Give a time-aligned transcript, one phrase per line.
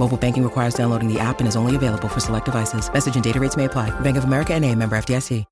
[0.00, 2.90] Mobile banking requires downloading the app and is only available for select devices.
[2.90, 3.90] Message and data rates may apply.
[4.00, 5.44] Bank of America and a member FDIC.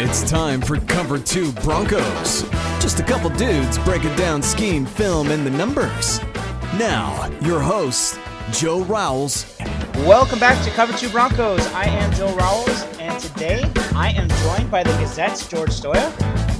[0.00, 2.42] It's time for Cover 2 Broncos.
[2.80, 6.20] Just a couple dudes breaking down scheme, film, and the numbers.
[6.78, 8.18] Now, your host,
[8.52, 9.56] Joe Rowles.
[9.98, 11.66] Welcome back to Cover 2 Broncos.
[11.68, 13.62] I am Joe Rowles, and today
[13.94, 16.12] I am joined by the Gazette's George Stoia.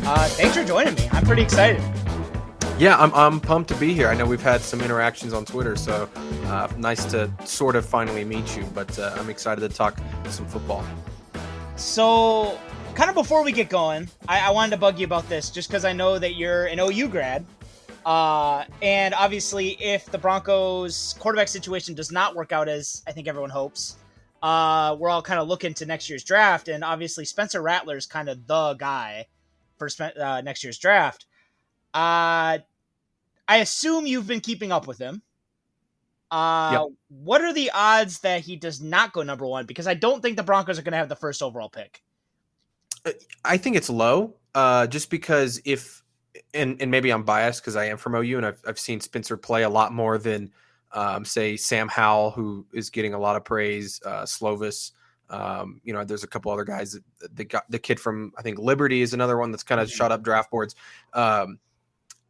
[0.07, 1.09] Uh, thanks for joining me.
[1.13, 1.83] I'm pretty excited.
[2.79, 4.09] Yeah, I'm, I'm pumped to be here.
[4.09, 6.09] I know we've had some interactions on Twitter, so
[6.45, 8.65] uh, nice to sort of finally meet you.
[8.75, 9.99] But uh, I'm excited to talk
[10.29, 10.85] some football.
[11.77, 12.59] So,
[12.95, 15.69] kind of before we get going, I, I wanted to bug you about this just
[15.69, 17.47] because I know that you're an OU grad.
[18.09, 23.29] Uh, and obviously, if the Broncos' quarterback situation does not work out as I think
[23.29, 23.97] everyone hopes,
[24.43, 26.69] uh, we're all kind of looking to next year's draft.
[26.69, 29.27] And obviously, Spencer Rattler is kind of the guy
[29.77, 31.27] for uh, next year's draft.
[31.93, 32.65] Uh,
[33.47, 35.21] I assume you've been keeping up with him.
[36.31, 36.87] Uh, yep.
[37.09, 39.67] What are the odds that he does not go number one?
[39.67, 42.03] Because I don't think the Broncos are going to have the first overall pick.
[43.05, 43.13] Uh,
[43.45, 45.98] I think it's low, uh, just because if,
[46.55, 49.37] and, and maybe I'm biased because I am from OU and I've, I've seen Spencer
[49.37, 50.51] play a lot more than,
[50.93, 54.93] um, say, Sam Howell, who is getting a lot of praise, uh, Slovis.
[55.31, 58.43] Um, you know, there's a couple other guys that, that got the kid from, I
[58.43, 59.97] think Liberty is another one that's kind of mm-hmm.
[59.97, 60.75] shot up draft boards.
[61.13, 61.59] Um,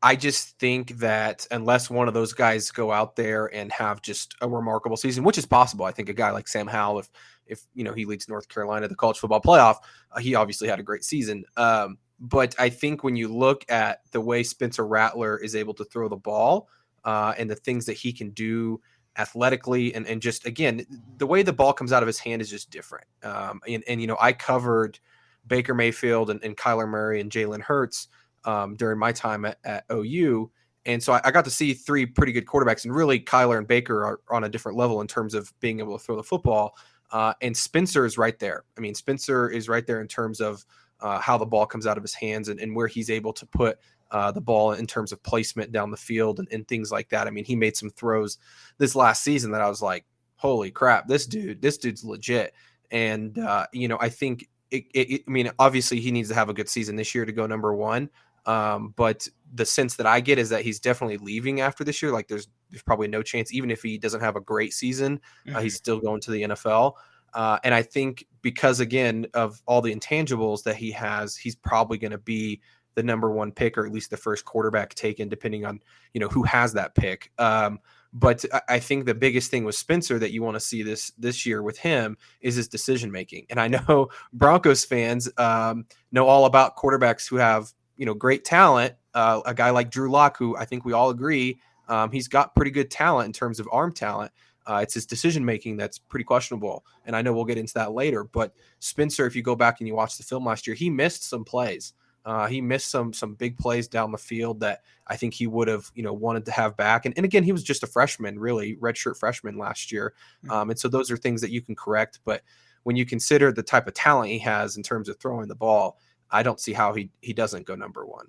[0.02, 4.34] I just think that unless one of those guys go out there and have just
[4.40, 7.10] a remarkable season, which is possible, I think a guy like Sam Howell, if
[7.46, 9.78] if you know he leads North Carolina to the college football playoff,
[10.12, 11.44] uh, he obviously had a great season.
[11.56, 15.84] Um, but I think when you look at the way Spencer Rattler is able to
[15.84, 16.68] throw the ball
[17.04, 18.80] uh, and the things that he can do
[19.16, 20.84] athletically, and and just again
[21.18, 23.06] the way the ball comes out of his hand is just different.
[23.22, 24.98] Um, and and you know I covered
[25.46, 28.08] Baker Mayfield and, and Kyler Murray and Jalen Hurts
[28.44, 30.50] um, during my time at, at OU.
[30.86, 33.66] And so I, I, got to see three pretty good quarterbacks, and really Kyler and
[33.66, 36.76] Baker are on a different level in terms of being able to throw the football.
[37.10, 38.64] Uh, and Spencer is right there.
[38.76, 40.64] I mean, Spencer is right there in terms of
[41.00, 43.46] uh, how the ball comes out of his hands and, and where he's able to
[43.46, 43.78] put
[44.10, 47.26] uh, the ball in terms of placement down the field and, and, things like that.
[47.26, 48.38] I mean, he made some throws
[48.78, 52.54] this last season that I was like, holy crap, this dude, this dude's legit.
[52.90, 56.48] And, uh, you know, I think, it, it, I mean, obviously he needs to have
[56.48, 58.08] a good season this year to go number one.
[58.46, 62.12] Um, but the sense that I get is that he's definitely leaving after this year.
[62.12, 65.56] Like there's there's probably no chance, even if he doesn't have a great season, mm-hmm.
[65.56, 65.78] uh, he's mm-hmm.
[65.78, 66.94] still going to the NFL.
[67.34, 71.98] Uh, and I think because again of all the intangibles that he has, he's probably
[71.98, 72.60] going to be
[72.94, 75.80] the number one pick or at least the first quarterback taken, depending on
[76.14, 77.30] you know who has that pick.
[77.38, 77.78] Um,
[78.12, 81.44] but I think the biggest thing with Spencer that you want to see this this
[81.44, 83.46] year with him is his decision making.
[83.50, 88.44] And I know Broncos fans um, know all about quarterbacks who have you know great
[88.44, 88.94] talent.
[89.14, 92.54] Uh, a guy like Drew Lock, who I think we all agree, um, he's got
[92.54, 94.32] pretty good talent in terms of arm talent.
[94.68, 97.92] Uh, it's his decision making that's pretty questionable, and I know we'll get into that
[97.92, 98.24] later.
[98.24, 101.24] But Spencer, if you go back and you watch the film last year, he missed
[101.24, 101.94] some plays.
[102.26, 105.68] Uh, he missed some some big plays down the field that I think he would
[105.68, 107.06] have you know wanted to have back.
[107.06, 110.12] And, and again, he was just a freshman, really redshirt freshman last year,
[110.44, 110.50] hmm.
[110.50, 112.20] um, and so those are things that you can correct.
[112.26, 112.42] But
[112.82, 115.98] when you consider the type of talent he has in terms of throwing the ball,
[116.30, 118.26] I don't see how he he doesn't go number one.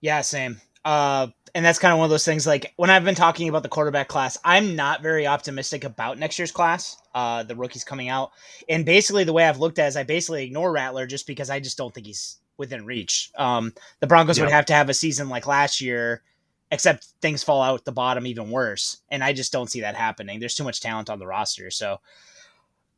[0.00, 0.60] Yeah, same.
[0.86, 2.46] Uh, and that's kind of one of those things.
[2.46, 6.38] Like when I've been talking about the quarterback class, I'm not very optimistic about next
[6.38, 6.96] year's class.
[7.12, 8.30] Uh, the rookies coming out,
[8.68, 11.58] and basically the way I've looked at is I basically ignore Rattler just because I
[11.58, 13.32] just don't think he's within reach.
[13.36, 14.44] Um, the Broncos yeah.
[14.44, 16.22] would have to have a season like last year,
[16.70, 18.98] except things fall out the bottom even worse.
[19.10, 20.38] And I just don't see that happening.
[20.38, 21.70] There's too much talent on the roster.
[21.72, 22.00] So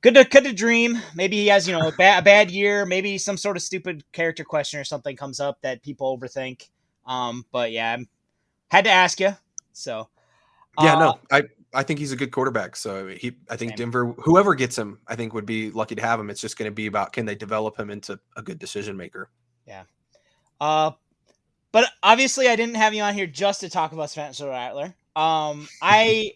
[0.03, 1.01] good to could to dream.
[1.15, 2.85] Maybe he has, you know, a, ba- a bad year.
[2.85, 6.69] Maybe some sort of stupid character question or something comes up that people overthink.
[7.09, 9.35] Um, but yeah, I had to ask you.
[9.73, 10.09] So
[10.81, 11.43] yeah, uh, no, I
[11.75, 12.77] I think he's a good quarterback.
[12.77, 13.77] So he, I think.
[13.77, 16.31] Denver, whoever gets him, I think would be lucky to have him.
[16.31, 19.31] It's just going to be about can they develop him into a good decision maker.
[19.67, 19.85] Yeah.
[20.61, 20.93] Uh,
[21.73, 24.95] but obviously, I didn't have you on here just to talk about Spencer Rattler.
[25.17, 26.33] Um, I,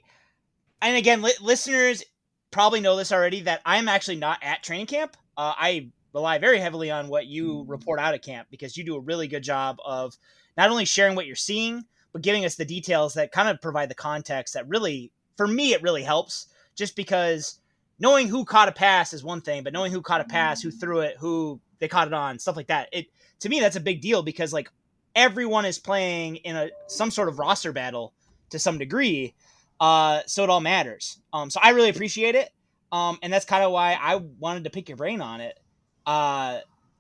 [0.81, 2.05] and again, li- listeners
[2.51, 5.17] probably know this already that I'm actually not at training camp.
[5.37, 8.97] Uh, I rely very heavily on what you report out at camp because you do
[8.97, 10.17] a really good job of
[10.57, 13.89] not only sharing what you're seeing, but giving us the details that kind of provide
[13.89, 16.49] the context that really, for me, it really helps.
[16.75, 17.61] Just because
[17.99, 20.71] knowing who caught a pass is one thing, but knowing who caught a pass, who
[20.71, 23.07] threw it, who they caught it on, stuff like that, it
[23.41, 24.71] to me that's a big deal because like
[25.15, 28.15] everyone is playing in a some sort of roster battle
[28.51, 29.35] to some degree
[29.81, 32.51] uh so it all matters um so i really appreciate it
[32.93, 35.59] um and that's kind of why i wanted to pick your brain on it
[36.07, 36.59] uh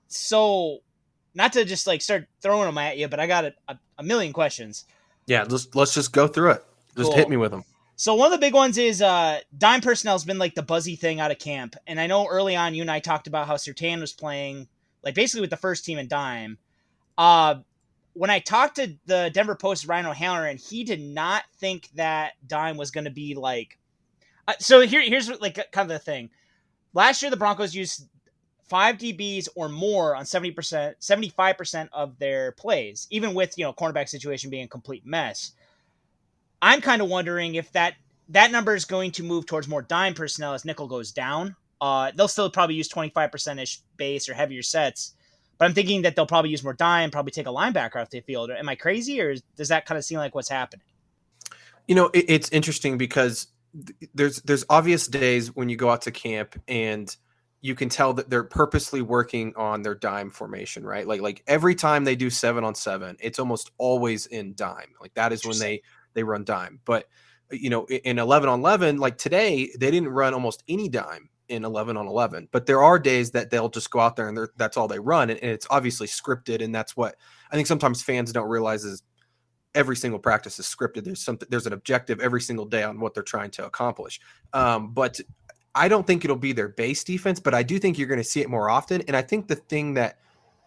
[0.08, 0.78] so
[1.34, 4.02] not to just like start throwing them at you but i got a, a, a
[4.02, 4.84] million questions
[5.26, 6.64] yeah let's let's just go through it
[6.96, 7.16] just cool.
[7.16, 7.64] hit me with them
[7.96, 10.96] so one of the big ones is uh, dime personnel has been like the buzzy
[10.96, 13.54] thing out of camp, and I know early on you and I talked about how
[13.54, 14.66] Surtain was playing
[15.04, 16.58] like basically with the first team in dime.
[17.16, 17.56] Uh,
[18.14, 22.76] when I talked to the Denver Post Ryan O'Halloran, he did not think that dime
[22.76, 23.78] was going to be like.
[24.48, 26.30] Uh, so here, here's like kind of the thing.
[26.94, 28.06] Last year, the Broncos used
[28.68, 33.56] five DBs or more on seventy percent, seventy five percent of their plays, even with
[33.58, 35.52] you know cornerback situation being a complete mess.
[36.60, 37.94] I'm kind of wondering if that
[38.28, 41.56] that number is going to move towards more dime personnel as nickel goes down.
[41.80, 45.14] Uh, they'll still probably use 25% ish base or heavier sets,
[45.58, 48.20] but I'm thinking that they'll probably use more dime, probably take a linebacker off the
[48.20, 48.50] field.
[48.50, 50.84] Am I crazy, or does that kind of seem like what's happening?
[51.88, 53.48] You know, it, it's interesting because
[54.14, 57.14] there's there's obvious days when you go out to camp and
[57.62, 61.06] you can tell that they're purposely working on their dime formation, right?
[61.06, 64.92] Like like every time they do seven on seven, it's almost always in dime.
[65.00, 65.82] Like that is when they
[66.12, 66.80] they run dime.
[66.84, 67.06] But
[67.50, 71.64] you know, in 11 on 11, like today, they didn't run almost any dime in
[71.64, 74.76] 11 on 11 but there are days that they'll just go out there and that's
[74.76, 77.16] all they run and, and, it's obviously scripted and that's what
[77.50, 79.02] i think sometimes fans don't realize is
[79.74, 83.12] every single practice is scripted there's something there's an objective every single day on what
[83.12, 84.18] they're trying to accomplish
[84.54, 85.20] um, but
[85.74, 88.24] i don't think it'll be their base defense but i do think you're going to
[88.24, 90.18] see it more often and i think the thing that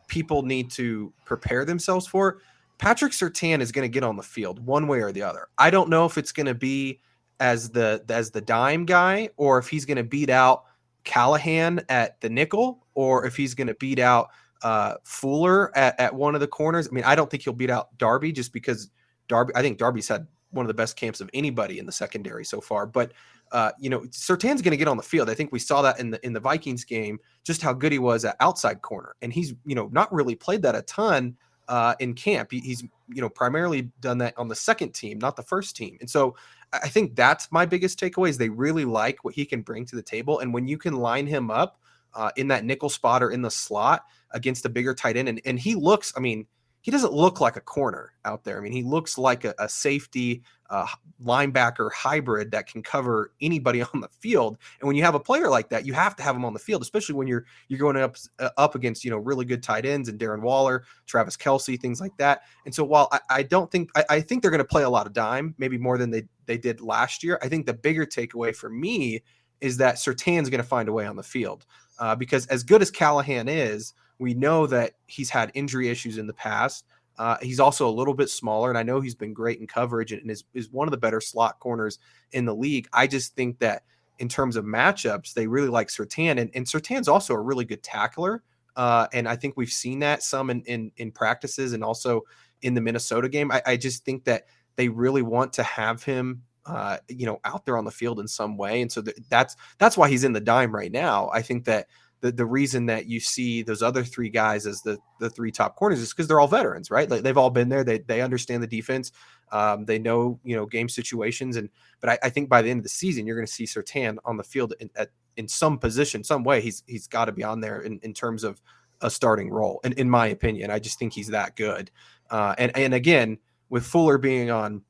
[0.07, 2.39] people need to prepare themselves for
[2.77, 5.69] patrick Surtain is going to get on the field one way or the other i
[5.69, 6.99] don't know if it's going to be
[7.39, 10.63] as the as the dime guy or if he's going to beat out
[11.03, 14.29] Callahan at the nickel or if he's going to beat out
[14.63, 16.87] uh, Fuller at, at one of the corners.
[16.87, 18.89] I mean, I don't think he'll beat out Darby just because
[19.27, 22.45] Darby, I think Darby's had one of the best camps of anybody in the secondary
[22.45, 22.85] so far.
[22.85, 23.11] But
[23.51, 25.29] uh, you know, Surtain's going to get on the field.
[25.29, 27.99] I think we saw that in the in the Vikings game, just how good he
[27.99, 31.37] was at outside corner, and he's you know not really played that a ton
[31.67, 32.51] uh, in camp.
[32.51, 35.97] He, he's you know primarily done that on the second team, not the first team,
[35.99, 36.35] and so
[36.73, 39.95] I think that's my biggest takeaway is they really like what he can bring to
[39.95, 40.39] the table.
[40.39, 41.79] And when you can line him up
[42.13, 45.41] uh, in that nickel spot or in the slot against a bigger tight end, and,
[45.45, 46.47] and he looks, I mean,
[46.85, 48.59] he doesn't look like a corner out there.
[48.59, 50.85] I mean, he looks like a, a safety uh,
[51.19, 54.59] linebacker hybrid that can cover anybody on the field.
[54.79, 56.59] And when you have a player like that, you have to have him on the
[56.59, 59.83] field, especially when you're you're going up uh, up against you know really good tight
[59.83, 62.41] ends and Darren Waller, Travis Kelce, things like that.
[62.67, 64.89] And so while I, I don't think I, I think they're going to play a
[64.89, 67.39] lot of dime, maybe more than they they did last year.
[67.41, 69.23] I think the bigger takeaway for me
[69.59, 71.65] is that Surtain's going to find a way on the field
[71.97, 76.27] uh, because as good as Callahan is we know that he's had injury issues in
[76.27, 76.85] the past.
[77.17, 80.11] Uh, he's also a little bit smaller, and I know he's been great in coverage
[80.11, 81.99] and is, is one of the better slot corners
[82.31, 82.87] in the league.
[82.91, 83.83] I just think that
[84.19, 87.83] in terms of matchups, they really like Surtain, and, and Surtain's also a really good
[87.83, 88.43] tackler.
[88.75, 92.23] Uh, and I think we've seen that some in, in, in practices and also
[92.61, 93.49] in the Minnesota game.
[93.49, 97.65] I, I, just think that they really want to have him uh, you know, out
[97.65, 98.81] there on the field in some way.
[98.81, 101.29] And so th- that's that's why he's in the dime right now.
[101.31, 101.87] I think that
[102.25, 105.75] the the reason that you see those other three guys as the the three top
[105.75, 107.07] corners is because they're all veterans, right?
[107.07, 107.83] Like they've all been there.
[107.83, 109.11] They they understand the defense.
[109.51, 111.69] Um, they know you know game situations, and
[112.01, 114.17] but I, I, think by the end of the season, you're going to see Surtain
[114.25, 116.61] on the field in, at, in some position, some way.
[116.61, 118.59] He's he's got to be on there in, in terms of
[119.01, 119.79] a starting role.
[119.83, 121.91] And in my opinion, I just think he's that good.
[122.31, 123.37] Uh, and and again,
[123.69, 124.81] with Fuller being on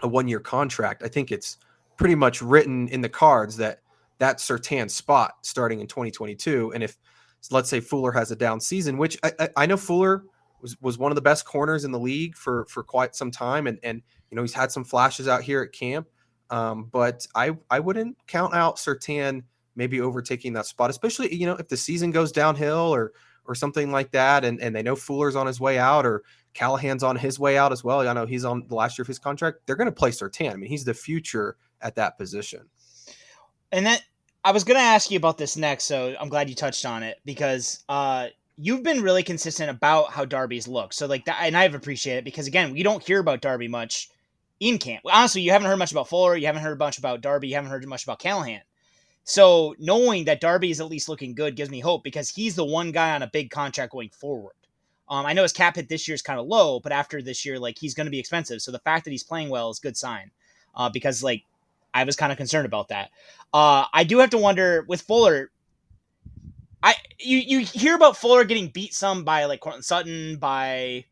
[0.00, 1.58] a one year contract, I think it's
[1.98, 3.80] pretty much written in the cards that
[4.22, 6.72] that Surtain spot starting in 2022.
[6.72, 6.96] And if
[7.50, 10.22] let's say Fuller has a down season, which I, I, know Fuller
[10.60, 13.66] was was one of the best corners in the league for for quite some time,
[13.66, 14.00] and and
[14.30, 16.06] you know he's had some flashes out here at camp.
[16.50, 19.42] Um, but I I wouldn't count out Surtain
[19.74, 23.10] maybe overtaking that spot, especially you know if the season goes downhill or
[23.44, 26.22] or something like that, and and they know Fuller's on his way out or
[26.54, 28.06] Callahan's on his way out as well.
[28.06, 29.66] I know he's on the last year of his contract.
[29.66, 30.52] They're going to play Surtain.
[30.52, 32.68] I mean, he's the future at that position.
[33.72, 34.04] And that
[34.44, 37.18] I was to ask you about this next, so I'm glad you touched on it
[37.24, 40.92] because uh, you've been really consistent about how Darby's look.
[40.92, 44.10] So like that, and I've appreciated it because again, we don't hear about Darby much
[44.58, 45.02] in camp.
[45.10, 47.70] Honestly, you haven't heard much about Fuller, you haven't heard much about Darby, you haven't
[47.70, 48.62] heard much about Callahan.
[49.24, 52.64] So knowing that Darby is at least looking good gives me hope because he's the
[52.64, 54.54] one guy on a big contract going forward.
[55.08, 57.44] Um, I know his cap hit this year is kind of low, but after this
[57.44, 58.60] year, like he's going to be expensive.
[58.60, 60.32] So the fact that he's playing well is a good sign.
[60.74, 61.44] Uh, because like
[61.94, 63.10] I was kind of concerned about that.
[63.52, 65.50] Uh, I do have to wonder with Fuller.
[66.82, 71.04] I you you hear about Fuller getting beat some by like Courtland Sutton by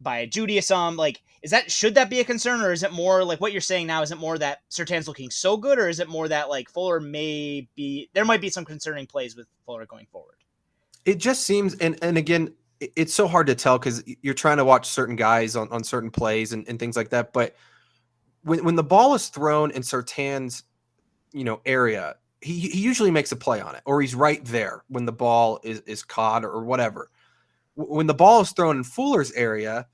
[0.00, 3.24] by Jeudy some like is that should that be a concern or is it more
[3.24, 5.98] like what you're saying now is it more that Surtain's looking so good or is
[5.98, 9.86] it more that like Fuller may be there might be some concerning plays with Fuller
[9.86, 10.36] going forward.
[11.04, 14.64] It just seems and and again it's so hard to tell because you're trying to
[14.64, 17.32] watch certain guys on, on certain plays and, and things like that.
[17.32, 17.56] But
[18.42, 20.64] when, when the ball is thrown in Surtain's
[21.32, 24.84] you know area, he, he usually makes a play on it, or he's right there
[24.88, 27.10] when the ball is, is caught or, whatever.
[27.74, 29.86] When the ball is thrown in Fuller's area,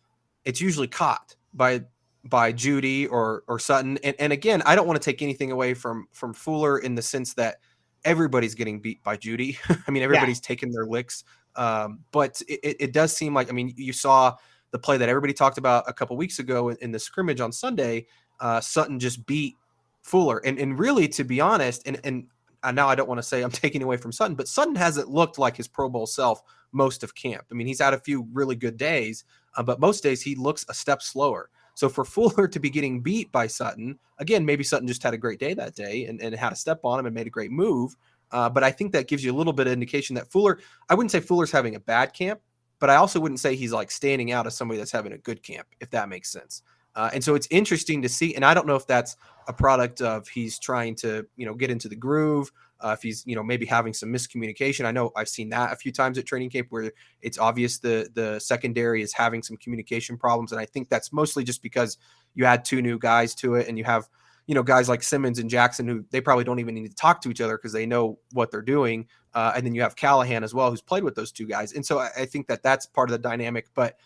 [0.44, 1.82] it's usually caught by
[2.24, 3.98] by Jeudy or or Sutton.
[4.02, 7.02] And, and again, I don't want to take anything away from from Fuller in the
[7.02, 7.56] sense that
[8.04, 9.58] everybody's getting beat by Jeudy.
[9.86, 10.48] I mean, everybody's yeah.
[10.48, 11.24] taking their licks.
[11.56, 14.34] Um, but it, it, does seem like I mean, you saw
[14.72, 17.52] the play that everybody talked about a couple weeks ago in, in the scrimmage on
[17.52, 18.06] Sunday.
[18.40, 19.56] Uh, Sutton just beat
[20.02, 22.26] Fuller, and and really, to be honest, and and
[22.72, 25.38] now I don't want to say I'm taking away from Sutton, but Sutton hasn't looked
[25.38, 27.44] like his Pro Bowl self most of camp.
[27.50, 29.24] I mean, he's had a few really good days,
[29.56, 31.50] uh, but most days he looks a step slower.
[31.74, 35.18] So for Fuller to be getting beat by Sutton, again, maybe Sutton just had a
[35.18, 37.50] great day that day and, and had a step on him and made a great
[37.50, 37.96] move.
[38.32, 40.94] Uh, but I think that gives you a little bit of indication that Fuller, I
[40.94, 42.40] wouldn't say Fuller's having a bad camp,
[42.80, 45.42] but I also wouldn't say he's like standing out as somebody that's having a good
[45.42, 46.62] camp, if that makes sense.
[46.96, 48.34] Uh, and so it's interesting to see.
[48.34, 49.16] And I don't know if that's
[49.48, 52.50] a product of he's trying to, you know, get into the groove.
[52.80, 54.84] Uh, if he's, you know, maybe having some miscommunication.
[54.84, 58.10] I know I've seen that a few times at training camp where it's obvious the
[58.12, 61.96] the secondary is having some communication problems, and I think that's mostly just because
[62.34, 64.08] you add two new guys to it, and you have,
[64.46, 67.22] you know, guys like Simmons and Jackson who they probably don't even need to talk
[67.22, 70.44] to each other because they know what they're doing, uh, and then you have Callahan
[70.44, 72.84] as well who's played with those two guys, and so I, I think that that's
[72.84, 73.96] part of the dynamic, but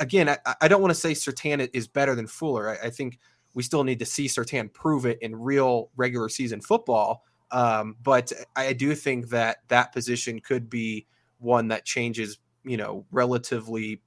[0.00, 2.70] again, I, I don't want to say Surtain is better than Fuller.
[2.70, 3.18] I, I, think
[3.54, 7.24] we still need to see Surtain prove it in real regular season football.
[7.50, 11.06] Um, but I do think that that position could be
[11.38, 14.02] one that changes, you know, relatively.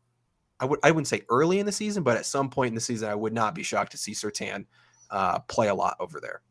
[0.60, 2.82] I would I wouldn't say early in the season, but at some point in the
[2.82, 4.66] season, I would not be shocked to see Surtain
[5.10, 6.42] uh, play a lot over there.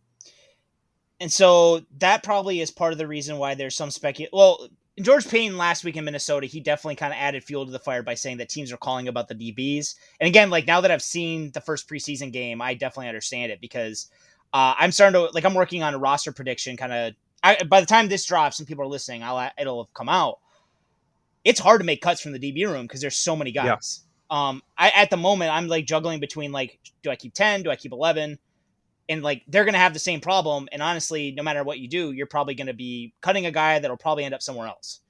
[1.21, 4.31] And so that probably is part of the reason why there's some speculation.
[4.33, 4.69] Well,
[5.01, 8.03] George Paton last week in Minnesota, he definitely kind of added fuel to the fire
[8.03, 9.95] by saying that teams are calling about the DBs.
[10.21, 13.61] And again, like now that I've seen the first preseason game, I definitely understand it
[13.61, 14.11] because
[14.53, 16.77] uh, I'm starting to like I'm working on a roster prediction.
[16.77, 20.09] Kind of by the time this drops and people are listening, I'll it'll have come
[20.09, 20.39] out.
[21.45, 24.01] It's hard to make cuts from the DB room because there's so many guys.
[24.01, 24.49] Yeah.
[24.49, 27.63] Um, I at the moment I'm like juggling between like, do I keep ten?
[27.63, 28.39] Do I keep eleven?
[29.09, 30.69] And like they're going to have the same problem.
[30.73, 33.79] And honestly, no matter what you do, you're probably going to be cutting a guy
[33.79, 35.01] that'll probably end up somewhere else.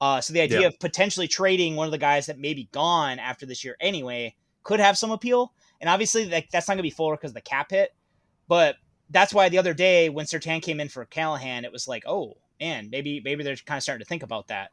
[0.00, 0.66] Uh, so the idea yeah.
[0.66, 4.34] of potentially trading one of the guys that may be gone after this year anyway
[4.62, 5.52] could have some appeal.
[5.80, 7.94] And obviously, like that's not going to be full because the cap hit.
[8.48, 8.76] But
[9.10, 12.36] that's why the other day when Surtain came in for Callahan, it was like, oh
[12.60, 14.70] man, maybe maybe they're kind of starting to think about that.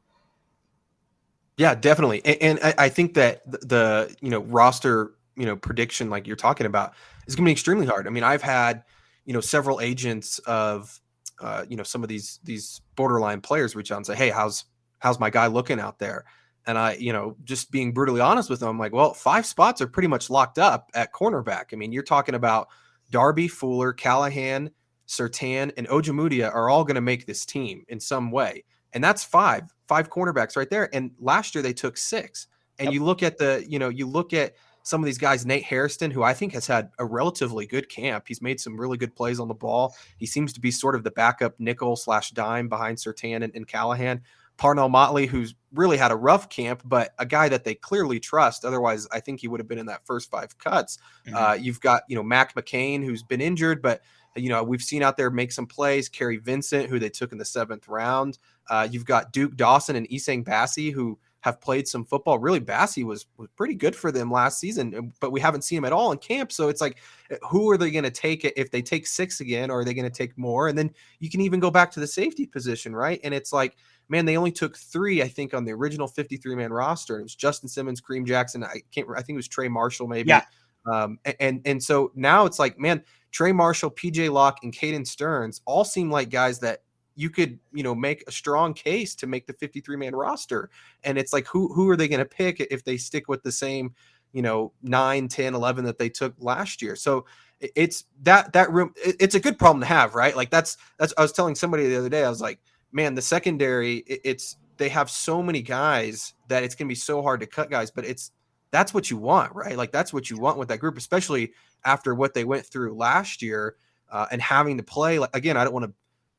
[1.58, 2.22] Yeah, definitely.
[2.26, 6.28] And, and I, I think that the, the you know roster you know prediction like
[6.28, 6.94] you're talking about
[7.28, 8.08] is going to be extremely hard.
[8.08, 8.84] I mean, I've had
[9.26, 11.00] you know several agents of
[11.40, 14.66] uh, you know some of these these borderline players reach out and say, "Hey, how's
[15.00, 16.26] how's my guy looking out there?"
[16.66, 19.82] And I, you know, just being brutally honest with them, I'm like, "Well, five spots
[19.82, 21.66] are pretty much locked up at cornerback.
[21.74, 22.70] I mean, you're talking about
[23.12, 24.72] Darby, Fuller, Callahan,
[25.08, 28.64] Surtain, and Ojemudia are all going to make this team in some way.
[28.94, 30.94] And that's five, five cornerbacks right there.
[30.94, 32.48] And last year they took six.
[32.80, 32.94] And yep.
[32.94, 34.54] you look at the, you know, you look at
[34.84, 38.26] some of these guys, Nate Hairston, who I think has had a relatively good camp.
[38.28, 39.96] He's made some really good plays on the ball.
[40.18, 43.68] He seems to be sort of the backup nickel slash dime behind Surtain and, and
[43.68, 44.22] Callahan.
[44.58, 48.66] Parnell Motley, who's really had a rough camp, but a guy that they clearly trust.
[48.66, 51.00] Otherwise, I think he would have been in that first five cuts.
[51.26, 51.36] Mm-hmm.
[51.36, 54.02] Uh, you've got, you know, Mac McCain, who's been injured, but
[54.36, 56.10] you know, we've seen out there make some plays.
[56.10, 58.40] Kary Vincent, who they took in the seventh round.
[58.70, 62.40] Uh, you've got Duke Dawson and Essang Bassey, who have played some football.
[62.40, 65.86] Really, Bassey was was pretty good for them last season, but we haven't seen him
[65.86, 66.54] at all in camp.
[66.54, 67.00] So it's like,
[67.32, 69.86] eh, who are they going to take it if they take six again, or are
[69.86, 70.70] they going to take more?
[70.70, 73.20] And then you can even go back to the safety position, right?
[73.26, 73.76] And it's like,
[74.08, 77.20] man, they only took three, I think, on the original 53 man roster.
[77.20, 78.64] It was Justin Simmons, Kareem Jackson.
[78.64, 80.30] I can't, I think it was Trey Marshall, maybe.
[80.30, 80.46] Yeah.
[80.90, 85.62] Um, and and so now it's like, man, Trey Marshall, PJ Locke, and Caden Sterns
[85.66, 86.83] all seem like guys that
[87.16, 90.70] you could, you know, make a strong case to make the 53 man roster.
[91.04, 93.52] And it's like, who who are they going to pick if they stick with the
[93.52, 93.94] same,
[94.32, 96.96] you know, 9, 10, 11 that they took last year?
[96.96, 97.26] So
[97.60, 101.22] it's that that room it's a good problem to have right like that's that's i
[101.22, 102.60] was telling somebody the other day i was like
[102.92, 107.22] man the secondary it's they have so many guys that it's going to be so
[107.22, 108.32] hard to cut guys but it's
[108.74, 109.78] that's what you want, right?
[109.78, 111.54] Like that's what you want with that group, especially
[111.86, 113.76] after what they went through last year
[114.12, 115.20] uh, and having to play.
[115.20, 115.94] Like again, I don't want to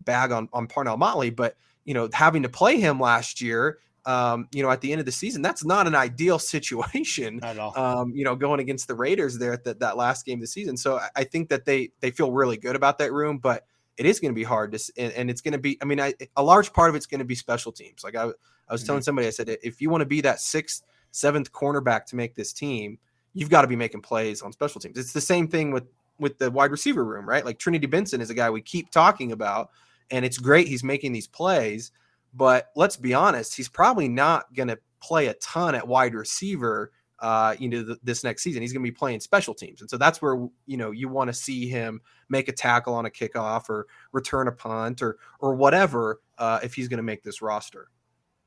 [0.05, 4.49] bag on on Parnell Motley, but you know, having to play him last year, um,
[4.53, 7.43] you know, at the end of the season, that's not an ideal situation.
[7.43, 7.79] At all.
[7.79, 10.47] Um, you know, going against the Raiders there at the, that last game of the
[10.47, 10.77] season.
[10.77, 14.07] So I, I think that they they feel really good about that room, but it
[14.07, 15.79] is going to be hard to, and, and it's going to be.
[15.81, 18.03] I mean, I, a large part of it's going to be special teams.
[18.03, 18.87] Like I, I was mm-hmm.
[18.87, 22.35] telling somebody, I said, if you want to be that sixth seventh cornerback to make
[22.35, 22.99] this team,
[23.35, 24.99] you've got to be making plays on special teams.
[24.99, 25.85] It's the same thing with
[26.19, 27.45] with the wide receiver room, right?
[27.45, 29.71] Like Trinity Benson is a guy we keep talking about,
[30.11, 31.93] and it's great he's making these plays.
[32.33, 36.93] But let's be honest, he's probably not going to play a ton at wide receiver.
[37.21, 39.89] Uh, you know, th- this next season, he's going to be playing special teams, and
[39.89, 43.11] so that's where you know you want to see him make a tackle on a
[43.11, 47.41] kickoff or return a punt or or whatever uh, if he's going to make this
[47.41, 47.89] roster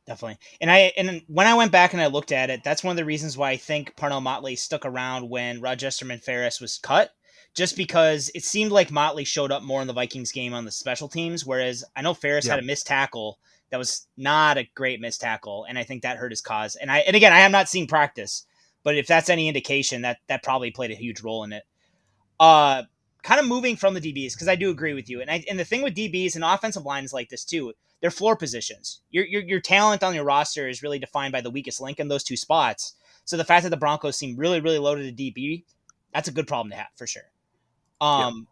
[0.07, 0.37] definitely.
[0.61, 2.97] And I and when I went back and I looked at it, that's one of
[2.97, 7.11] the reasons why I think Parnell Motley stuck around when Rojesterman Farris was cut.
[7.57, 10.71] Just because it seemed like Motley showed up more in the Vikings game on the
[10.71, 12.53] special teams, whereas I know Farris yeah.
[12.53, 13.39] had a missed tackle
[13.71, 16.75] that was not a great missed tackle, and I think that hurt his cause.
[16.75, 18.45] And I and again, I have not seen practice,
[18.83, 21.63] but if that's any indication, that that probably played a huge role in it.
[22.39, 22.83] Uh,
[23.23, 25.59] kind of moving from the DBs because I do agree with you, and I and
[25.59, 29.01] the thing with DBs and offensive lines like this too they're floor positions.
[29.09, 32.07] Your, your your talent on your roster is really defined by the weakest link in
[32.07, 32.93] those two spots.
[33.25, 35.63] So the fact that the Broncos seem really really loaded at DB,
[36.13, 37.23] that's a good problem to have for sure.
[37.99, 38.47] Um,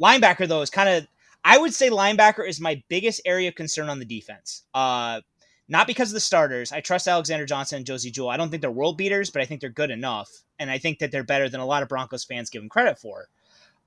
[0.00, 1.06] linebacker though is kind of
[1.44, 4.64] I would say linebacker is my biggest area of concern on the defense.
[4.74, 5.20] Uh,
[5.68, 6.72] not because of the starters.
[6.72, 8.30] I trust Alexander Johnson and Josey Jewell.
[8.30, 10.28] I don't think they're world beaters, but I think they're good enough,
[10.58, 12.98] and I think that they're better than a lot of Broncos fans give them credit
[12.98, 13.28] for.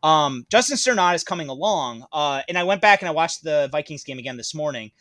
[0.04, 3.68] Um, Justin Strnad is coming along, uh, and I went back and I watched the
[3.72, 4.92] Vikings game again this morning.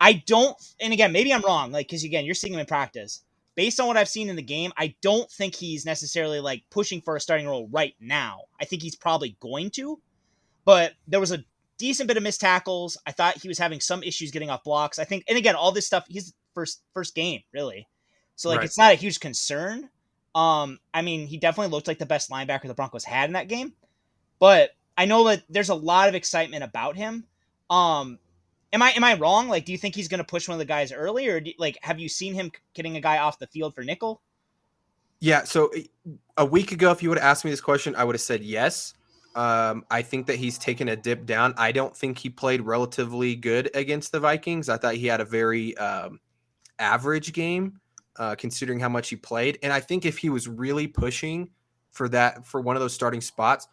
[0.00, 3.22] I don't, and again, maybe I'm wrong, like because again, you're seeing him in practice.
[3.56, 7.00] Based on what I've seen in the game, I don't think he's necessarily like pushing
[7.00, 8.42] for a starting role right now.
[8.60, 10.00] I think he's probably going to,
[10.64, 11.44] but there was a
[11.78, 12.98] decent bit of missed tackles.
[13.06, 14.98] I thought he was having some issues getting off blocks.
[14.98, 17.88] I think, and again, all this stuff, he's first first game really,
[18.36, 18.66] so like right.
[18.66, 19.88] it's not a huge concern.
[20.34, 23.48] Um, I mean, he definitely looked like the best linebacker the Broncos had in that
[23.48, 23.72] game.
[24.38, 27.24] But I know that there's a lot of excitement about him.
[27.70, 28.18] Um,
[28.72, 29.48] am I am I wrong?
[29.48, 31.52] Like, do you think he's going to push one of the guys early, or do,
[31.58, 34.22] like have you seen him getting a guy off the field for nickel?
[35.20, 35.44] Yeah.
[35.44, 35.72] So
[36.36, 38.42] a week ago, if you would have asked me this question, I would have said
[38.42, 38.94] yes.
[39.34, 41.54] Um, I think that he's taken a dip down.
[41.58, 44.68] I don't think he played relatively good against the Vikings.
[44.68, 46.20] I thought he had a very um,
[46.78, 47.80] average game
[48.18, 49.58] uh, considering how much he played.
[49.62, 51.50] And I think if he was really pushing
[51.90, 53.68] for that for one of those starting spots,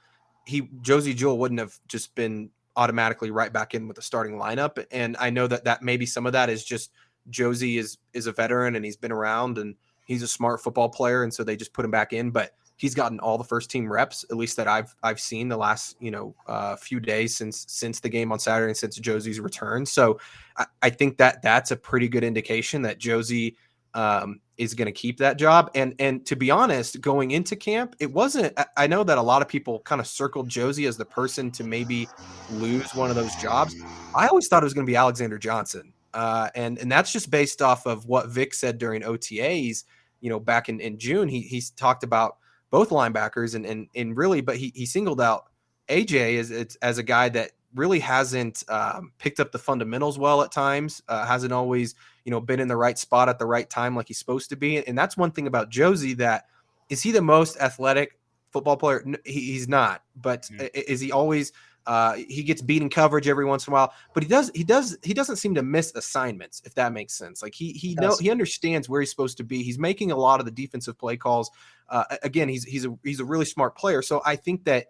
[0.45, 4.83] he Josey Jewell wouldn't have just been automatically right back in with the starting lineup.
[4.91, 6.91] And I know that that maybe some of that is just
[7.29, 11.23] Josey is is a veteran and he's been around and he's a smart football player,
[11.23, 12.31] and so they just put him back in.
[12.31, 15.57] But he's gotten all the first team reps, at least that I've I've seen the
[15.57, 19.39] last you know uh, few days since since the game on Saturday and since Josey's
[19.39, 19.85] return.
[19.85, 20.19] So
[20.57, 23.55] I, I think that that's a pretty good indication that Josey
[23.93, 25.71] um, is going to keep that job.
[25.75, 28.57] And and to be honest, going into camp, it wasn't.
[28.77, 31.63] I know that a lot of people kind of circled Josey as the person to
[31.63, 32.07] maybe
[32.51, 33.75] lose one of those jobs.
[34.15, 37.31] I always thought it was going to be Alexander Johnson, uh, and and that's just
[37.31, 39.83] based off of what Vic said during OTAs.
[40.21, 42.37] You know, back in in June, he he's talked about
[42.69, 45.49] both linebackers, and and and really, but he he singled out
[45.89, 50.51] AJ as as a guy that really hasn't um, picked up the fundamentals well at
[50.51, 51.01] times.
[51.07, 54.07] Uh, hasn't always you know been in the right spot at the right time like
[54.07, 54.85] he's supposed to be.
[54.85, 56.45] And that's one thing about Josey that
[56.89, 58.17] is he the most athletic
[58.51, 59.03] football player?
[59.25, 60.03] He's not.
[60.15, 60.67] But mm-hmm.
[60.73, 61.51] is he always?
[61.85, 64.97] Uh, he gets beaten coverage every once in a while, but he does he does
[65.03, 67.43] he doesn't seem to miss assignments if that makes sense.
[67.43, 69.63] Like he he know he understands where he's supposed to be.
[69.63, 71.51] He's making a lot of the defensive play calls.
[71.89, 74.01] Uh, again, he's he's a he's a really smart player.
[74.01, 74.87] So I think that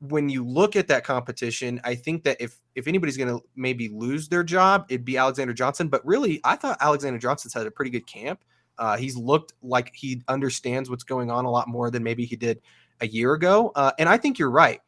[0.00, 3.88] when you look at that competition, I think that if if anybody's going to maybe
[3.88, 5.88] lose their job, it'd be Alexander Johnson.
[5.88, 8.44] But really, I thought Alexander Johnson's had a pretty good camp.
[8.78, 12.36] Uh, he's looked like he understands what's going on a lot more than maybe he
[12.36, 12.60] did
[13.00, 13.72] a year ago.
[13.74, 14.80] Uh, and I think you're right.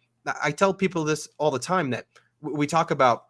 [0.42, 2.06] I tell people this all the time that
[2.42, 3.27] we talk about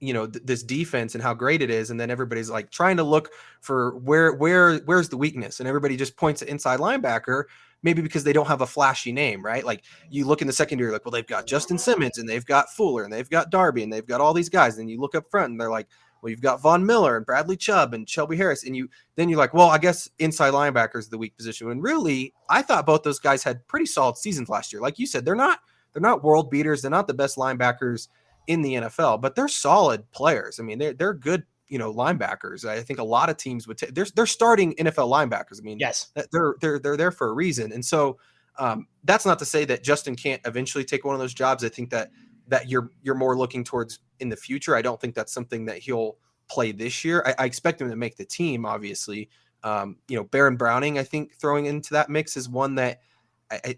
[0.00, 2.96] you know th- this defense and how great it is and then everybody's like trying
[2.96, 3.30] to look
[3.60, 7.44] for where where where's the weakness and everybody just points to inside linebacker
[7.82, 10.90] maybe because they don't have a flashy name right like you look in the secondary
[10.90, 13.92] like well they've got Justin Simmons and they've got Fuller and they've got Darby and
[13.92, 15.88] they've got all these guys and you look up front and they're like
[16.22, 19.38] well you've got Von Miller and Bradley Chubb and Shelby Harris and you then you're
[19.38, 23.02] like well I guess inside linebacker is the weak position and really I thought both
[23.02, 25.60] those guys had pretty solid seasons last year like you said they're not
[25.92, 26.82] they're not world beaters.
[26.82, 28.08] They're not the best linebackers
[28.48, 30.58] in the NFL, but they're solid players.
[30.58, 32.64] I mean, they're they're good, you know, linebackers.
[32.64, 33.94] I think a lot of teams would take.
[33.94, 35.60] They're they're starting NFL linebackers.
[35.60, 37.70] I mean, yes, they're they're they're there for a reason.
[37.70, 38.18] And so
[38.58, 41.62] um, that's not to say that Justin can't eventually take one of those jobs.
[41.62, 42.10] I think that
[42.48, 44.74] that you're you're more looking towards in the future.
[44.74, 46.16] I don't think that's something that he'll
[46.48, 47.22] play this year.
[47.26, 49.28] I, I expect him to make the team, obviously.
[49.62, 53.00] Um, you know, Baron Browning, I think throwing into that mix is one that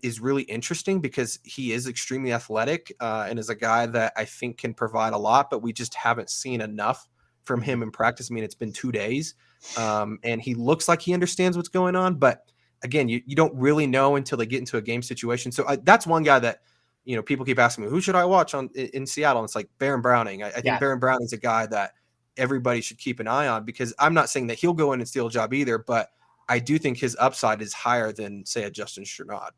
[0.02, 4.24] is really interesting because he is extremely athletic uh, and is a guy that I
[4.24, 7.08] think can provide a lot, but we just haven't seen enough
[7.44, 8.30] from him in practice.
[8.30, 9.34] I mean, it's been two days,
[9.76, 12.44] um, and he looks like he understands what's going on, but
[12.82, 15.52] again, you, you don't really know until they get into a game situation.
[15.52, 16.60] So I, that's one guy that
[17.04, 19.40] you know people keep asking me, who should I watch on in, in Seattle?
[19.40, 20.42] And it's like Baron Browning.
[20.42, 20.78] I, I think yeah.
[20.78, 21.92] Baron Browning is a guy that
[22.36, 25.08] everybody should keep an eye on because I'm not saying that he'll go in and
[25.08, 26.08] steal a job either, but
[26.50, 29.50] I do think his upside is higher than say a Justin Strnad.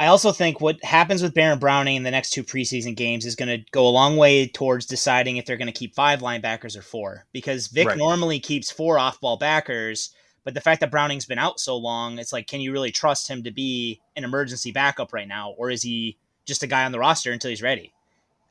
[0.00, 3.34] I also think what happens with Baron Browning in the next two preseason games is
[3.34, 6.76] going to go a long way towards deciding if they're going to keep five linebackers
[6.76, 7.26] or four.
[7.32, 7.98] Because Vic right.
[7.98, 12.32] normally keeps four off-ball backers, but the fact that Browning's been out so long, it's
[12.32, 15.82] like, can you really trust him to be an emergency backup right now, or is
[15.82, 17.92] he just a guy on the roster until he's ready?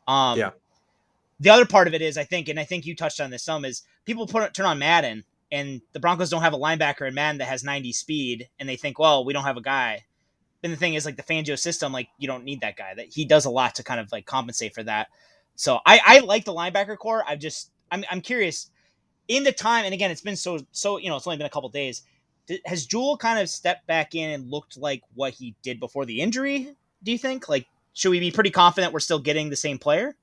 [0.05, 0.49] Um, yeah.
[1.39, 3.43] The other part of it is, I think, and I think you touched on this
[3.43, 7.13] some, is people put turn on Madden and the Broncos don't have a linebacker in
[7.13, 10.05] Madden that has 90 speed, and they think, well, we don't have a guy.
[10.63, 12.93] And the thing is, like the Fangio system, like you don't need that guy.
[12.95, 15.07] That he does a lot to kind of like compensate for that.
[15.55, 17.23] So I, I like the linebacker core.
[17.27, 18.69] I just I'm I'm curious
[19.27, 21.51] in the time, and again, it's been so so you know it's only been a
[21.51, 22.03] couple days.
[22.65, 26.21] Has Jewell kind of stepped back in and looked like what he did before the
[26.21, 26.75] injury?
[27.03, 27.49] Do you think?
[27.49, 30.15] Like, should we be pretty confident we're still getting the same player?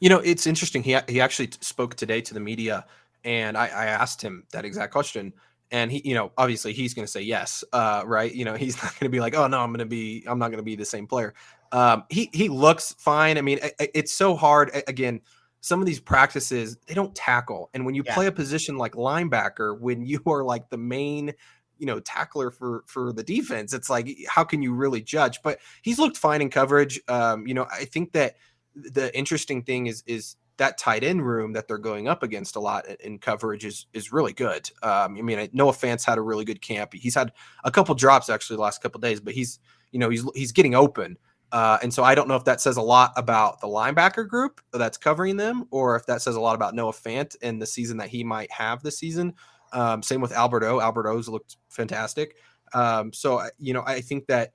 [0.00, 0.82] You know, it's interesting.
[0.82, 2.86] He he actually spoke today to the media,
[3.26, 5.34] and I, I asked him that exact question
[5.70, 8.32] and he you know obviously he's going to say yes uh, right?
[8.32, 10.38] You know he's not going to be like oh no i'm going to be i'm
[10.38, 11.34] not going to be the same player.
[11.72, 13.36] Um, he he looks fine.
[13.36, 15.20] I mean it, it's so hard again
[15.60, 18.14] some of these practices they don't tackle and when you yeah.
[18.14, 21.34] play a position like linebacker when you are like the main
[21.78, 25.40] you know tackler for for the defense it's like how can you really judge?
[25.42, 27.00] But he's looked fine in coverage.
[27.08, 28.36] Um, you know i think that
[28.76, 32.60] the interesting thing is is that tight end room that they're going up against a
[32.60, 34.70] lot in coverage is is really good.
[34.82, 36.94] Um, I mean, Noah Fant's had a really good camp.
[36.94, 37.32] He's had
[37.64, 39.58] a couple drops actually the last couple days, but he's
[39.92, 41.16] you know he's he's getting open.
[41.52, 44.60] Uh, and so I don't know if that says a lot about the linebacker group
[44.72, 47.98] that's covering them, or if that says a lot about Noah Fant and the season
[47.98, 49.34] that he might have this season.
[49.72, 50.80] Um, same with Alberto.
[50.80, 52.36] Alberto's looked fantastic.
[52.72, 54.54] Um, so you know, I think that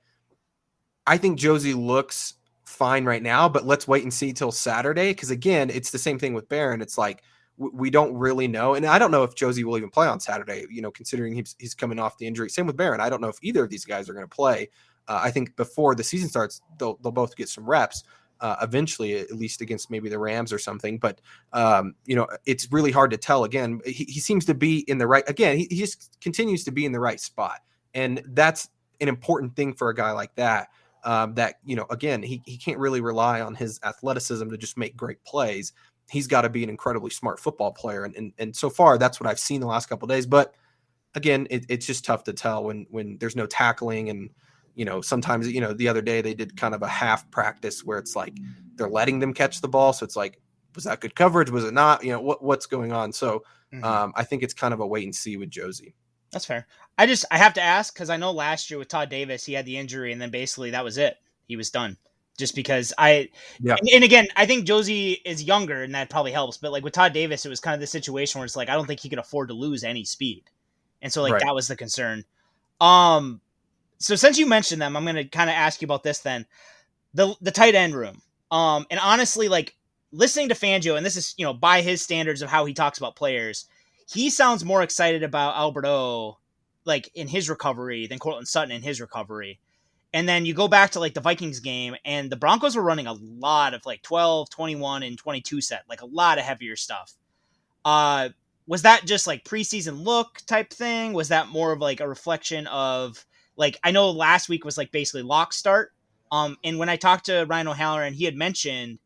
[1.06, 2.34] I think Josey looks
[2.64, 5.10] fine right now, but let's wait and see till Saturday.
[5.10, 6.80] Because again, it's the same thing with Baron.
[6.80, 7.22] It's like
[7.58, 10.66] we don't really know, and I don't know if Josey will even play on Saturday.
[10.70, 12.50] You know, considering he's he's coming off the injury.
[12.50, 13.00] Same with Baron.
[13.00, 14.68] I don't know if either of these guys are going to play.
[15.08, 18.04] Uh, I think before the season starts, they'll they'll both get some reps.
[18.40, 20.98] Uh, eventually, at least against maybe the Rams or something.
[20.98, 21.20] But
[21.52, 23.44] um, you know, it's really hard to tell.
[23.44, 25.22] Again, he, he seems to be in the right.
[25.28, 27.60] Again, he, he just continues to be in the right spot,
[27.94, 28.68] and that's
[29.00, 30.68] an important thing for a guy like that
[31.04, 34.76] um, that you know again he, he can't really rely on his athleticism to just
[34.76, 35.72] make great plays.
[36.10, 39.18] He's got to be an incredibly smart football player and, and and so far that's
[39.18, 40.54] what i've seen the last couple days but
[41.14, 44.28] again it, it's just tough to tell when when there's no tackling and
[44.74, 47.82] you know sometimes you know the other day they did kind of a half practice
[47.82, 48.34] where it's like
[48.74, 50.38] they're letting them catch the ball so it's like
[50.74, 51.50] was that good coverage?
[51.50, 52.02] Was it not?
[52.02, 53.12] You know what what's going on?
[53.12, 53.84] So mm-hmm.
[53.84, 55.94] um, i think it's kind of a wait and see with josey
[56.32, 56.66] That's fair.
[56.98, 59.52] I just I have to ask because I know last year with Todd Davis he
[59.52, 61.16] had the injury and then basically that was it.
[61.46, 61.96] He was done.
[62.38, 63.28] Just because I
[63.60, 63.76] Yeah.
[63.78, 66.56] and, and again I think Josey is younger and that probably helps.
[66.56, 68.74] But like with Todd Davis, it was kind of the situation where it's like I
[68.74, 70.44] don't think he could afford to lose any speed,
[71.02, 71.42] and so like Right.
[71.42, 72.24] that was the concern.
[72.80, 73.40] Um,
[73.98, 76.46] so since you mentioned them, I'm gonna kind of ask you about this then.
[77.14, 78.22] The the tight end room.
[78.50, 79.76] Um, and honestly, like
[80.12, 82.98] listening to Fangio, and this is you know by his standards of how he talks
[82.98, 83.66] about players,
[84.12, 86.38] he sounds more excited about Alberto
[86.84, 89.60] like in his recovery than Courtland Sutton in his recovery.
[90.12, 93.06] And then you go back to like the Vikings game and the Broncos were running
[93.06, 97.14] a lot of like 12, 21 and 22 set, like a lot of heavier stuff.
[97.84, 98.30] Uh
[98.66, 101.12] was that just like preseason look type thing?
[101.12, 103.24] Was that more of like a reflection of
[103.56, 105.92] like I know last week was like basically lock start.
[106.30, 108.98] Um and when I talked to Ryan O'Halloran, he had mentioned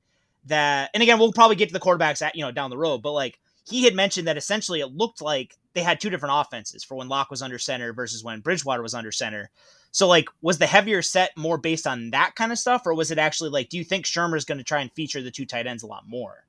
[0.46, 3.02] that and again we'll probably get to the quarterbacks at you know down the road,
[3.02, 6.84] but like he had mentioned that essentially it looked like they had two different offenses
[6.84, 9.50] for when Lock was under center versus when Bridgewater was under center.
[9.90, 13.10] So like was the heavier set more based on that kind of stuff or was
[13.10, 15.66] it actually like do you think Shurmur's going to try and feature the two tight
[15.66, 16.44] ends a lot more?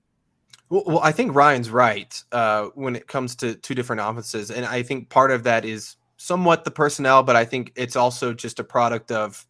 [0.69, 4.65] Well, well, I think Ryan's right uh, when it comes to two different offenses, and
[4.65, 8.59] I think part of that is somewhat the personnel, but I think it's also just
[8.59, 9.45] a product of.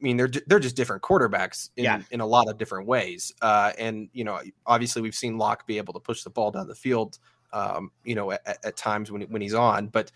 [0.00, 2.02] I mean, they're they're just different quarterbacks in, Yeah.
[2.10, 5.78] in a lot of different ways, uh, and you know, obviously we've seen Lock be
[5.78, 7.18] able to push the ball down the field,
[7.52, 9.88] um, you know, at, at times when when he's on.
[9.88, 10.12] But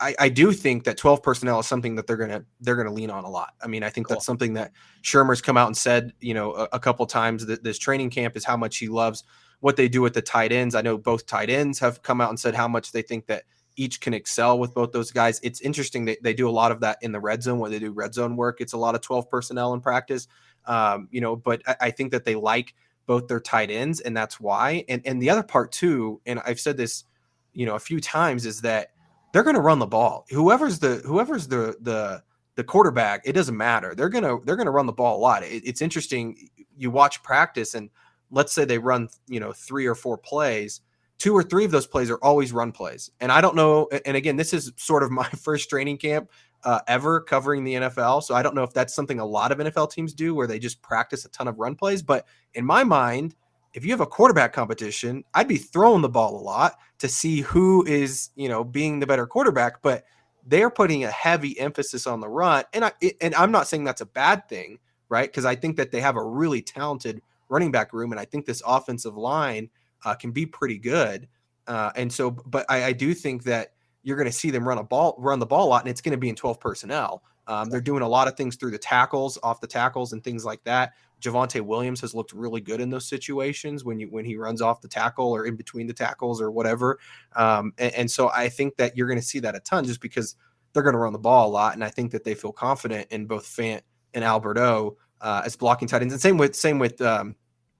[0.00, 3.10] I, I do think that twelve personnel is something that they're gonna they're gonna lean
[3.10, 3.54] on a lot.
[3.60, 4.14] I mean, I think Cool.
[4.16, 4.70] that's something that
[5.02, 8.36] Shurmur's come out and said, you know, a, a couple times that this training camp
[8.36, 9.24] is how much he loves
[9.60, 10.74] what they do with the tight ends.
[10.74, 13.44] I know both tight ends have come out and said how much they think that
[13.76, 15.40] each can excel with both those guys.
[15.42, 17.78] It's interesting that they do a lot of that in the red zone where they
[17.78, 18.60] do red zone work.
[18.60, 20.28] It's a lot of 12 personnel in practice.
[20.66, 22.74] Um, you know, but I, I think that they like
[23.06, 24.84] both their tight ends, and that's why.
[24.88, 27.04] And and the other part too, and I've said this,
[27.52, 28.90] you know, a few times, is that
[29.32, 30.24] they're going to run the ball.
[30.30, 32.22] Whoever's the whoever's the the
[32.56, 33.94] the quarterback, it doesn't matter.
[33.94, 35.42] They're gonna they're gonna run the ball a lot.
[35.42, 36.48] It, it's interesting.
[36.76, 37.90] You watch practice, and
[38.30, 40.80] let's say they run you know three or four plays.
[41.18, 43.10] Two or three of those plays are always run plays.
[43.20, 43.88] And I don't know.
[44.04, 46.30] And again, this is sort of my first training camp
[46.64, 48.22] uh, ever covering the NFL.
[48.22, 50.58] So I don't know if that's something a lot of NFL teams do where they
[50.58, 52.02] just practice a ton of run plays.
[52.02, 53.34] But in my mind,
[53.74, 57.40] if you have a quarterback competition, I'd be throwing the ball a lot to see
[57.40, 59.82] who is, you know, being the better quarterback.
[59.82, 60.04] But
[60.46, 64.00] they're putting a heavy emphasis on the run, and I and I'm not saying that's
[64.00, 65.28] a bad thing, right?
[65.28, 68.46] Because I think that they have a really talented running back room, and I think
[68.46, 69.70] this offensive line
[70.04, 71.28] uh, can be pretty good.
[71.66, 74.78] Uh, and so, but I, I do think that you're going to see them run
[74.78, 77.22] a ball, run the ball a lot, and it's going to be in 12 personnel.
[77.46, 80.44] Um, they're doing a lot of things through the tackles, off the tackles, and things
[80.44, 80.92] like that.
[81.20, 84.82] Javonte Williams has looked really good in those situations when you when he runs off
[84.82, 86.98] the tackle or in between the tackles or whatever.
[87.34, 90.00] Um, and, and so I think that you're going to see that a ton just
[90.00, 90.36] because
[90.72, 93.08] they're going to run the ball a lot, and I think that they feel confident
[93.10, 96.12] in both Fant and Alberto uh, as blocking tight ends.
[96.12, 97.36] And same with same with um,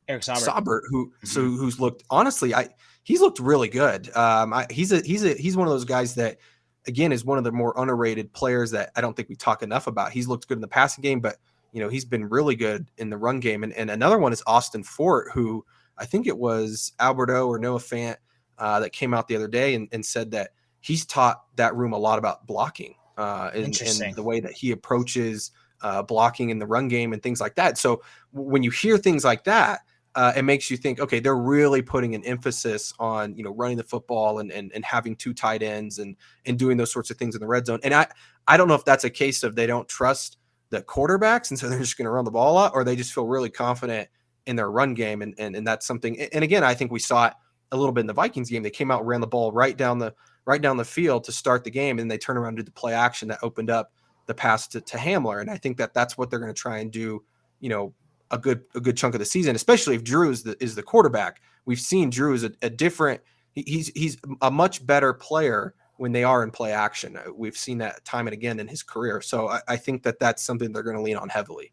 [0.08, 0.40] Eric Sauber.
[0.40, 2.68] Saubert, who so who's looked honestly, I
[3.02, 4.14] he's looked really good.
[4.16, 6.38] Um, I, he's a he's a he's one of those guys that
[6.86, 9.86] again is one of the more underrated players that I don't think we talk enough
[9.86, 10.12] about.
[10.12, 11.36] He's looked good in the passing game, but
[11.72, 13.64] you know he's been really good in the run game.
[13.64, 15.64] And, and another one is Austin Fort, who
[15.96, 18.16] I think it was Alberto or Noah Fant
[18.58, 21.92] uh, that came out the other day and, and said that he's taught that room
[21.92, 25.50] a lot about blocking uh, and, and the way that he approaches
[25.82, 27.78] uh, blocking in the run game and things like that.
[27.78, 29.80] So when you hear things like that,
[30.16, 33.76] uh, it makes you think, okay, they're really putting an emphasis on you know running
[33.76, 37.16] the football and and, and having two tight ends and and doing those sorts of
[37.16, 37.80] things in the red zone.
[37.82, 38.06] And I
[38.46, 40.38] I don't know if that's a case of they don't trust
[40.70, 42.96] the quarterbacks and so they're just going to run the ball a lot, or they
[42.96, 44.08] just feel really confident
[44.46, 45.22] in their run game.
[45.22, 46.20] And and and that's something.
[46.20, 47.34] And again, I think we saw it
[47.72, 48.62] a little bit in the Vikings game.
[48.62, 50.14] They came out ran the ball right down the
[50.46, 52.66] right down the field to start the game, and then they turn around and did
[52.66, 53.92] the play action that opened up
[54.26, 55.40] the pass to, to Hamler.
[55.40, 57.24] And I think that that's what they're going to try and do.
[57.60, 57.94] You know,
[58.34, 60.82] a good a good chunk of the season, especially if Drew is the is the
[60.82, 61.40] quarterback.
[61.64, 63.20] We've seen Drew is a, a different.
[63.52, 67.16] He's he's a much better player when they are in play action.
[67.16, 69.20] Uh, We've seen that time and again in his career.
[69.20, 71.72] So I, I think that that's something they're going to lean on heavily.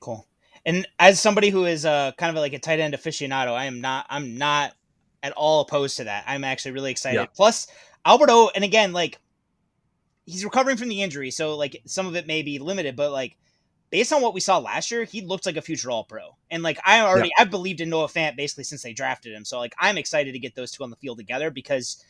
[0.00, 0.26] Cool.
[0.66, 3.80] And as somebody who is uh, kind of like a tight end aficionado, I am
[3.80, 4.06] not.
[4.10, 4.72] I'm not
[5.22, 6.24] at all opposed to that.
[6.26, 7.20] I'm actually really excited.
[7.20, 7.26] Yeah.
[7.26, 7.68] Plus,
[8.04, 9.18] Alberto, and again, like
[10.26, 13.36] he's recovering from the injury, so like some of it may be limited, but like
[13.94, 16.36] based on what we saw last year, he looked like a future All Pro.
[16.50, 19.44] And like I already, I've believed in Noah Fant basically since they drafted him.
[19.44, 22.04] So like I'm excited to get those two on the field together because.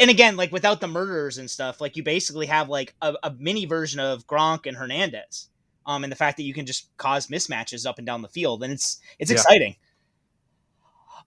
[0.00, 3.30] And again, like without the murderers and stuff, like you basically have like a, a
[3.38, 5.48] mini version of Gronk and Hernandez
[5.86, 8.62] um, and the fact that you can just cause mismatches up and down the field,
[8.62, 9.36] and it's it's Yeah.
[9.36, 9.76] exciting.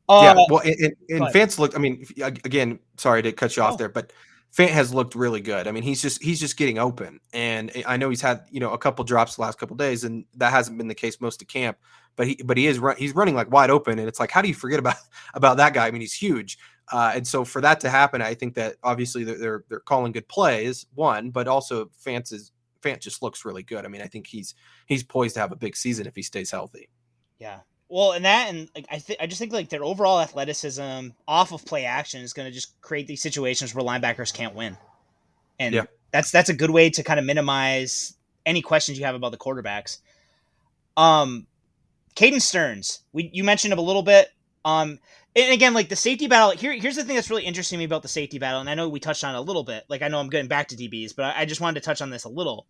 [0.09, 1.75] Uh, yeah, well, and, and, and looked.
[1.75, 3.67] I mean, again, sorry to cut you Oh.
[3.67, 4.11] off there, but
[4.55, 5.67] Fant has looked really good.
[5.67, 8.73] I mean, he's just he's just getting open, and I know he's had you know
[8.73, 11.47] a couple drops the last couple days, and that hasn't been the case most of
[11.47, 11.77] camp.
[12.15, 14.41] But he but he is run, he's running like wide open, and it's like how
[14.41, 14.95] do you forget about
[15.35, 15.85] about that guy?
[15.85, 16.57] I mean, he's huge,
[16.91, 20.11] uh, and so for that to happen, I think that obviously they're they're, they're calling
[20.11, 23.85] good plays, one, but also Fant is Fant just looks really good.
[23.85, 24.55] I mean, I think he's
[24.87, 26.89] he's poised to have a big season if he stays healthy.
[27.37, 27.59] Yeah,
[27.89, 31.51] well, and that, and like I, th- I just think like their overall athleticism off
[31.51, 34.77] of play action is going to just create these situations where linebackers can't win,
[35.59, 35.85] and yeah.
[36.11, 39.37] that's that's a good way to kind of minimize any questions you have about the
[39.37, 39.97] quarterbacks.
[40.95, 41.47] Um,
[42.15, 44.29] Caden Sterns, we you mentioned him a little bit.
[44.65, 44.99] Um,
[45.35, 46.51] and again, like the safety battle.
[46.51, 48.75] Here, here's the thing that's really interesting to me about the safety battle, and I
[48.75, 49.85] know we touched on it a little bit.
[49.87, 52.01] Like I know I'm getting back to DBs, but I, I just wanted to touch
[52.01, 52.67] on this a little.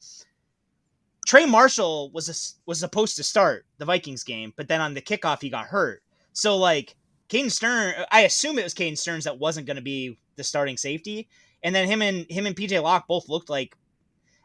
[1.30, 2.34] Trey Marshall was a,
[2.66, 6.02] was supposed to start the Vikings game, but then on the kickoff he got hurt.
[6.34, 6.96] So like
[7.30, 10.76] Caden Stern, I assume it was Caden Sterns that wasn't going to be the starting
[10.76, 11.30] safety,
[11.62, 13.78] and then him and him and PJ Locke both looked like.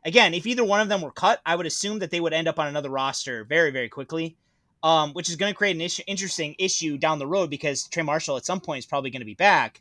[0.04, 2.48] Again, if either one of them were cut, I would assume that they would end
[2.48, 4.36] up on another roster very, very quickly,
[4.82, 8.02] um, which is going to create an issue, interesting issue down the road because Trey
[8.02, 9.80] Marshall at some point is probably going to be back.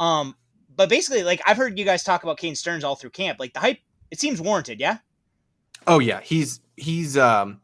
[0.00, 0.34] Um,
[0.74, 3.38] but basically, like I've heard you guys talk about Caden Sterns all through camp.
[3.38, 4.96] Like the hype, it seems warranted, yeah.
[5.86, 7.60] Oh yeah, he's he's um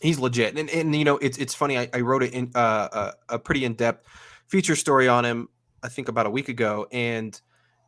[0.00, 1.78] he's legit, and and you know it's it's funny.
[1.78, 4.06] I, I wrote it in uh, a, a pretty in depth
[4.48, 5.48] feature story on him.
[5.82, 7.40] I think about a week ago, and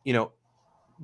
[0.03, 0.31] you know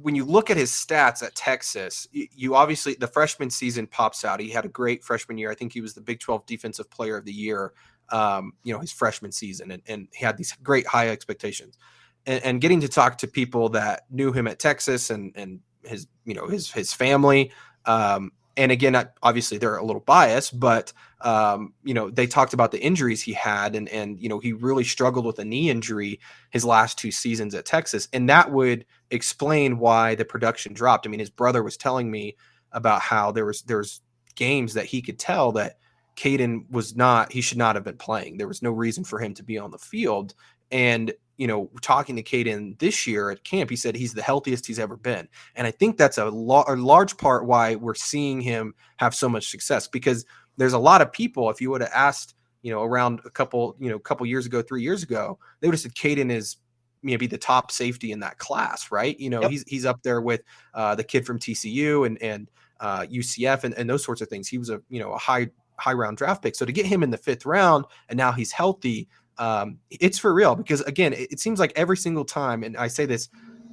[0.02, 4.24] when you look at his stats at Texas, you, you, obviously the freshman season pops
[4.24, 4.40] out.
[4.40, 5.52] He had a great freshman year.
[5.52, 7.74] I think he was the Big 12 Defensive Player of the Year.
[8.10, 11.78] Um, you know his freshman season, and, and he had these great high expectations.
[12.26, 16.08] And, and, getting to talk to people that knew him at Texas and and his
[16.26, 17.52] you know his his family,
[17.86, 22.72] um, and again, obviously they're a little biased, but um, you know they talked about
[22.72, 26.20] the injuries he had, and and you know he really struggled with a knee injury
[26.50, 31.06] his last two seasons at Texas, and that would explain why the production dropped.
[31.06, 32.36] I mean, his brother was telling me
[32.72, 34.02] about how there was there's
[34.36, 35.78] games that he could tell that
[36.16, 38.38] Caden was not he should not have been playing.
[38.38, 40.34] There was no reason for him to be on the field,
[40.72, 44.68] and you know, talking to Caden this year at camp, he said he's the healthiest
[44.68, 45.28] he's ever been.
[45.56, 49.28] And I think that's a, lo- a large part why we're seeing him have so
[49.28, 50.24] much success because
[50.58, 53.76] there's a lot of people, if you would have asked, you know, around a couple,
[53.80, 56.58] you know, a couple years ago, three years ago, they would have said Caden is
[57.02, 59.20] maybe the top safety in that class, right?
[59.20, 59.50] You know, yep.
[59.50, 60.44] he's he's up there with
[60.76, 64.48] uh, the kid from TCU and and uh, UCF and, and those sorts of things.
[64.48, 65.50] He was a you know a high
[65.82, 66.56] high round draft pick.
[66.56, 69.10] So to get him in the fifth round and now he's healthy,
[69.42, 72.88] um, it's for real because again, it, it, seems like every single time, and I
[72.88, 73.28] say this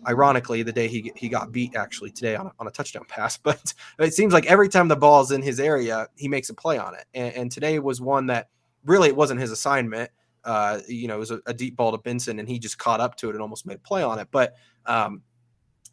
[0.08, 3.36] ironically, the day he he got beat actually today on a, on a touchdown pass,
[3.36, 6.78] but it seems like every time the ball's in his area, he makes a play
[6.78, 8.48] on it, and, and today was one that
[8.86, 10.10] really it wasn't his assignment.
[10.42, 13.00] Uh, you know, it was a, a, deep ball to Benson, and he just caught
[13.00, 14.54] up to it and almost made a play on it, but.
[14.86, 15.22] Um,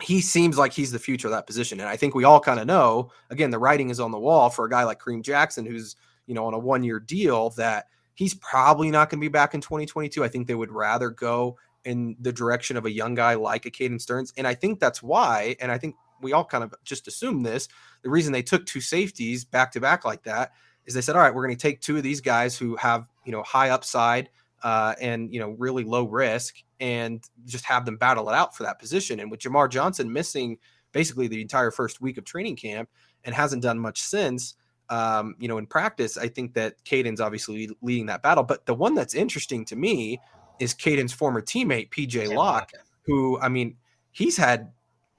[0.02, 1.80] he seems like he's the future of that position.
[1.80, 4.50] And I think we all kind of know, again, the writing is on the wall
[4.50, 5.96] for a guy like Kareem Jackson, who's,
[6.28, 7.86] you know, on a one year deal that
[8.16, 10.24] He's probably not going to be back in 2022.
[10.24, 13.72] I think they would rather go in the direction of a young guy like a
[13.72, 14.34] Caden Sterns.
[14.38, 17.68] And I think that's why, and I think we all kind of just assume this.
[18.02, 20.54] The reason they took two safeties back to back like that
[20.86, 23.06] is they said, all right, we're going to take two of these guys who have,
[23.26, 24.30] you know, high upside
[24.64, 28.64] uh, and, you know, really low risk and just have them battle it out for
[28.64, 29.20] that position.
[29.20, 30.58] And with Jamar Johnson missing
[30.92, 32.90] basically the entire first week of training camp
[33.24, 34.56] and hasn't done much since,
[34.90, 38.44] um, you know, in practice, I think that Caden's obviously leading that battle.
[38.44, 40.20] But the one that's interesting to me
[40.60, 42.72] is Caden's former teammate, PJ Locke,
[43.04, 43.78] who, I mean,
[44.12, 44.72] he's had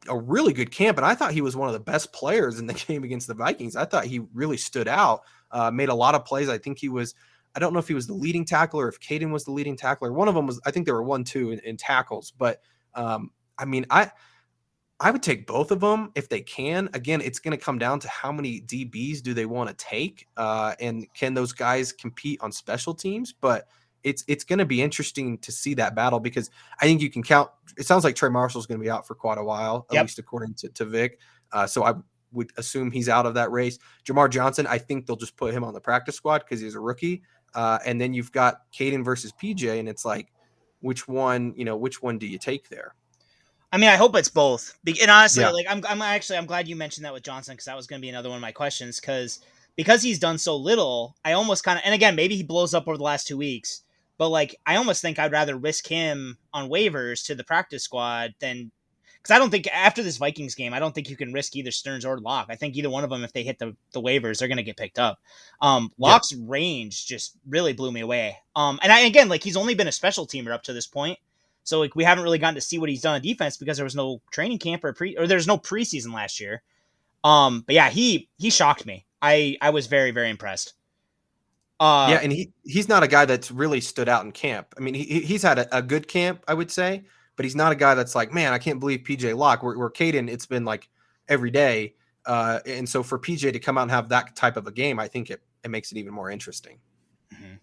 [0.08, 2.66] a really good camp, and I thought he was one of the best players in
[2.66, 3.76] the game against the Vikings.
[3.76, 6.48] I thought he really stood out, uh, made a lot of plays.
[6.48, 7.14] I think he was,
[7.54, 10.12] I don't know if he was the leading tackler, if Caden was the leading tackler.
[10.12, 12.32] One of them was, I think there were one, two in, in tackles.
[12.36, 12.60] But
[12.94, 14.10] um, I mean, I,
[14.98, 16.88] I would take both of them if they can.
[16.94, 20.26] Again, it's going to come down to how many DBs do they want to take,
[20.36, 23.32] uh, and can those guys compete on special teams?
[23.32, 23.68] But
[24.04, 27.22] it's it's going to be interesting to see that battle because I think you can
[27.22, 27.50] count.
[27.76, 29.94] It sounds like Trey Marshall is going to be out for quite a while, at
[29.94, 30.04] yep.
[30.04, 31.18] least according to, to Vic.
[31.52, 31.94] Uh, so I
[32.32, 33.78] would assume he's out of that race.
[34.04, 36.80] Jamar Johnson, I think they'll just put him on the practice squad because he's a
[36.80, 37.22] rookie.
[37.54, 40.32] Uh, and then you've got Caden versus PJ, and it's like,
[40.80, 42.94] which one, you know, which one do you take there?
[43.72, 44.78] I mean, I hope it's both.
[44.86, 45.50] And honestly, yeah.
[45.50, 48.00] like I'm, I'm actually I'm glad you mentioned that with Johnson because that was going
[48.00, 49.40] to be another one of my questions because
[49.76, 52.86] because he's done so little, I almost kind of and again maybe he blows up
[52.86, 53.82] over the last two weeks,
[54.18, 58.34] but like I almost think I'd rather risk him on waivers to the practice squad
[58.40, 58.70] than
[59.16, 61.72] because I don't think after this Vikings game I don't think you can risk either
[61.72, 62.46] Sterns or Locke.
[62.48, 64.62] I think either one of them if they hit the, the waivers they're going to
[64.62, 65.18] get picked up.
[65.60, 66.38] Um, Locke's yeah.
[66.42, 68.38] range just really blew me away.
[68.54, 71.18] Um, and I again like he's only been a special teamer up to this point.
[71.66, 73.84] So like we haven't really gotten to see what he's done on defense because there
[73.84, 76.62] was no training camp or pre or there's no preseason last year.
[77.24, 79.04] Um, but yeah, he he shocked me.
[79.20, 80.74] I I was very very impressed.
[81.80, 84.74] Uh, yeah, and he he's not a guy that's really stood out in camp.
[84.78, 87.04] I mean, he he's had a, a good camp, I would say,
[87.34, 89.64] but he's not a guy that's like, man, I can't believe PJ Locke.
[89.64, 90.88] Where, where Caden, it's been like
[91.28, 91.94] every day.
[92.24, 95.00] Uh, and so for PJ to come out and have that type of a game,
[95.00, 96.78] I think it, it makes it even more interesting.
[97.32, 97.54] Mm-hmm.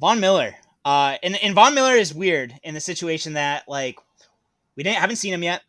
[0.00, 0.54] Von Miller.
[0.84, 3.98] Uh, and, and Von Miller is weird in the situation that like
[4.76, 5.62] we didn't haven't seen him yet.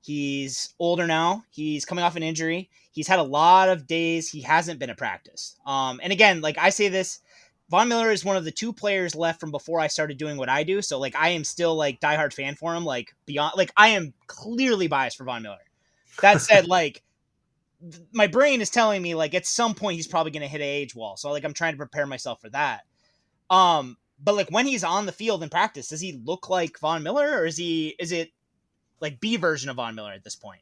[0.00, 1.44] He's older now.
[1.50, 2.68] He's coming off an injury.
[2.90, 5.56] He's had a lot of days he hasn't been at practice.
[5.64, 7.20] Um, and again, like I say this,
[7.70, 10.48] Von Miller is one of the two players left from before I started doing what
[10.48, 10.82] I do.
[10.82, 12.84] So like I am still like diehard fan for him.
[12.84, 15.56] Like beyond, like I am clearly biased for Von Miller.
[16.20, 17.02] That said, like
[18.12, 20.64] my brain is telling me like at some point he's probably going to hit a
[20.64, 21.16] age wall.
[21.16, 22.82] So like I'm trying to prepare myself for that.
[23.48, 27.02] Um, but like when he's on the field in practice, does he look like Von
[27.02, 28.30] Miller or is he is it
[29.00, 30.60] like B version of Von Miller at this point?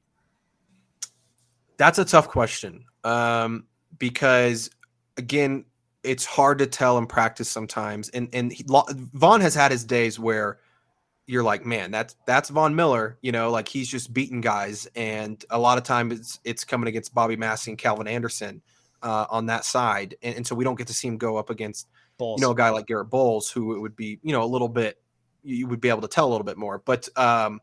[1.77, 2.85] That's a tough question.
[3.05, 3.67] Um,
[3.99, 4.71] because
[5.17, 5.65] again,
[6.03, 8.09] it's hard to tell in practice sometimes.
[8.11, 10.59] And and he, Von has had his days where
[11.27, 13.19] you're like, man, that's that's Von Miller.
[13.23, 16.89] You know, like he's just beating guys, and a lot of times it's it's coming
[16.89, 18.63] against Bobby Massie and Calvin Anderson
[19.03, 21.51] uh, on that side, and, and, so we don't get to see him go up
[21.51, 21.89] against
[22.21, 24.68] you know a guy like Garett Bolles, who it would be you know a little
[24.68, 24.97] bit
[25.43, 26.83] you would be able to tell a little bit more.
[26.85, 27.61] But um,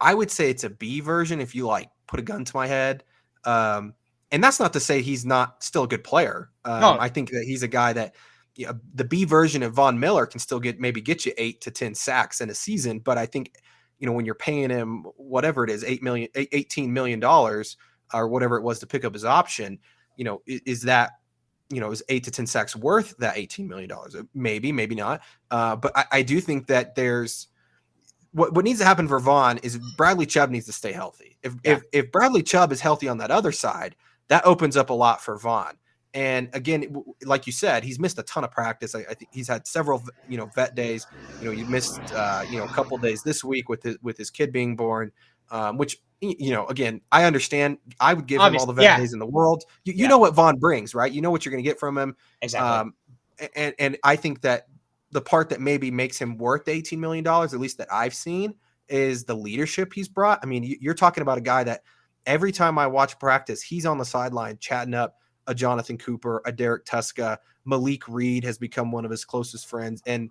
[0.00, 2.66] I would say it's a B version if you like put a gun to my
[2.66, 3.04] head.
[3.44, 3.94] Um,
[4.30, 6.50] and that's not to say he's not still a good player.
[6.64, 6.96] Um, no.
[6.98, 8.14] I think that he's a guy that
[8.56, 11.60] you know, the B version of Von Miller can still get maybe get you eight
[11.62, 12.98] to 10 sacks in a season.
[13.00, 13.52] But I think,
[13.98, 17.76] you know, when you're paying him whatever it is, eight million, 18 million dollars
[18.12, 19.78] or whatever it was to pick up his option,
[20.16, 21.12] you know, is, is that,
[21.74, 23.90] you know, is eight to 10 sacks worth that $18 million?
[23.90, 25.22] Uh, maybe, maybe not.
[25.50, 27.48] Uh, but I, I do think that there's,
[28.32, 31.38] what, what needs to happen for Von is Bradley Chubb needs to stay healthy.
[31.42, 31.72] If, yeah.
[31.72, 33.94] if if Bradley Chubb is healthy on that other side,
[34.28, 35.76] that opens up a lot for Von.
[36.14, 38.94] And again, like you said, he's missed a ton of practice.
[38.94, 41.06] I, I think he's had several, you know, vet days.
[41.40, 44.16] You know, he missed, uh, you know, a couple days this week with his with
[44.16, 45.10] his kid being born,
[45.50, 45.98] um, which
[46.30, 47.78] you know, again, I understand.
[48.00, 49.06] I would give Obviously, him all the vet yeah.
[49.12, 49.64] in the world.
[49.84, 50.08] You, you yeah.
[50.08, 51.10] know what Von brings, right?
[51.10, 52.16] You know what you're going to get from him.
[52.42, 52.68] Exactly.
[52.68, 52.94] Um,
[53.56, 54.68] and and I think that
[55.10, 58.54] the part that maybe makes him worth 18 million dollars, at least that I've seen,
[58.88, 60.40] is the leadership he's brought.
[60.42, 61.82] I mean, you're talking about a guy that
[62.26, 65.16] every time I watch practice, he's on the sideline chatting up
[65.46, 70.02] a Jonathan Cooper, a Derek Tuszka, Malik Reed has become one of his closest friends.
[70.06, 70.30] And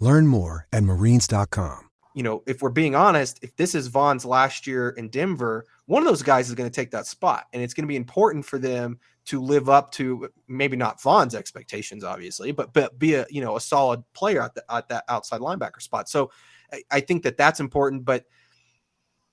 [0.00, 1.90] Learn more at marines.com.
[2.14, 6.02] You know, if we're being honest, if this is Von's last year in Denver, one
[6.02, 7.44] of those guys is going to take that spot.
[7.52, 11.34] And it's going to be important for them to live up to maybe not Von's
[11.36, 15.04] expectations, obviously, but, but be a, you know, a solid player at, the, at that
[15.08, 16.08] outside linebacker spot.
[16.08, 16.32] So
[16.72, 18.04] I, I think that that's important.
[18.04, 18.24] But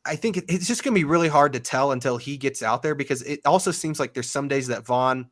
[0.06, 2.84] I think it's just going to be really hard to tell until he gets out
[2.84, 5.30] there because it also seems like there's some days that Von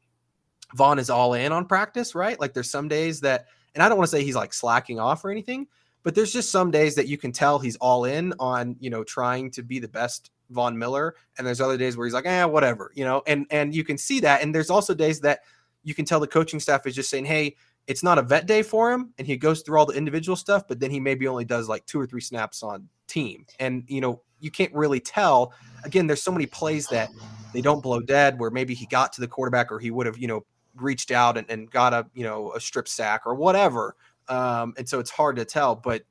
[0.73, 2.39] Von is all in on practice, right?
[2.39, 3.45] Like there's some days that,
[3.75, 5.67] and I don't want to say he's like slacking off or anything,
[6.03, 9.03] but there's just some days that you can tell he's all in on, you know,
[9.03, 12.43] trying to be the best Von Miller, and there's other days where he's like, eh,
[12.45, 15.41] whatever, you know, and and you can see that, and there's also days that
[15.83, 17.55] you can tell the coaching staff is just saying, hey,
[17.87, 20.67] it's not a vet day for him, and he goes through all the individual stuff,
[20.67, 24.01] but then he maybe only does like two or three snaps on team, and you
[24.01, 25.53] know, you can't really tell.
[25.83, 27.09] Again, there's so many plays that
[27.53, 30.17] they don't blow dead where maybe he got to the quarterback or he would have,
[30.17, 30.45] you know,
[30.75, 33.95] reached out and, and got a, you know, a strip sack or whatever.
[34.27, 36.03] Um, and so it's hard to tell, but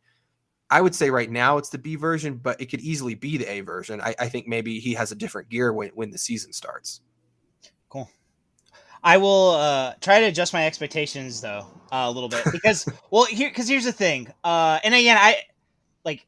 [0.71, 3.51] I would say right now it's the B version, but it could easily be the
[3.51, 4.01] A version.
[4.01, 7.01] I, I think maybe he has a different gear when, when the season starts.
[7.89, 8.11] Cool.
[9.03, 13.25] I will uh, try to adjust my expectations though uh, a little bit because, well,
[13.25, 15.43] here because here's the thing, uh, and again, I
[16.05, 16.27] like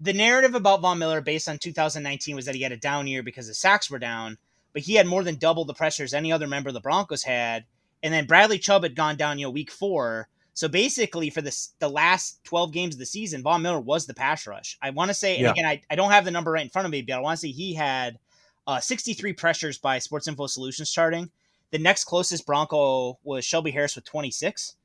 [0.00, 3.22] the narrative about Von Miller based on 2019 was that he had a down year
[3.22, 4.36] because the sacks were down,
[4.72, 7.64] but he had more than double the pressures any other member of the Broncos had.
[8.02, 10.28] And then Bradley Chubb had gone down, you know, week four.
[10.54, 14.14] So basically, for the the last 12 games of the season, Von Miller was the
[14.14, 14.78] pass rush.
[14.82, 15.50] I want to say, and Yeah.
[15.52, 17.38] again, I, I don't have the number right in front of me, but I want
[17.38, 18.18] to say he had
[18.66, 21.30] uh, 63 pressures by Sports Info Solutions charting.
[21.70, 24.76] The next closest Bronco was Shelby Harris with 26.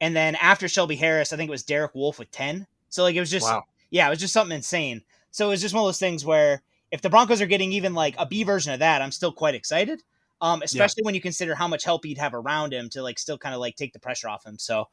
[0.00, 2.66] And then after Shelby Harris, I think it was Derek Wolfe with 10.
[2.88, 3.64] So like it was just Wow.
[3.90, 5.02] yeah, it was just something insane.
[5.30, 6.62] So it was just one of those things where
[6.96, 9.54] if the Broncos are getting even like a B version of that, I'm still quite
[9.54, 10.02] excited.
[10.40, 13.38] Um, especially when you consider how much help he'd have around him to like still
[13.38, 14.58] kind of like take the pressure off him.
[14.58, 14.88] So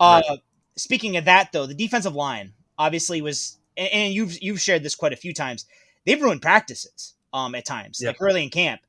[0.00, 0.22] uh
[0.76, 4.94] speaking of that though, the defensive line obviously was and, and you've you've shared this
[4.94, 5.66] quite a few times.
[6.06, 8.14] They've ruined practices um at times, Yep.
[8.14, 8.80] like early in camp.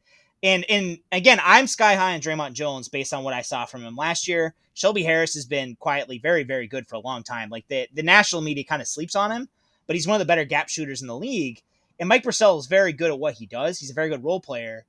[0.42, 3.84] And and again, I'm sky high on Dre'Mont Jones based on what I saw from
[3.84, 4.56] him last year.
[4.74, 7.50] Shelby Harris has been quietly very, very good for a long time.
[7.50, 9.50] Like the the national media kind of sleeps on him,
[9.86, 11.62] but he's one of the better gap shooters in the league.
[12.00, 13.80] And Mike Purcell is very good at what he does.
[13.80, 14.86] He's a very good role player.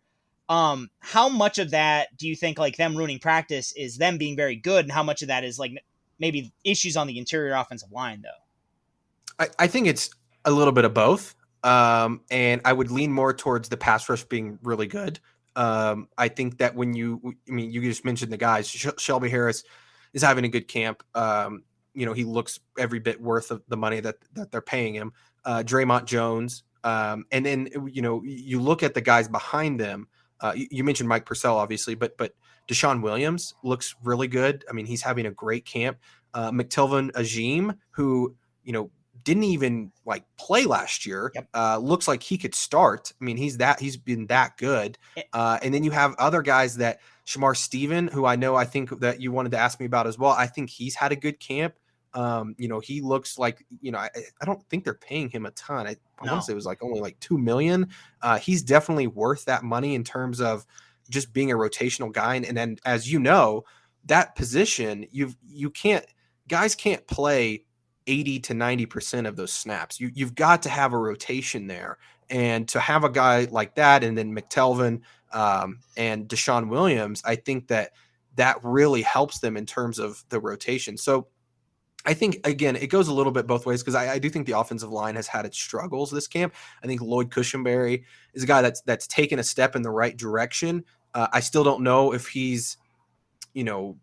[0.49, 4.37] Um, how much of that do you think like them ruining practice is them being
[4.37, 5.73] very good, and how much of that is like
[6.19, 9.45] maybe issues on the interior offensive line though?
[9.45, 10.11] I, I think it's
[10.45, 11.35] a little bit of both.
[11.63, 15.21] Um, and I would lean more towards the pass rush being really good.
[15.57, 19.65] Um, I think that when you, I mean, you just mentioned the guys, Shelby Harris
[20.13, 21.03] is having a good camp.
[21.15, 24.95] Um, you know, he looks every bit worth of the money that, that they're paying
[24.95, 25.13] him.
[25.45, 26.63] Uh, Dre'Mont Jones.
[26.85, 30.09] Um, and then, you know, you look at the guys behind them.
[30.41, 32.35] Uh, you, you mentioned Mike Purcell, obviously, but, but
[32.69, 34.65] DeShawn Williams looks really good.
[34.69, 35.99] I mean, he's having a great camp.
[36.33, 38.91] Uh, McTelvin Agim, who, you know,
[39.23, 41.31] didn't even like play last year.
[41.35, 41.49] Yep.
[41.53, 43.13] Uh, looks like he could start.
[43.21, 44.97] I mean, he's that he's been that good.
[45.17, 45.23] Eh.
[45.33, 49.01] Uh, and then you have other guys that Shamar Stephen, who I know I think
[49.01, 50.33] that you wanted to ask me about as well.
[50.33, 51.75] I think he's had a good camp.
[52.15, 53.99] Um, you know, he looks like you know.
[53.99, 55.87] I, I don't think they're paying him a ton.
[55.87, 56.33] I, I No.
[56.33, 57.89] want to say it was like only like two million.
[58.23, 60.67] Uh, he's definitely worth that money in terms of
[61.09, 62.35] just being a rotational guy.
[62.37, 63.65] And, and then, as you know,
[64.07, 66.05] that position you've you can't
[66.49, 67.65] guys can't play
[68.07, 70.01] 80 to 90% of those snaps.
[70.01, 71.99] You you've got to have a rotation there.
[72.29, 75.01] And to have a guy like that and then McTelvin
[75.33, 77.91] um, and DeShawn Williams, I think that
[78.37, 80.97] that really helps them in terms of the rotation.
[80.97, 81.27] So
[82.07, 84.47] I think again, it goes a little bit both ways because I, I do think
[84.47, 86.55] the offensive line has had its struggles this camp.
[86.83, 90.17] I think Lloyd Cushenberry is a guy that's that's taken a step in the right
[90.17, 90.85] direction.
[91.15, 92.79] Uh, I still don't know if he's,
[93.53, 93.99] you know,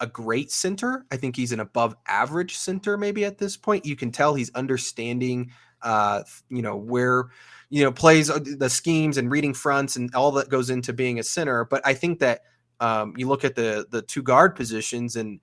[0.00, 1.06] a great center.
[1.10, 3.86] I think he's an above average center maybe at this point.
[3.86, 5.50] You can tell he's understanding
[5.82, 7.26] uh you know where
[7.70, 11.20] you know plays uh, the schemes and reading fronts and all that goes into being
[11.20, 12.42] a center, but I think that
[12.80, 15.40] um you look at the the two guard positions and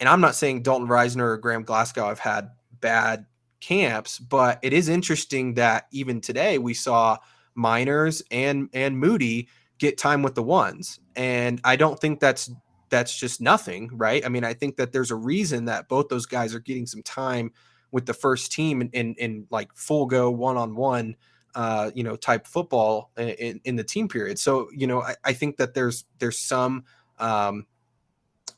[0.00, 3.26] and I'm not saying Dalton Risner or Graham Glasgow have had bad
[3.60, 7.18] camps, but it is interesting that even today we saw
[7.56, 11.00] Meinerz and and Muti get time with the ones.
[11.16, 12.50] And I don't think that's
[12.88, 14.24] that's just nothing, right?
[14.24, 17.02] I mean, I think that there's a reason that both those guys are getting some
[17.02, 17.50] time
[17.90, 21.16] with the first team in in, in like full go one on one
[21.56, 24.38] uh, you know, type football in, in the team period.
[24.38, 26.84] So, you know, I, I think that there's there's some
[27.18, 27.66] um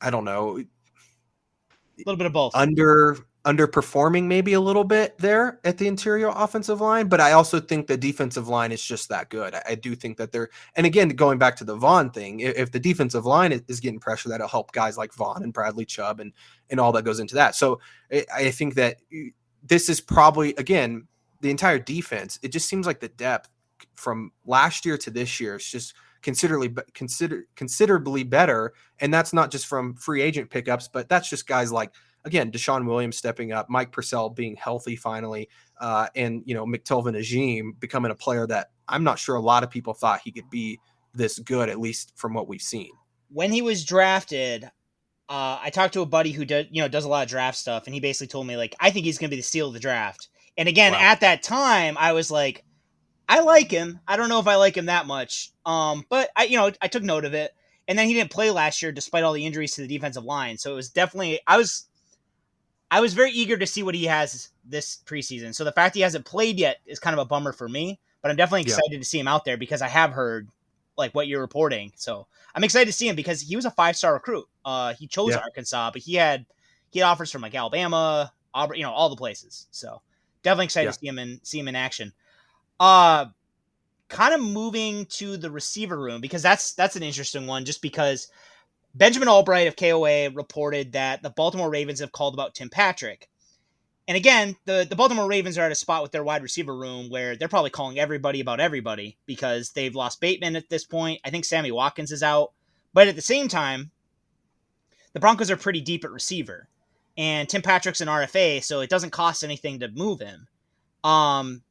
[0.01, 0.63] I don't know,
[1.99, 2.55] A little bit of both.
[2.55, 7.61] under underperforming maybe a little bit there at the interior offensive line, but I also
[7.61, 9.55] think the defensive line is just that good.
[9.55, 12.59] I, I do think that they're, and again, going back to the Von thing, if,
[12.59, 15.87] if the defensive line is, is getting pressure, that'll help guys like Von and Bradley
[15.87, 16.33] Chubb and
[16.69, 17.55] and all that goes into that.
[17.55, 17.81] So
[18.13, 18.99] I, I think that
[19.63, 21.07] this is probably again
[21.41, 22.39] the entire defense.
[22.43, 23.49] It just seems like the depth
[23.95, 25.95] from last year to this year is just
[26.29, 31.47] considerably consider considerably better, and that's not just from free agent pickups, but that's just
[31.47, 31.91] guys like
[32.25, 35.49] again, DeShawn Williams stepping up, Mike Purcell being healthy finally,
[35.81, 39.63] uh, and you know McTelvin Agim becoming a player that I'm not sure a lot
[39.65, 40.79] of people thought he could be
[41.15, 42.91] this good, at least from what we've seen.
[43.31, 44.65] when he was drafted,
[45.31, 47.57] uh, I talked to a buddy who does you know does a lot of draft
[47.57, 49.69] stuff, and he basically told me like I think he's going to be the steal
[49.69, 50.29] of the draft.
[50.59, 50.99] And again, Wow.
[51.13, 52.65] at that time, I was like,
[53.29, 54.01] I like him.
[54.09, 56.89] I don't know if I like him that much, um, but I you know I
[56.89, 57.53] took note of it.
[57.87, 60.59] And then he didn't play last year despite all the injuries to the defensive line.
[60.59, 61.89] So it was definitely I was
[62.91, 65.55] I was very eager to see what he has this preseason.
[65.55, 68.31] So the fact he hasn't played yet is kind of a bummer for me, but
[68.31, 68.77] I'm definitely Yeah.
[68.77, 70.49] excited to see him out there because I have heard
[70.97, 71.93] like what you're reporting.
[71.97, 74.47] So I'm excited to see him because he was a five star recruit.
[74.65, 75.41] Uh, he chose Yeah.
[75.41, 76.47] Arkansas, but he had
[76.91, 79.67] he had offers from like Alabama, Auburn, you know, all the places.
[79.71, 80.03] So
[80.43, 80.93] definitely excited Yeah.
[80.93, 82.13] to see him in see him in action.
[82.81, 83.27] Uh
[84.09, 88.29] kind of moving to the receiver room because that's that's an interesting one just because
[88.95, 93.29] Benjamin Albright of KOA reported that the Baltimore Ravens have called about Tim Patrick.
[94.09, 97.11] And again, the, the Baltimore Ravens are at a spot with their wide receiver room
[97.11, 101.21] where they're probably calling everybody about everybody because they've lost Bateman at this point.
[101.25, 102.53] I think Sammy Watkins is out.
[102.95, 103.91] But at the same time,
[105.13, 106.69] the Broncos are pretty deep at receiver.
[107.19, 110.49] And Tim Patrick's an RFA, so it doesn't cost anything to move him.
[111.05, 111.63] Um,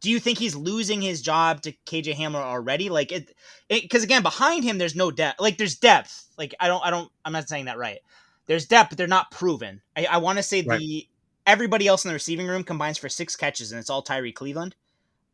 [0.00, 2.88] do you think he's losing his job to KJ Hamler already?
[2.88, 3.34] Like it,
[3.68, 5.40] because again, behind him, there's no depth.
[5.40, 6.26] Like there's depth.
[6.36, 7.98] Like I don't, I don't, I'm not saying that right.
[8.46, 9.80] There's depth, but they're not proven.
[9.96, 10.78] I, I want to say right.
[10.78, 11.08] the
[11.46, 14.74] everybody else in the receiving room combines for six catches, and it's all Tyree Cleveland.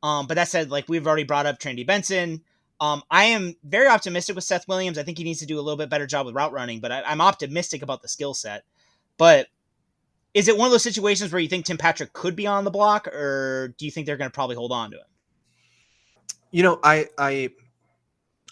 [0.03, 2.43] Um, but that said, like we've already brought up Trinity Benson.
[2.81, 4.99] Um, I am very optimistic with Seth Williams.
[4.99, 6.91] I think he needs to do a little bit better job with route running, but
[6.91, 8.65] I, I'm optimistic about the skill set.
[9.19, 9.47] But
[10.35, 12.71] is it one of those situations where you think Tim Patrick could be on the
[12.71, 15.07] block, or do you think they're going to probably hold on to him?
[16.51, 17.51] You know, I I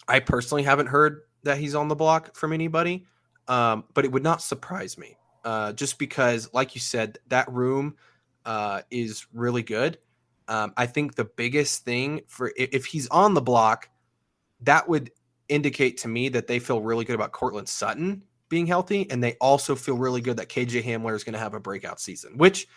[0.07, 3.05] I personally haven't heard that he's on the block from anybody,
[3.47, 7.95] um, but it would not surprise me, uh, just because, like you said, that room
[8.45, 9.97] uh, is really good.
[10.47, 13.89] Um, I think the biggest thing for if he's on the block,
[14.61, 15.11] that would
[15.47, 19.33] indicate to me that they feel really good about Courtland Sutton being healthy, and they
[19.41, 22.67] also feel really good that KJ Hamler is going to have a breakout season, which,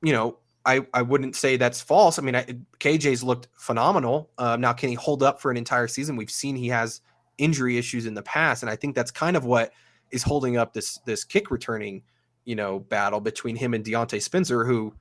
[0.00, 2.18] you know, I, I wouldn't say that's false.
[2.18, 2.44] I mean, I,
[2.78, 4.30] KJ's looked phenomenal.
[4.38, 6.16] Uh, now, can he hold up for an entire season?
[6.16, 7.00] We've seen he has
[7.36, 9.72] injury issues in the past, and I think that's kind of what
[10.12, 12.02] is holding up this this kick returning,
[12.44, 14.94] you know, battle between him and Diontae Spencer, who,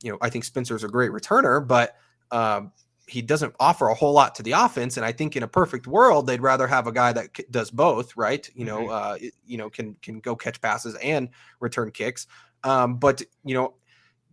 [0.00, 1.96] you know, I think Spencer's a great returner, but
[2.30, 2.70] um,
[3.08, 4.96] he doesn't offer a whole lot to the offense.
[4.96, 8.16] And I think in a perfect world, they'd rather have a guy that does both,
[8.16, 8.48] right?
[8.54, 9.24] You know, mm-hmm.
[9.24, 11.30] uh, you know, can can go catch passes and
[11.60, 12.26] return kicks.
[12.64, 13.74] Um, but you know,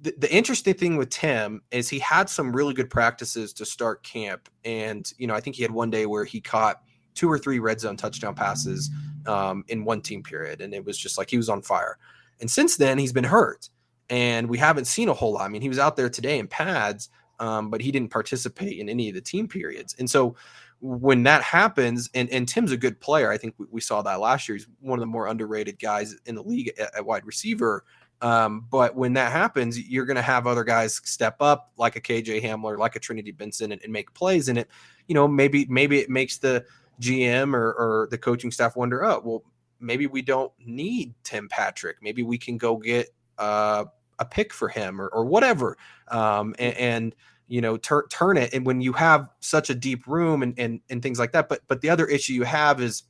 [0.02, 4.04] the, the interesting thing with Tim is he had some really good practices to start
[4.04, 6.82] camp, and you know, I think he had one day where he caught
[7.14, 8.90] two or three red zone touchdown passes
[9.26, 11.98] um, in one team period, and it was just like he was on fire.
[12.42, 13.70] And since then, he's been hurt,
[14.10, 15.46] and we haven't seen a whole lot.
[15.46, 17.10] I mean, he was out there today in pads,
[17.40, 19.96] um, but he didn't participate in any of the team periods.
[20.00, 20.36] And so
[20.82, 24.20] when that happens, and, and Tim's a good player, I think we, we saw that
[24.20, 24.58] last year.
[24.58, 27.86] He's one of the more underrated guys in the league at, at wide receiver.
[28.22, 32.02] Um, but when that happens, you're going to have other guys step up, like a
[32.02, 34.48] KJ Hamler, like a Trinity Benson, and, and, make plays.
[34.48, 34.70] And it,
[35.08, 36.66] you know, maybe maybe it makes the
[37.02, 39.44] GM or, or the coaching staff wonder, oh, well,
[39.80, 41.98] maybe we don't need Tim Patrick.
[42.02, 43.86] Maybe we can go get uh,
[44.20, 45.78] a pick for him or, or whatever,
[46.10, 47.16] um, and, and
[47.48, 48.54] you know tur- turn it.
[48.54, 51.62] And when you have such a deep room and, and and things like that, but
[51.68, 53.04] but the other issue you have is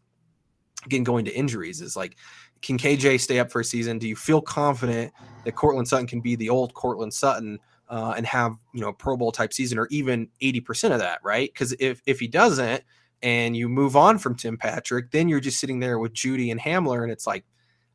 [0.85, 2.15] again going to injuries is like
[2.61, 3.99] can KJ stay up for a season?
[3.99, 8.25] Do you feel confident that Courtland Sutton can be the old Courtland Sutton uh, and
[8.25, 11.51] have you know a Pro Bowl type season or even eighty percent of that, right?
[11.53, 12.83] Because if if he doesn't
[13.21, 16.59] and you move on from Tim Patrick, then you're just sitting there with Jeudy and
[16.59, 17.45] Hamler, and it's like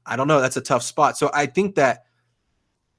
[0.06, 1.18] I don't know, that's a tough spot.
[1.18, 2.04] So I think that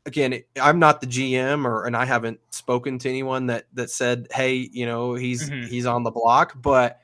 [0.06, 4.28] again, I'm not the GM or and I haven't spoken to anyone that that said,
[4.32, 5.68] "Hey, you know, he's mm-hmm.
[5.68, 7.00] he's on the block." But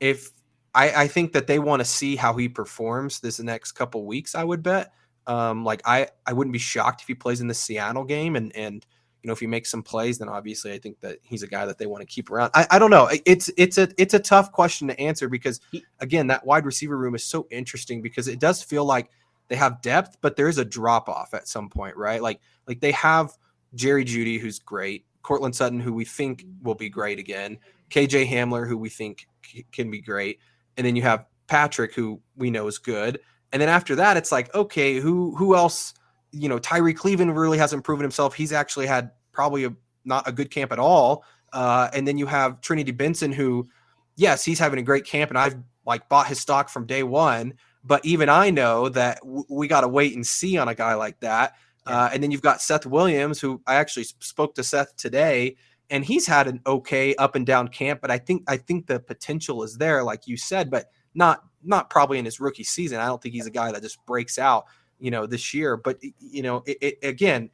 [0.00, 0.30] if
[0.74, 4.34] I, I think that they want to see how he performs this next couple weeks,
[4.34, 4.92] I would bet.
[5.26, 8.54] Um, like I I wouldn't be shocked if he plays in the Seattle game and
[8.56, 8.84] and
[9.22, 11.66] you know if he makes some plays, then obviously I think that he's a guy
[11.66, 12.50] that they want to keep around.
[12.54, 13.08] I, I don't know.
[13.26, 15.60] It's it's a it's a tough question to answer because
[16.00, 19.10] again, that wide receiver room is so interesting because it does feel like
[19.50, 22.22] they have depth, but there is a drop off at some point, right?
[22.22, 23.32] Like like they have
[23.74, 27.58] Jerry Jeudy, who's great, Courtland Sutton, who we think will be great again,
[27.90, 30.38] KJ Hamler, who we think c- can be great,
[30.76, 33.20] and then you have Patrick, who we know is good,
[33.52, 35.92] and then after that, it's like okay, who who else?
[36.32, 38.34] You know, Tyree Cleveland really hasn't proven himself.
[38.34, 39.74] He's actually had probably a,
[40.04, 41.24] not a good camp at all.
[41.52, 43.68] Uh, and then you have Trinity Benson, who,
[44.16, 47.54] yes, he's having a great camp, and I've like bought his stock from day one.
[47.84, 50.94] But even I know that w- we got to wait and see on a guy
[50.94, 51.54] like that.
[51.86, 55.56] Uh, and then you've got Seth Williams, who I actually spoke to Seth today,
[55.88, 58.00] and he's had an okay up and down camp.
[58.00, 61.90] But I think I think the potential is there, like you said, but not not
[61.90, 63.00] probably in his rookie season.
[63.00, 64.66] I don't think he's a guy that just breaks out,
[64.98, 65.76] you know, this year.
[65.76, 67.50] But you know, it, it, again,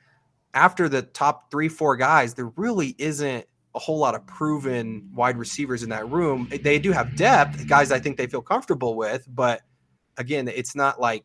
[0.55, 5.37] after the top three four guys, there really isn't a whole lot of proven wide
[5.37, 6.49] receivers in that room.
[6.63, 9.63] They do have depth, guys I think they feel comfortable with, but
[10.19, 11.25] again, it's not like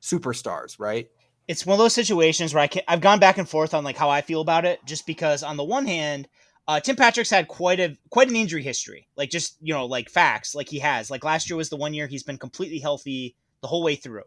[0.00, 1.08] superstars, right?
[1.48, 3.96] It's one of those situations where I can, I've gone back and forth on like
[3.96, 6.28] how I feel about it, just because on the one hand,
[6.68, 10.08] uh, Tim Patrick's had quite a quite an injury history, like just you know like
[10.08, 11.10] facts, like he has.
[11.10, 14.22] Like last year was the one year he's been completely healthy the whole way through,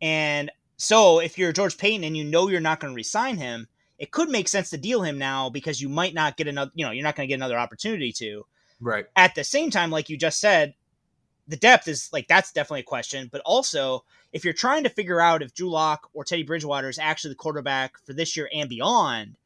[0.00, 3.68] and so if you're George Paton and you know you're not going to resign him,
[3.98, 6.84] it could make sense to deal him now because you might not get another, you
[6.84, 8.44] know, you're not going to get another opportunity to.
[8.80, 9.06] Right.
[9.16, 10.74] At the same time, like you just said,
[11.48, 13.28] the depth is like that's definitely a question.
[13.30, 16.98] But also, if you're trying to figure out if Drew Lock or Teddy Bridgewater is
[16.98, 19.36] actually the quarterback for this year and beyond,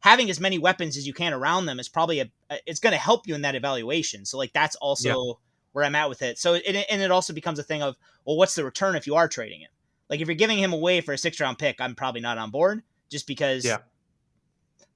[0.00, 2.30] having as many weapons as you can around them is probably a
[2.66, 4.24] it's going to help you in that evaluation.
[4.24, 5.32] So like that's also yeah.
[5.72, 6.38] where I'm at with it.
[6.38, 9.16] So it, and it also becomes a thing of well, what's the return if you
[9.16, 9.70] are trading him?
[10.08, 12.50] Like if you're giving him away for a six round pick, I'm probably not on
[12.50, 13.64] board just because.
[13.64, 13.78] Yeah.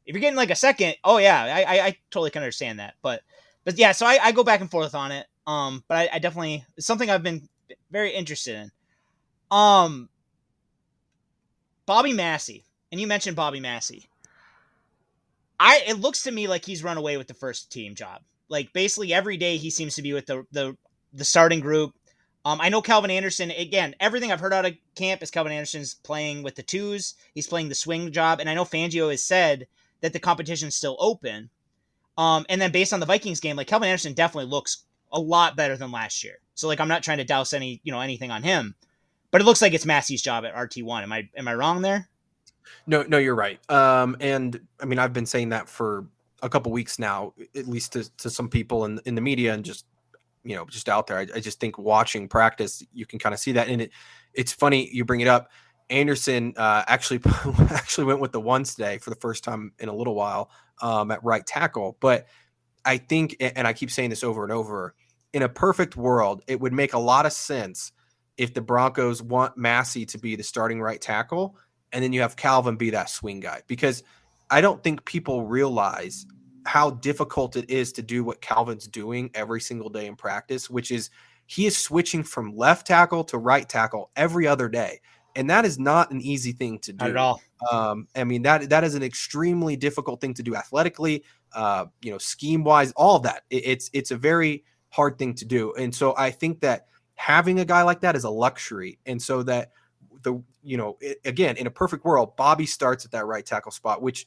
[0.04, 2.94] If you're getting like a second, oh yeah, I I, I totally can understand that.
[3.02, 3.22] But
[3.64, 5.26] but yeah, so I, I go back and forth on it.
[5.46, 7.48] Um, but I, I definitely it's something I've been
[7.90, 8.70] very interested in.
[9.50, 10.08] Um,
[11.86, 14.08] Bobby Massie, and you mentioned Bobby Massie.
[15.58, 18.22] I it looks to me like he's run away with the first team job.
[18.48, 20.76] Like basically every day he seems to be with the the
[21.12, 21.94] the starting group.
[22.44, 23.52] Um, I know Calvin Anderson.
[23.52, 27.14] Again, everything I've heard out of camp is Calvin Anderson's playing with the twos.
[27.34, 29.68] He's playing the swing job, and I know Fangio has said
[30.00, 31.50] that the competition's still open.
[32.18, 35.56] Um, and then based on the Vikings game, like Calvin Anderson definitely looks a lot
[35.56, 36.38] better than last year.
[36.54, 38.74] So like I'm not trying to douse any you know anything on him,
[39.30, 41.02] but it looks like it's Massie's job at RT one.
[41.02, 42.08] Am I am I wrong there?
[42.86, 43.58] No, no, you're right.
[43.70, 46.06] Um, and I mean, I've been saying that for
[46.42, 49.64] a couple weeks now, at least to, to some people in in the media and
[49.64, 49.86] just
[50.44, 51.18] you know just out there.
[51.18, 53.90] I, I just think watching practice, you can kind of see that, and it
[54.34, 55.50] it's funny you bring it up.
[55.90, 57.20] Anderson uh, actually
[57.70, 60.50] actually went with the ones today for the first time in a little while
[60.80, 62.26] um, at right tackle, but
[62.84, 64.94] I think, and I keep saying this over and over,
[65.32, 67.92] in a perfect world, it would make a lot of sense
[68.36, 71.56] if the Broncos want Massie to be the starting right tackle
[71.92, 74.02] and then you have Calvin be that swing guy because
[74.50, 76.26] I don't think people realize
[76.64, 80.90] how difficult it is to do what Calvin's doing every single day in practice, which
[80.90, 81.10] is
[81.46, 85.00] he is switching from left tackle to right tackle every other day.
[85.34, 87.04] And that is not an easy thing to do.
[87.04, 87.42] Not at all.
[87.70, 91.24] Um, I mean, that that is an extremely difficult thing to do athletically,
[91.54, 93.42] uh, you know, scheme wise, all that.
[93.48, 95.74] It, it's it's a very hard thing to do.
[95.74, 98.98] And so I think that having a guy like that is a luxury.
[99.06, 99.72] And so that
[100.22, 103.72] the you know it, again in a perfect world, Bobby starts at that right tackle
[103.72, 104.26] spot, which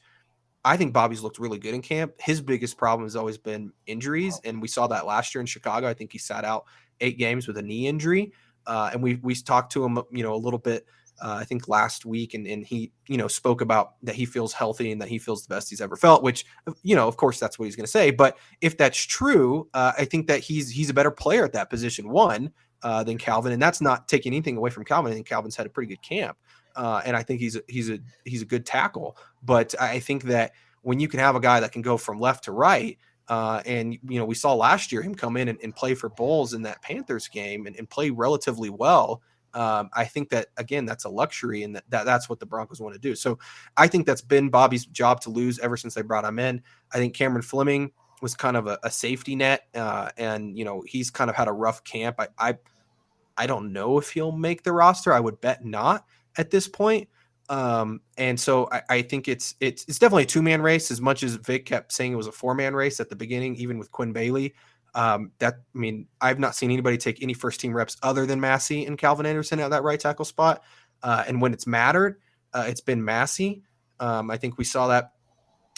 [0.64, 2.12] I think Bobby's looked really good in camp.
[2.18, 5.88] His biggest problem has always been injuries, and we saw that last year in Chicago.
[5.88, 6.64] I think he sat out
[7.00, 8.32] eight games with a knee injury,
[8.66, 10.86] uh, and we we talked to him, you know, a little bit.
[11.20, 14.52] Uh, I think last week, and, and he, you know, spoke about that he feels
[14.52, 16.22] healthy and that he feels the best he's ever felt.
[16.22, 16.44] Which,
[16.82, 18.10] you know, of course, that's what he's going to say.
[18.10, 21.70] But if that's true, uh, I think that he's he's a better player at that
[21.70, 22.10] position.
[22.10, 22.52] One,
[22.82, 25.10] uh, than Calvin, and that's not taking anything away from Calvin.
[25.10, 26.36] I think Calvin's had a pretty good camp,
[26.76, 29.16] uh, and I think he's a, he's a he's a good tackle.
[29.42, 30.52] But I think that
[30.82, 32.98] when you can have a guy that can go from left to right,
[33.28, 36.08] uh, and you know we saw last year him come in and, and play for
[36.10, 39.22] Bolles in that Panthers game and, and play relatively well.
[39.56, 42.78] Um, I think that again, that's a luxury, and that, that that's what the Broncos
[42.78, 43.14] want to do.
[43.14, 43.38] So
[43.78, 46.62] I think that's been Bobby's job to lose ever since they brought him in.
[46.92, 47.90] I think Cameron Fleming
[48.20, 51.48] was kind of a, a safety net, uh, and you know he's kind of had
[51.48, 52.16] a rough camp.
[52.18, 52.58] I, I
[53.38, 55.14] I don't know if he'll make the roster.
[55.14, 56.04] I would bet not
[56.36, 57.08] at this point.
[57.48, 60.90] Um, and so I, I, think it's it's it's definitely a two man race.
[60.90, 63.56] As much as Vic kept saying it was a four man race at the beginning,
[63.56, 64.54] even with Quinn Bailey.
[64.96, 68.40] Um, that I mean, I've not seen anybody take any first team reps other than
[68.40, 70.64] Massie and Calvin Anderson at that right tackle spot.
[71.02, 72.18] Uh, and when it's mattered,
[72.54, 73.62] uh, it's been Massie.
[74.00, 75.12] Um, I think we saw that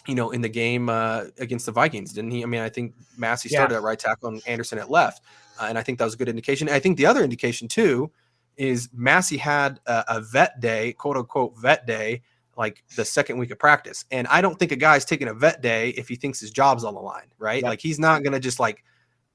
[0.06, 2.42] you know, in the game uh, against the Vikings, didn't he?
[2.42, 3.78] I mean, I think Massie started yeah.
[3.78, 5.22] at right tackle and Anderson at left,
[5.60, 6.68] uh, and I think that was a good indication.
[6.68, 8.10] I think the other indication too
[8.56, 12.22] is Massey had a, a, vet day, quote unquote vet day,
[12.56, 15.60] like the second week of practice, and I don't think a guy's taking a vet
[15.60, 17.62] day if he thinks his job's on the line, right?
[17.62, 18.84] Like he's not going to just like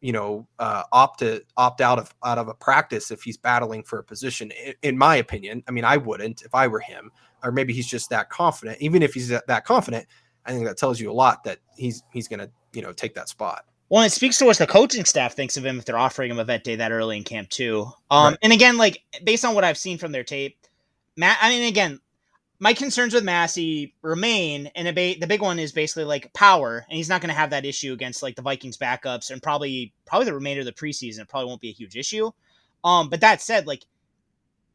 [0.04, 3.84] you know uh, opt to opt out of out of a practice if he's battling
[3.84, 4.52] for a position.
[4.52, 7.12] In, in my opinion, I mean, I wouldn't if I were him,
[7.44, 8.80] or maybe he's just that confident.
[8.82, 10.06] Even if he's that confident
[10.46, 13.16] I think that tells you a lot that he's he's going to you know take
[13.16, 13.66] that spot.
[13.90, 16.40] Well, it speaks to what the coaching staff thinks of him if they're offering him
[16.40, 17.86] a vet day that early in camp too.
[18.10, 18.38] Um, right.
[18.42, 20.58] and again, like based on what I've seen from their tape,
[21.16, 21.38] Matt.
[21.42, 22.00] I mean, again,
[22.64, 26.86] my concerns with Massie remain, and the, ba- the big one is basically like power,
[26.90, 29.94] and he's not going to have that issue against like the Vikings backups, and probably
[30.06, 31.20] probably the remainder of the preseason.
[31.20, 32.32] It probably won't be a huge issue.
[32.84, 33.84] Um, but that said, like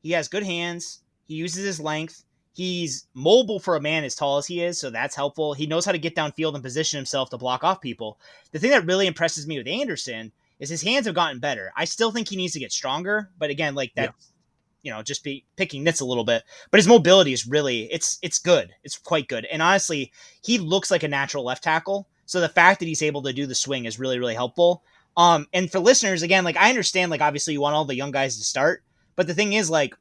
[0.03, 2.25] he has good hands, he uses his length,
[2.59, 5.55] He's mobile for a man as tall as he is, so that's helpful.
[5.55, 8.19] He knows how to get downfield and position himself to block off people.
[8.51, 11.73] The thing that really impresses me with Anderson is his hands have gotten better.
[11.77, 14.27] I still think he needs to get stronger, but again, like that, yeah.
[14.89, 16.45] You know, just be picking nits a little bit.
[16.71, 18.71] But his mobility is really it's it's good.
[18.83, 19.45] It's quite good.
[19.45, 20.11] And honestly,
[20.43, 22.09] he looks like a natural left tackle.
[22.25, 24.83] So the fact that he's able to do the swing is really really helpful.
[25.15, 28.13] Um, and for listeners, again, like I understand, like obviously you want all the young
[28.13, 28.83] guys to start,
[29.15, 29.95] but the thing is, like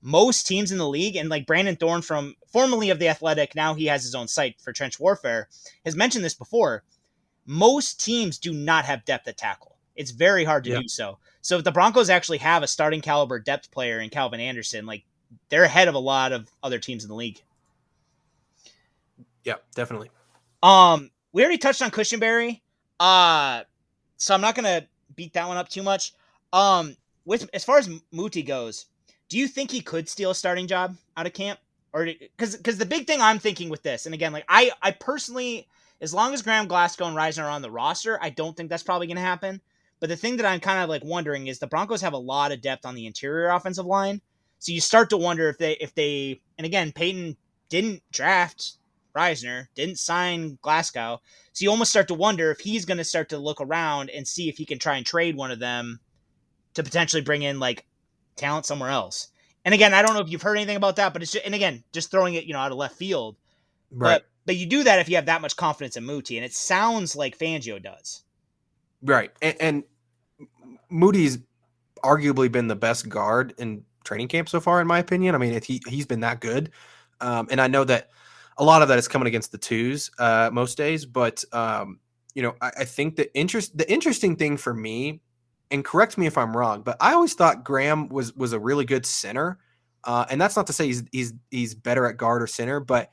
[0.00, 3.74] most teams in the league, and like Brandon Thorn from formerly of the Athletic, now
[3.74, 5.50] he has his own site for trench warfare,
[5.84, 6.82] has mentioned this before.
[7.44, 9.76] Most teams do not have depth at tackle.
[10.00, 10.80] It's very hard to Yeah.
[10.80, 11.18] do so.
[11.42, 15.04] So if the Broncos actually have a starting caliber depth player in Calvin Anderson, like
[15.50, 17.42] they're ahead of a lot of other teams in the league.
[19.44, 20.10] Yeah, definitely.
[20.62, 22.60] Um, we already touched on Cushenberry,
[22.98, 23.64] uh,
[24.16, 24.86] so I'm not gonna
[25.16, 26.14] beat that one up too much.
[26.52, 26.96] Um,
[27.26, 28.86] with as far as Muti goes,
[29.28, 31.60] do you think he could steal a starting job out of camp,
[31.92, 34.92] or because because the big thing I'm thinking with this, and again, like I I
[34.92, 35.68] personally,
[36.00, 38.82] as long as Graham Glasgow and Risner are on the roster, I don't think that's
[38.82, 39.60] probably gonna happen.
[40.00, 42.52] But the thing that I'm kind of like wondering is the Broncos have a lot
[42.52, 44.20] of depth on the interior offensive line,
[44.58, 47.36] so you start to wonder if they if they and again Paton
[47.68, 48.78] didn't draft
[49.14, 51.20] Risner, didn't sign Glasgow.
[51.52, 54.26] So you almost start to wonder if he's going to start to look around and
[54.26, 56.00] see if he can try and trade one of them
[56.74, 57.86] to potentially bring in like
[58.36, 59.28] talent somewhere else.
[59.64, 61.54] And again, I don't know if you've heard anything about that, but it's just, and
[61.54, 63.36] again, just throwing it, you know, out of left field.
[63.90, 64.14] Right.
[64.14, 66.52] But but you do that if you have that much confidence in Muti, and it
[66.52, 68.24] sounds like Fangio does.
[69.02, 69.30] Right.
[69.42, 69.84] And, and
[70.90, 71.38] Muti's
[72.02, 75.34] arguably been the best guard in training camp so far, in my opinion.
[75.34, 76.70] I mean, he he's been that good,
[77.20, 78.10] um, and I know that
[78.58, 81.06] a lot of that is coming against the twos uh, most days.
[81.06, 82.00] But um,
[82.34, 85.20] you know, I, I think the interest the interesting thing for me,
[85.70, 88.84] and correct me if I'm wrong, but I always thought Graham was was a really
[88.84, 89.58] good center,
[90.04, 93.10] uh, and that's not to say he's he's he's better at guard or center, but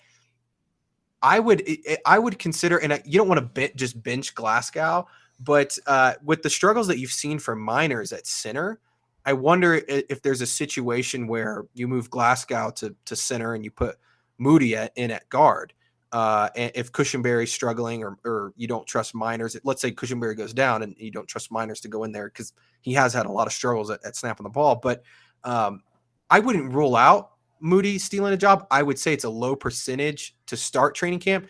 [1.21, 1.67] I would
[2.05, 5.07] I would consider, and you don't want to just bench Glasgow,
[5.39, 8.79] but uh, with the struggles that you've seen from Meinerz at center,
[9.25, 13.71] I wonder if there's a situation where you move Glasgow to to center and you
[13.71, 13.97] put
[14.37, 15.73] Muti in at guard.
[16.13, 20.53] Uh, and if Cushenberry's struggling, or or you don't trust Meinerz, let's say Cushenberry goes
[20.53, 23.31] down and you don't trust Meinerz to go in there because he has had a
[23.31, 24.75] lot of struggles at, at snapping the ball.
[24.75, 25.03] But
[25.43, 25.83] um,
[26.29, 28.65] I wouldn't rule out Muti stealing a job.
[28.71, 31.47] I would say it's a low percentage to start training camp.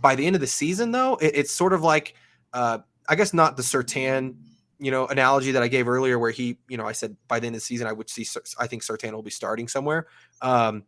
[0.00, 2.14] By the end of the season, though, it, it's sort of like,
[2.52, 2.78] uh,
[3.08, 4.36] I guess not the Surtain,
[4.78, 7.46] you know, analogy that I gave earlier, where he, you know, I said by the
[7.46, 8.26] end of the season, I would see,
[8.58, 10.06] I think Surtain will be starting somewhere.
[10.42, 10.84] Um,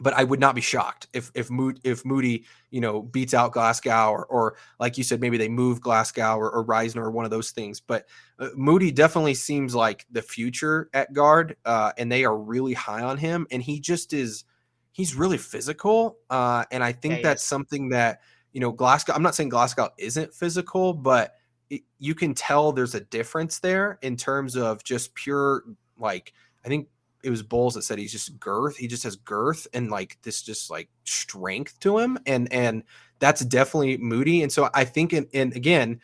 [0.00, 3.52] but I would not be shocked if if Muti, if Muti, you know, beats out
[3.52, 7.24] Glasgow or, or like you said, maybe they move Glasgow or, or Risner or one
[7.24, 7.80] of those things.
[7.80, 8.06] But
[8.38, 13.02] uh, Muti definitely seems like the future at guard, uh, and they are really high
[13.02, 13.48] on him.
[13.50, 14.44] And he just is,
[14.92, 17.48] he's really physical, uh, and I think Yeah, that's is.
[17.48, 18.20] something that
[18.52, 19.12] you know Glasgow.
[19.14, 21.34] I'm not saying Glasgow isn't physical, but
[21.68, 25.62] it, you can tell there's a difference there in terms of just pure
[25.98, 26.32] like
[26.64, 26.88] I think
[27.22, 28.76] it was Bolles that said he's just girth.
[28.76, 32.18] He just has girth and like this just like strength to him.
[32.26, 32.82] And and
[33.18, 34.42] that's definitely Muti.
[34.42, 36.00] And so I think and, and again,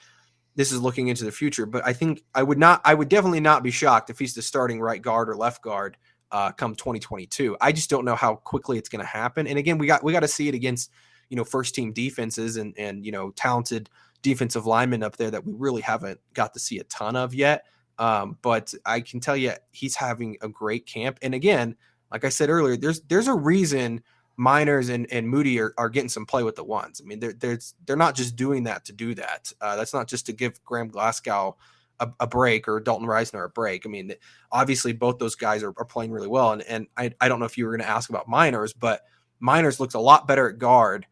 [0.56, 3.40] this is looking into the future, but I think I would not I would definitely
[3.40, 5.96] not be shocked if he's the starting right guard or left guard
[6.30, 7.56] uh come 2022.
[7.60, 9.46] I just don't know how quickly it's gonna happen.
[9.46, 10.90] And again, we got we got to see it against
[11.28, 13.90] you know first team defenses and and you know talented
[14.22, 17.64] defensive linemen up there that we really haven't got to see a ton of yet.
[17.98, 21.18] Um, but I can tell you he's having a great camp.
[21.22, 21.76] And again,
[22.10, 24.02] like I said earlier, there's there's a reason
[24.38, 27.00] Meinerz and, and Muti are, are getting some play with the ones.
[27.02, 29.52] I mean, they're they're they're not just doing that to do that.
[29.60, 31.56] Uh, that's not just to give Graham Glasgow
[32.00, 33.86] a, a break or Dalton Risner a break.
[33.86, 34.12] I mean,
[34.52, 36.52] obviously both those guys are, are playing really well.
[36.52, 39.02] And and I, I don't know if you were going to ask about Meinerz, but
[39.42, 41.06] Meinerz looks a lot better at guard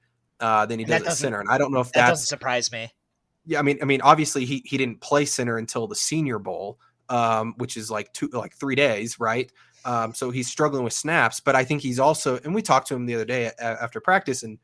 [0.44, 1.40] uh, than he does at center.
[1.40, 2.92] And I don't know if That doesn't surprise me.
[3.46, 6.78] yeah, I mean, I mean, obviously he he didn't play center until the Senior Bowl,
[7.08, 9.50] um, which is like two like three days, right?
[9.86, 12.94] Um, so he's struggling with snaps, but I think he's also, and we talked to
[12.94, 14.58] him the other day after practice, and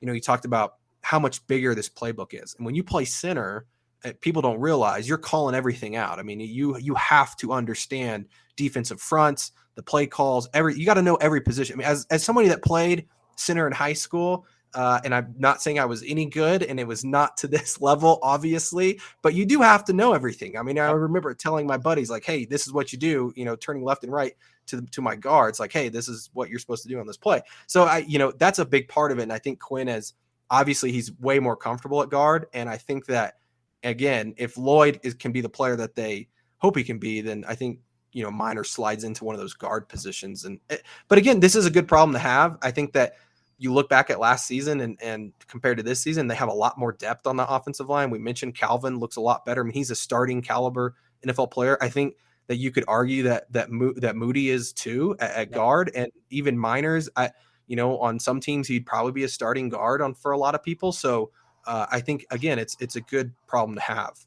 [0.00, 3.04] you know, he talked about how much bigger this playbook is, and when you play
[3.04, 3.66] center,
[4.04, 6.20] uh, people don't realize you're calling everything out.
[6.20, 8.26] I mean, you you have to understand
[8.56, 11.74] defensive fronts, the play calls, every you got to know every position.
[11.74, 13.06] I mean, as as somebody that played
[13.36, 16.86] center in high school, uh, and I'm not saying I was any good, and it
[16.86, 20.56] was not to this level, obviously, but you do have to know everything.
[20.56, 23.44] I mean, I remember telling my buddies, like, hey, this is what you do, you
[23.44, 24.34] know, turning left and right
[24.66, 27.16] to, to my guards, like, hey, this is what you're supposed to do on this
[27.16, 27.42] play.
[27.66, 29.22] So, I, you know, that's a big part of it.
[29.22, 30.14] And I think Quinn has
[30.50, 32.46] obviously he's way more comfortable at guard.
[32.54, 33.34] And I think that,
[33.82, 37.44] again, if Lloyd is, can be the player that they hope he can be, then
[37.46, 37.80] I think
[38.14, 40.46] you know Minor slides into one of those guard positions.
[40.46, 42.56] And eh, but again, this is a good problem to have.
[42.62, 43.16] I think that
[43.58, 46.54] you look back at last season and and compared to this season, they have a
[46.54, 48.10] lot more depth on the offensive line.
[48.10, 49.62] We mentioned Calvin looks a lot better.
[49.62, 50.94] I mean, he's a starting caliber
[51.26, 51.78] NFL player.
[51.80, 55.50] I think that you could argue that that Mo- that Muti is too at, at
[55.52, 57.08] guard and even Meinerz.
[57.16, 57.30] I
[57.66, 60.54] you know on some teams he'd probably be a starting guard on for a lot
[60.54, 60.92] of people.
[60.92, 61.30] So
[61.66, 64.18] uh, I think again it's it's a good problem to have.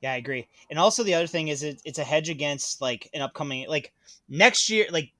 [0.00, 0.46] Yeah, I agree.
[0.70, 3.92] And also the other thing is it, it's a hedge against like an upcoming like
[4.28, 5.12] next year like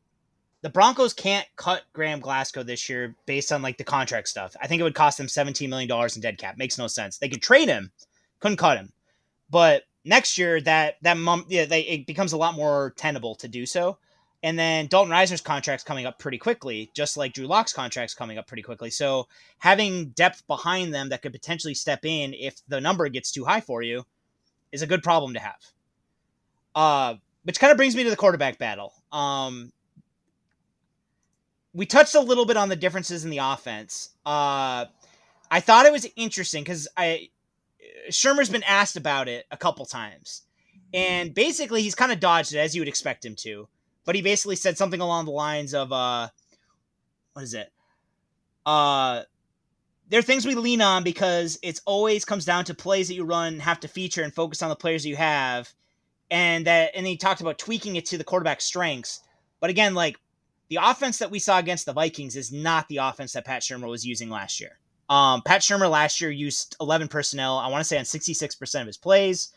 [0.68, 4.54] the Broncos can't cut Graham Glasgow this year based on like the contract stuff.
[4.60, 6.58] I think it would cost them 17 million dollars in dead cap.
[6.58, 7.16] Makes no sense.
[7.16, 7.90] They could trade him,
[8.38, 8.92] couldn't cut him.
[9.48, 13.48] But next year that that mum yeah they, it becomes a lot more tenable to
[13.48, 13.96] do so.
[14.42, 18.36] And then Dalton Risner's contract's coming up pretty quickly, just like Drew Lock's contract's coming
[18.36, 18.90] up pretty quickly.
[18.90, 19.26] So
[19.60, 23.62] having depth behind them that could potentially step in if the number gets too high
[23.62, 24.04] for you
[24.70, 25.64] is a good problem to have.
[26.74, 27.14] Uh,
[27.44, 28.92] which kind of brings me to the quarterback battle.
[29.10, 29.72] Um,
[31.78, 34.10] we touched a little bit on the differences in the offense.
[34.26, 34.86] Uh,
[35.48, 37.30] I thought it was interesting because I
[38.10, 40.42] Shurmur's been asked about it a couple times,
[40.92, 43.68] and basically he's kind of dodged it as you would expect him to.
[44.04, 46.30] But he basically said something along the lines of, uh,
[47.34, 47.72] "What is it?
[48.66, 49.22] Uh,
[50.08, 53.24] there are things we lean on because it's always comes down to plays that you
[53.24, 55.72] run have to feature and focus on the players you have,
[56.28, 59.20] and that." And he talked about tweaking it to the quarterback strengths.
[59.60, 60.18] But again, like
[60.68, 63.88] the offense that we saw against the Vikings is not the offense that Pat Shurmur
[63.88, 64.78] was using last year.
[65.08, 68.86] Um, Pat Shurmur last year used 11 personnel, I want to say on 66% of
[68.86, 69.52] his plays.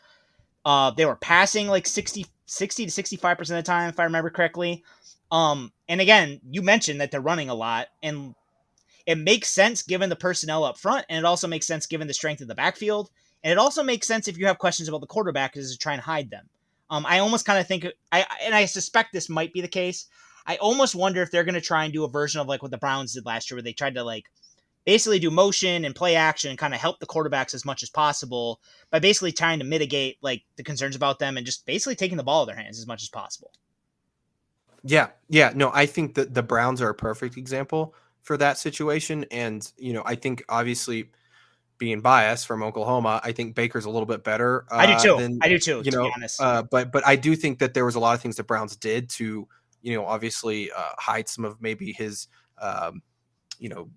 [0.64, 4.30] Uh, they were passing like 60, 60 to 65% of the time, if I remember
[4.30, 4.82] correctly.
[5.30, 8.34] Um, and again, you mentioned that they're running a lot, and
[9.06, 12.14] it makes sense given the personnel up front, and it also makes sense given the
[12.14, 13.10] strength of the backfield.
[13.42, 15.94] And it also makes sense if you have questions about the quarterback is to try
[15.94, 16.48] and hide them.
[16.90, 20.06] Um, I almost kind of think I and I suspect this might be the case.
[20.46, 22.70] I almost wonder if they're going to try and do a version of like what
[22.70, 24.26] the Browns did last year, where they tried to like
[24.84, 27.90] basically do motion and play action and kind of help the quarterbacks as much as
[27.90, 32.16] possible by basically trying to mitigate like the concerns about them and just basically taking
[32.16, 33.52] the ball of their hands as much as possible.
[34.84, 39.24] Yeah, yeah, no, I think that the Browns are a perfect example for that situation,
[39.30, 41.10] and you know, I think obviously
[41.78, 44.64] being biased from Oklahoma, I think Baker's a little bit better.
[44.70, 45.16] Uh, I do too.
[45.20, 45.82] Than, I do too.
[45.84, 48.36] You know, uh, but but I do think that there was a lot of things
[48.36, 49.46] that Browns did to
[49.82, 52.28] you know obviously uh, hide some of maybe his
[52.60, 53.02] um,
[53.58, 53.90] you know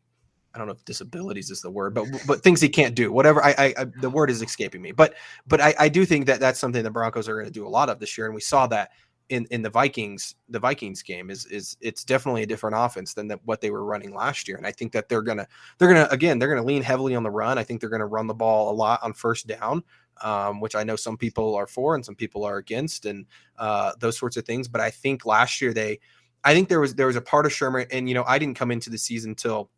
[0.56, 3.12] I don't know if disabilities is the word, but but things he can't do.
[3.12, 3.44] Whatever.
[3.44, 4.94] I, I, I the word is escaping me.
[4.94, 5.16] But
[5.46, 7.70] but I, I do think that that's something the Broncos are going to do a
[7.70, 8.92] lot of this year, and we saw that
[9.30, 13.28] in in the Vikings the Vikings game is is it's definitely a different offense than
[13.28, 16.08] the, what they were running last year, and I think that they're gonna they're gonna
[16.10, 17.58] again they're gonna lean heavily on the run.
[17.58, 19.84] I think they're gonna run the ball a lot on first down.
[20.22, 23.26] Um, which I know some people are for and some people are against, and
[23.58, 24.68] uh, those sorts of things.
[24.68, 26.00] But I think last year they,
[26.44, 28.58] I think there was there was a part of Shurmur, and you know I didn't
[28.58, 29.70] come into the season till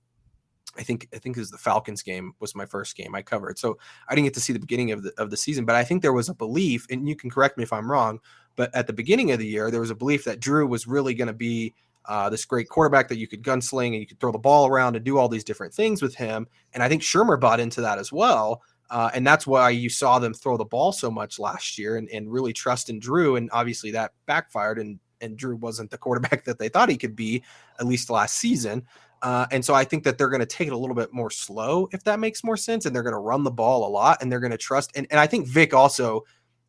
[0.77, 3.57] I think I think it was the Falcons game was my first game I covered.
[3.57, 3.77] So
[4.07, 6.01] I didn't get to see the beginning of the of the season, but I think
[6.01, 8.19] there was a belief, and you can correct me if I'm wrong,
[8.55, 11.13] but at the beginning of the year, there was a belief that Drew was really
[11.13, 11.73] going to be
[12.07, 14.95] uh, this great quarterback that you could gunsling and you could throw the ball around
[14.95, 16.47] and do all these different things with him.
[16.73, 18.61] And I think Shurmur bought into that as well.
[18.89, 22.09] Uh, and that's why you saw them throw the ball so much last year and,
[22.09, 23.35] and really trust in Drew.
[23.35, 27.15] And obviously that backfired and and Drew wasn't the quarterback that they thought he could
[27.15, 27.43] be,
[27.79, 28.85] at least last season.
[29.23, 31.31] Uh, and so I think that they're going to take it a little bit more
[31.31, 32.85] slow, if that makes more sense.
[32.85, 34.91] And they're going to run the ball a lot and they're going to trust.
[34.95, 36.23] And, and I think Vic also,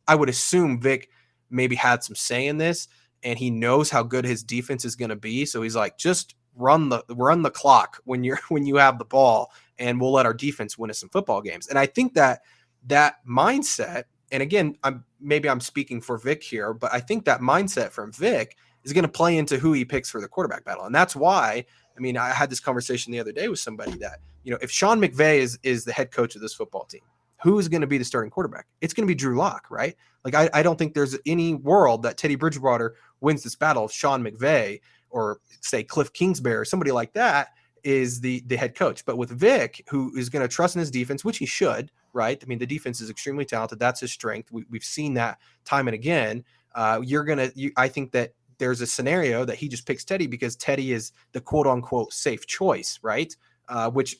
[0.07, 1.09] I would assume Vic
[1.51, 2.87] maybe had some say in this
[3.23, 5.45] and he knows how good his defense is going to be.
[5.45, 9.05] So he's like, just run the run the clock when you're when you have the
[9.05, 11.67] ball and we'll let our defense win us some football games.
[11.67, 12.41] And I think that
[12.87, 17.41] that mindset, and again, I'm maybe I'm speaking for Vic here, but I think that
[17.41, 20.85] mindset from Vic is going to play into who he picks for the quarterback battle.
[20.85, 21.65] And that's why
[21.99, 24.71] I mean, I had this conversation the other day with somebody that, you know, if
[24.71, 27.01] Sean McVay is is the head coach of this football team,
[27.43, 28.67] who is going to be the starting quarterback?
[28.79, 29.95] It's going to be Drew Lock, right?
[30.23, 33.91] Like, I, I don't think there's any world that Teddy Bridgewater wins this battle if
[33.91, 37.49] Sean McVay or say Cliff Kingsbury or somebody like that
[37.83, 39.05] is the the head coach.
[39.05, 42.41] But with Vic, who is going to trust in his defense, which he should, right?
[42.41, 43.79] I mean, the defense is extremely talented.
[43.79, 44.51] That's his strength.
[44.51, 46.43] We, have seen that time and again.
[46.75, 47.51] Uh, you're gonna.
[47.55, 51.11] You, I think that there's a scenario that he just picks Teddy because Teddy is
[51.31, 53.35] the quote unquote safe choice, right?
[53.67, 54.17] Uh, which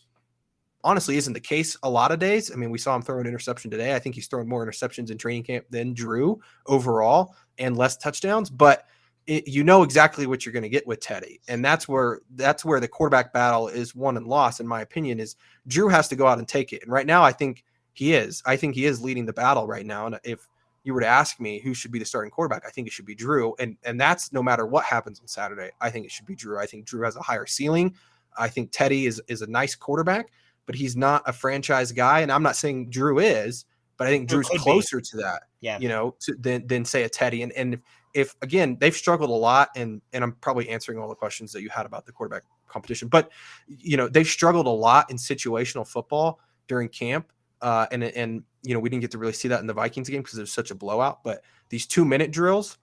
[0.84, 2.52] honestly isn't the case a lot of days.
[2.52, 3.96] I mean, we saw him throw an interception today.
[3.96, 8.50] I think he's thrown more interceptions in training camp than Drew overall and less touchdowns,
[8.50, 8.86] but
[9.30, 11.40] it, you know exactly what you're going to get with Teddy.
[11.48, 15.20] And that's where that's where the quarterback battle is won and lost in my opinion
[15.20, 15.36] is
[15.68, 16.82] Drew has to go out and take it.
[16.82, 17.64] And right now I think
[17.94, 18.42] he is.
[18.46, 20.48] I think he is leading the battle right now and if
[20.84, 23.06] you were to ask me who should be the starting quarterback, I think it should
[23.06, 23.54] be Drew.
[23.60, 25.70] And and that's no matter what happens on Saturday.
[25.80, 26.58] I think it should be Drew.
[26.58, 27.94] I think Drew has a higher ceiling.
[28.36, 30.32] I think Teddy is is a nice quarterback,
[30.66, 32.22] but he's not a franchise guy.
[32.22, 33.66] And I'm not saying Drew is,
[33.98, 35.04] but I think Drew's closer be.
[35.04, 35.44] to that.
[35.60, 35.78] Yeah.
[35.78, 37.44] You know, to, than than say a Teddy.
[37.44, 37.80] And and
[38.20, 41.62] if, again they've struggled a lot, and and I'm probably answering all the questions that
[41.62, 43.32] you had about the quarterback competition, but
[43.68, 48.74] you know they've struggled a lot in situational football during camp uh, and and you
[48.74, 50.52] know we didn't get to really see that in the Vikings game because it was
[50.52, 51.24] such a blowout.
[51.24, 52.78] But these two minute drills,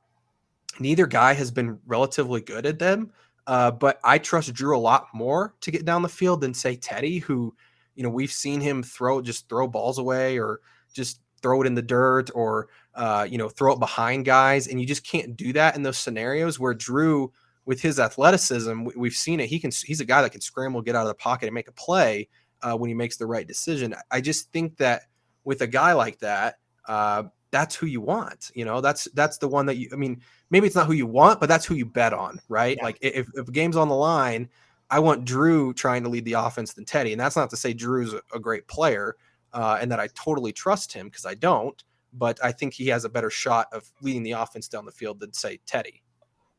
[0.78, 3.12] neither guy has been relatively good at them.
[3.46, 6.76] Uh, but I trust Drew a lot more to get down the field than say
[6.76, 7.54] Teddy, who
[7.94, 10.60] you know we've seen him throw just throw balls away or
[10.92, 12.66] just throw it in the dirt or
[12.96, 15.96] uh, you know throw it behind guys, and you just can't do that in those
[15.96, 17.32] scenarios where Drew,
[17.66, 19.48] with his athleticism, we've seen it.
[19.48, 21.68] He can he's a guy that can scramble, get out of the pocket, and make
[21.68, 22.28] a play
[22.62, 23.94] uh, when he makes the right decision.
[24.10, 25.02] I just think that
[25.44, 26.56] with a guy like that,
[26.88, 28.50] uh, that's who you want.
[28.56, 29.88] You know, that's that's the one that you.
[29.92, 30.20] I mean,
[30.50, 32.76] maybe it's not who you want, but that's who you bet on, right?
[32.76, 32.84] Yeah.
[32.84, 34.48] Like if if a game's on the line,
[34.90, 37.72] I want Drew trying to lead the offense than Teddy, and that's not to say
[37.72, 39.14] Drew's a, a great player
[39.56, 41.82] uh, and that I totally trust him because I don't.
[42.12, 45.18] But I think he has a better shot of leading the offense down the field
[45.18, 46.02] than say Teddy.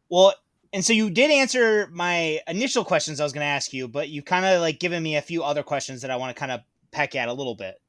[0.10, 0.34] Well,
[0.74, 4.10] and so you did answer my initial questions I was going to ask you, but
[4.10, 6.52] you kind of like given me a few other questions that I want to kind
[6.52, 7.80] of peck at a little bit.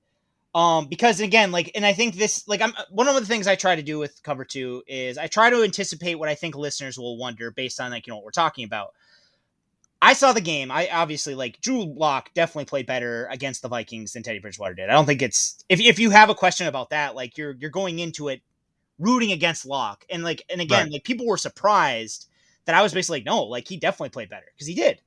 [0.54, 3.54] Um, because again, like, and I think this, like, I'm one of the things I
[3.54, 6.98] try to do with cover two is I try to anticipate what I think listeners
[6.98, 8.94] will wonder based on like you know what we're talking about.
[10.00, 10.70] I saw the game.
[10.70, 14.88] I obviously like Drew Lock definitely played better against the Vikings than Teddy Bridgewater did.
[14.88, 17.70] I don't think it's if if you have a question about that, like you're you're
[17.70, 18.42] going into it
[18.98, 20.92] rooting against Lock, and like and again, right.
[20.92, 22.26] like people were surprised
[22.66, 25.00] that I was basically like, no, like he definitely played better because he did.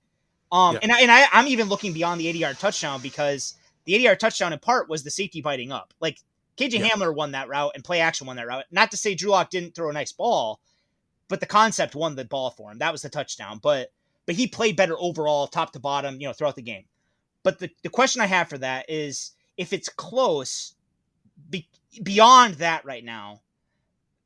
[0.52, 0.80] Um, yeah.
[0.84, 4.04] and I, and I I'm even looking beyond the 80 yard touchdown because the 80
[4.04, 5.94] yard touchdown in part was the safety biting up.
[6.02, 6.20] Like
[6.58, 6.90] KJ yeah.
[6.90, 8.66] Hamler won that route and play action won that route.
[8.72, 10.60] Not to say Drew Lock didn't throw a nice ball,
[11.30, 12.80] but the concept won the ball for him.
[12.80, 13.92] That was the touchdown, but
[14.26, 16.86] but he played better overall, top to bottom, you know, throughout the game.
[17.44, 20.76] But the, the question I have for that is if it's close,
[21.50, 21.68] be,
[22.04, 23.42] beyond that right now,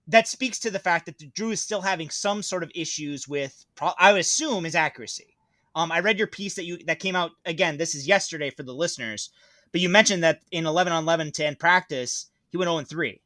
[0.08, 3.66] that speaks to the fact that Drew is still having some sort of issues with,
[3.98, 5.36] I would assume, his accuracy.
[5.76, 7.78] Um, I read your piece that you that came out again.
[7.78, 9.30] This is yesterday for the listeners,
[9.72, 12.88] but you mentioned that in 11 on 11 to end practice, he went 0 and
[12.88, 13.20] 3.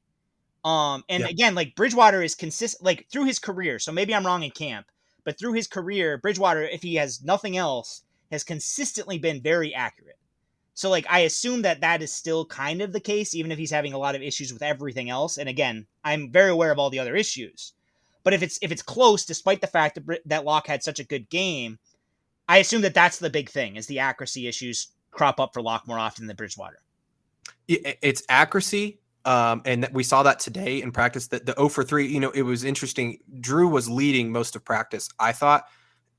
[0.66, 1.30] Um, and yeah.
[1.30, 3.78] again, like Bridgewater is consistent, like through his career.
[3.78, 4.88] So maybe I'm wrong in camp,
[5.24, 10.18] but through his career, Bridgewater, if he has nothing else, has consistently been very accurate.
[10.74, 13.72] So like I assume that that is still kind of the case, even if he's
[13.72, 15.38] having a lot of issues with everything else.
[15.38, 17.74] And again, I'm very aware of all the other issues.
[18.24, 21.06] But if it's if it's close, despite the fact that that Lock had such a
[21.06, 21.80] good game,
[22.48, 25.88] I assume that that's the big thing is the accuracy issues crop up for Lock
[25.88, 26.80] more often than Bridgewater.
[27.68, 32.08] It's accuracy, um, and we saw that today in practice that the 0 for 3,
[32.08, 33.20] you know, it was interesting.
[33.40, 35.66] Drew was leading most of practice, I thought.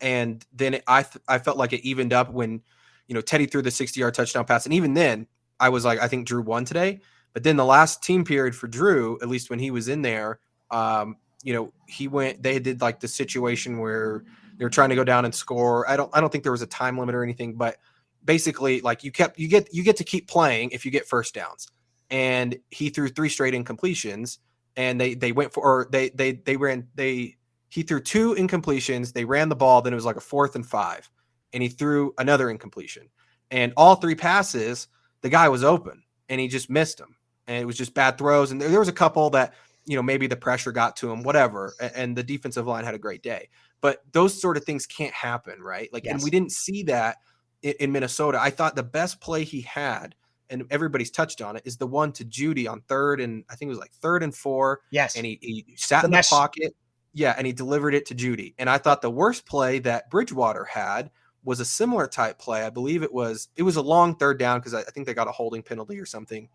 [0.00, 2.62] And then it, I, th- I felt like it evened up when,
[3.06, 4.64] you know, Teddy threw the 60 yard touchdown pass.
[4.64, 5.26] And even then,
[5.58, 7.00] I was like, I think Drew won today.
[7.32, 10.40] But then the last team period for Drew, at least when he was in there,
[10.70, 14.24] um, you know, he went, they did like the situation where
[14.58, 15.88] they were trying to go down and score.
[15.88, 17.76] I don't, I don't think there was a time limit or anything, but
[18.24, 21.34] basically, like you kept, you get, you get to keep playing if you get first
[21.34, 21.68] downs
[22.10, 24.38] and he threw three straight incompletions
[24.76, 27.36] and they they went for or they they they ran they
[27.68, 30.66] he threw two incompletions they ran the ball then it was like a fourth and
[30.66, 31.08] five
[31.52, 33.08] and he threw another incompletion.
[33.50, 34.88] And all three passes
[35.22, 38.52] the guy was open and he just missed them and it was just bad throws
[38.52, 39.54] and there, there was a couple that
[39.86, 42.94] you know maybe the pressure got to him whatever and, and the defensive line had
[42.94, 43.48] a great day.
[43.80, 45.92] But those sort of things can't happen right?
[45.92, 46.14] Like yes.
[46.14, 47.16] and we didn't see that
[47.62, 48.38] in, in minnesota.
[48.40, 50.14] I thought the best play he had
[50.50, 53.68] and everybody's touched on it, is the one to Jeudy on third and I think
[53.68, 54.80] it was like third and four.
[54.90, 55.16] Yes.
[55.16, 56.74] And he, he sat the in the pocket.
[57.12, 57.34] Yeah.
[57.36, 58.54] And he delivered it to Jeudy.
[58.58, 61.10] And I thought the worst play that Bridgewater had
[61.44, 62.62] was a similar type play.
[62.64, 65.14] I believe it was it was a long third down because I, I think they
[65.14, 66.48] got a holding penalty or something.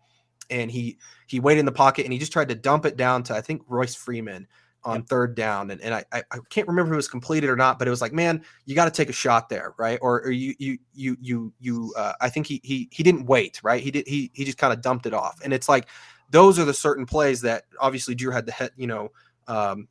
[0.48, 3.22] And he he waited in the pocket and he just tried to dump it down
[3.24, 4.46] to I think Royce Freeman
[4.86, 5.08] on yep.
[5.08, 5.72] third down.
[5.72, 8.00] And, and I, I can't remember if it was completed or not, but it was
[8.00, 9.98] like, man, you got to take a shot there, right?
[10.00, 13.60] Or, or you you you you you uh, I think he he he didn't wait,
[13.64, 13.82] right?
[13.82, 15.40] He did he he just kind of dumped it off.
[15.42, 15.88] And it's like
[16.30, 19.10] those are the certain plays that obviously Drew had the head, you know,
[19.48, 19.88] um,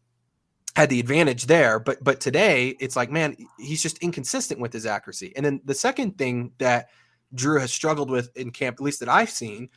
[0.78, 1.78] had the advantage there.
[1.78, 5.34] But but today it's like, man, he's just inconsistent with his accuracy.
[5.36, 6.88] And then the second thing that
[7.34, 9.68] Drew has struggled with in camp, at least that I've seen,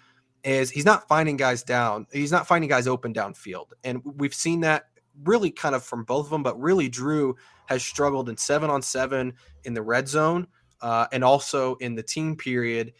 [0.44, 2.06] is he's not finding guys down.
[2.12, 3.72] He's not finding guys open downfield.
[3.82, 4.84] And we've seen that
[5.24, 7.36] really kind of from both of them, but really Drew
[7.66, 9.32] has struggled in seven on seven
[9.64, 10.46] in the red zone
[10.80, 12.92] uh, and also in the team period.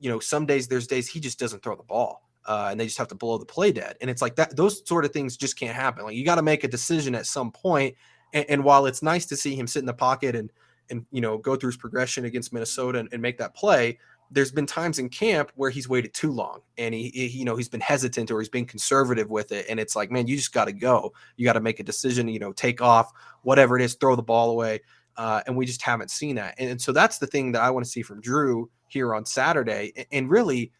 [0.00, 2.22] You know, some days there's days he just doesn't throw the ball.
[2.46, 3.96] Uh, and they just have to blow the play dead.
[4.02, 6.04] And it's like that; those sort of things just can't happen.
[6.04, 7.94] Like you got to make a decision at some point.
[8.34, 10.52] And, and, while it's nice to see him sit in the pocket and
[10.90, 13.98] and you know go through his progression against Minnesota and, and make that play,
[14.34, 17.56] there's been times in camp where he's waited too long and he, he, you know
[17.56, 19.66] he's been hesitant or he's been conservative with it.
[19.68, 21.12] And it's like man you just got to go.
[21.36, 23.12] You got to make a decision you know take off
[23.42, 24.80] whatever it is throw the ball away.
[25.16, 26.56] Uh, and we just haven't seen that.
[26.58, 29.24] And, and so that's the thing that i want to see from drew here on
[29.24, 29.92] saturday.
[29.96, 30.72] And, and really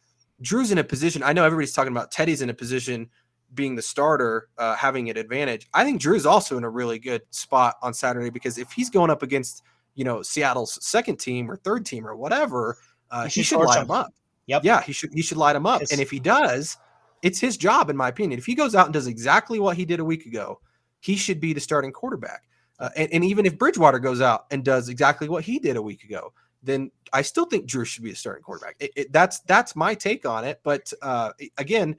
[0.42, 3.08] drew's in a position i know everybody's talking about teddy's in a position
[3.54, 5.68] being the starter uh, having an advantage.
[5.72, 9.10] I think drew's also in a really good spot on saturday because if he's going
[9.10, 9.62] up against
[9.94, 12.78] you know seattle's second team or third team or whatever
[13.14, 14.12] uh, he, should light him up.
[14.46, 14.64] Yep.
[14.64, 15.80] Yeah, he should he should light him up.
[15.80, 15.92] Yes.
[15.92, 16.76] And if he does,
[17.22, 18.38] it's his job, in my opinion.
[18.38, 20.60] If he goes out and does exactly what he did a week ago,
[21.00, 22.42] he should be the starting quarterback.
[22.78, 25.82] Uh, and, and even if Bridgewater goes out and does exactly what he did a
[25.82, 26.32] week ago,
[26.62, 28.76] then I still think Drew should be a starting quarterback.
[28.80, 30.60] It, it, that's that's my take on it.
[30.64, 31.96] But uh, again,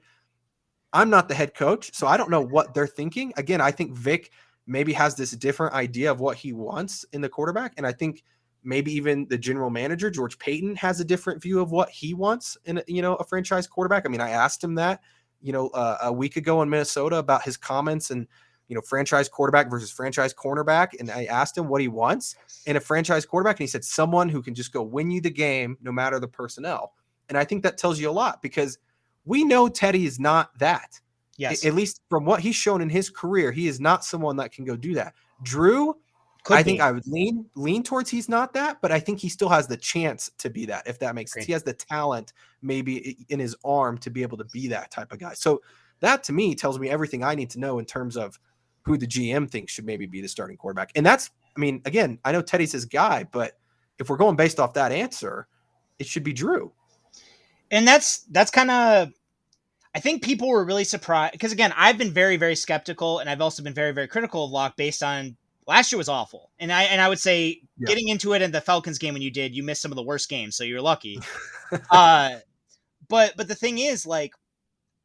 [0.92, 3.32] I'm not the head coach, so I don't know what they're thinking.
[3.36, 4.32] Again, I think Vic
[4.66, 8.22] maybe has this different idea of what he wants in the quarterback, and I think
[8.66, 12.58] maybe even the general manager George Paton has a different view of what he wants
[12.64, 14.04] in a, you know a franchise quarterback.
[14.04, 15.00] I mean, I asked him that
[15.40, 18.26] you know uh, a week ago in Minnesota about his comments and
[18.68, 20.98] you know, franchise quarterback versus franchise cornerback.
[20.98, 22.34] And I asked him what he wants
[22.66, 23.56] in a franchise quarterback.
[23.56, 26.28] And he said, someone who can just go win you the game no matter the
[26.28, 26.92] personnel.
[27.28, 28.78] And I think that tells you a lot because
[29.24, 31.00] we know Teddy is not that.
[31.38, 31.64] Yes.
[31.64, 34.64] At least from what he's shown in his career, he is not someone that can
[34.64, 35.14] go do that.
[35.42, 35.94] Drew,
[36.46, 36.80] Could I think.
[36.80, 39.76] I would lean lean towards he's not that, but I think he still has the
[39.76, 41.44] chance to be that, if that makes sense.
[41.44, 42.32] He has the talent
[42.62, 45.34] maybe in his arm to be able to be that type of guy.
[45.34, 45.60] So
[46.00, 48.38] that to me tells me everything I need to know in terms of
[48.82, 50.92] who the GM thinks should maybe be the starting quarterback.
[50.94, 53.58] And that's, I mean, again, I know Teddy's his guy, but
[53.98, 55.48] if we're going based off that answer,
[55.98, 56.72] it should be Drew.
[57.70, 59.12] and that's that's kind of
[59.94, 63.40] I think people were really surprised because again, I've been very very skeptical and I've
[63.40, 65.36] also been very very critical of Lock based on
[65.66, 66.50] last year was awful.
[66.58, 67.86] And I and I would say Yeah.
[67.86, 70.02] getting into it in the Falcons game when you did, you missed some of the
[70.02, 71.18] worst games, so you're lucky.
[71.90, 72.36] uh
[73.08, 74.32] but but the thing is like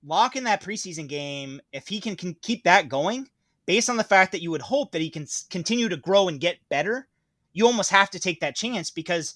[0.03, 3.29] Lock in that preseason game, if he can, can keep that going,
[3.67, 6.39] based on the fact that you would hope that he can continue to grow and
[6.39, 7.07] get better,
[7.53, 9.35] you almost have to take that chance because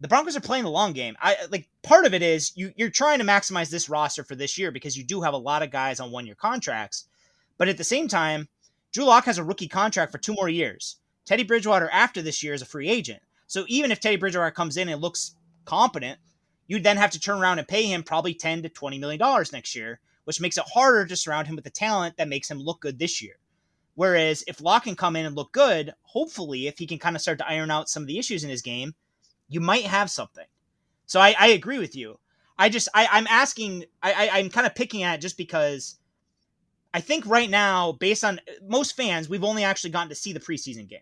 [0.00, 1.16] the Broncos are playing the long game.
[1.20, 4.58] I like part of it is you you're trying to maximize this roster for this
[4.58, 7.06] year because you do have a lot of guys on one year contracts,
[7.56, 8.48] but at the same time,
[8.92, 10.96] Drew Lock has a rookie contract for two more years.
[11.24, 13.22] Teddy Bridgewater after this year is a free agent.
[13.46, 16.18] So even if Teddy Bridgewater comes in and looks competent,
[16.66, 19.52] you'd then have to turn around and pay him probably 10 to 20 million dollars
[19.52, 22.58] next year, which makes it harder to surround him with the talent that makes him
[22.58, 23.34] look good this year.
[23.94, 27.22] Whereas if Lock can come in and look good, hopefully if he can kind of
[27.22, 28.94] start to iron out some of the issues in his game,
[29.48, 30.46] you might have something.
[31.06, 32.18] So I, I agree with you.
[32.58, 35.98] I just I, I'm asking I, I I'm kind of picking at it just because
[36.92, 40.40] I think right now, based on most fans, we've only actually gotten to see the
[40.40, 41.00] preseason game.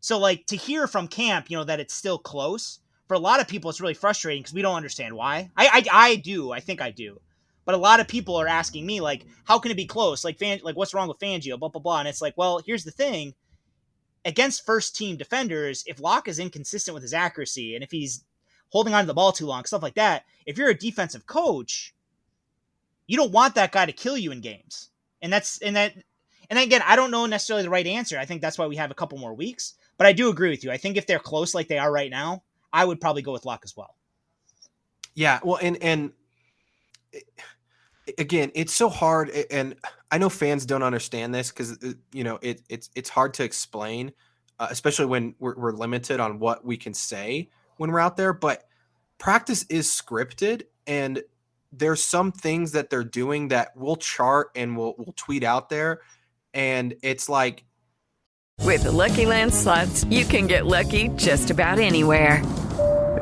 [0.00, 2.78] So like to hear from camp, you know, that it's still close,
[3.08, 5.50] for a lot of people it's really frustrating because we don't understand why.
[5.56, 7.20] I, I I do, I think I do.
[7.64, 10.24] But a lot of people are asking me like, how can it be close?
[10.24, 11.58] Like fan like what's wrong with Fangio?
[11.58, 11.98] Blah blah blah.
[11.98, 13.34] And it's like, well, here's the thing.
[14.24, 18.24] Against first team defenders, if Lock is inconsistent with his accuracy and if he's
[18.70, 21.94] holding on to the ball too long, stuff like that, if you're a defensive coach,
[23.06, 24.90] you don't want that guy to kill you in games.
[25.22, 25.94] And that's and that
[26.50, 28.18] and again, I don't know necessarily the right answer.
[28.18, 29.74] I think that's why we have a couple more weeks.
[29.96, 30.70] But I do agree with you.
[30.70, 32.42] I think if they're close like they are right now,
[32.72, 33.96] I would probably go with Lock as well.
[35.14, 36.12] Yeah, well, and and
[38.16, 39.74] again, it's so hard, and
[40.10, 41.76] I know fans don't understand this because
[42.12, 44.12] you know it, it's it's hard to explain,
[44.58, 48.32] uh, especially when we're, we're limited on what we can say when we're out there.
[48.32, 48.64] But
[49.18, 51.22] practice is scripted, and
[51.72, 56.00] there's some things that they're doing that we'll chart and we'll we'll tweet out there,
[56.54, 57.64] and it's like
[58.64, 62.42] With the Lucky Land slots, you can get lucky just about anywhere.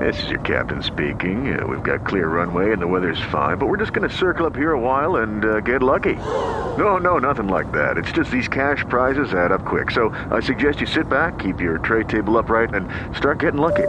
[0.01, 1.59] This is your captain speaking.
[1.59, 4.45] Uh, we've got clear runway and the weather's fine, but we're just going to circle
[4.45, 6.15] up here a while and uh, get lucky.
[6.15, 7.97] No, no, nothing like that.
[7.97, 9.91] It's just these cash prizes add up quick.
[9.91, 13.89] So I suggest you sit back, keep your tray table upright, and start getting lucky.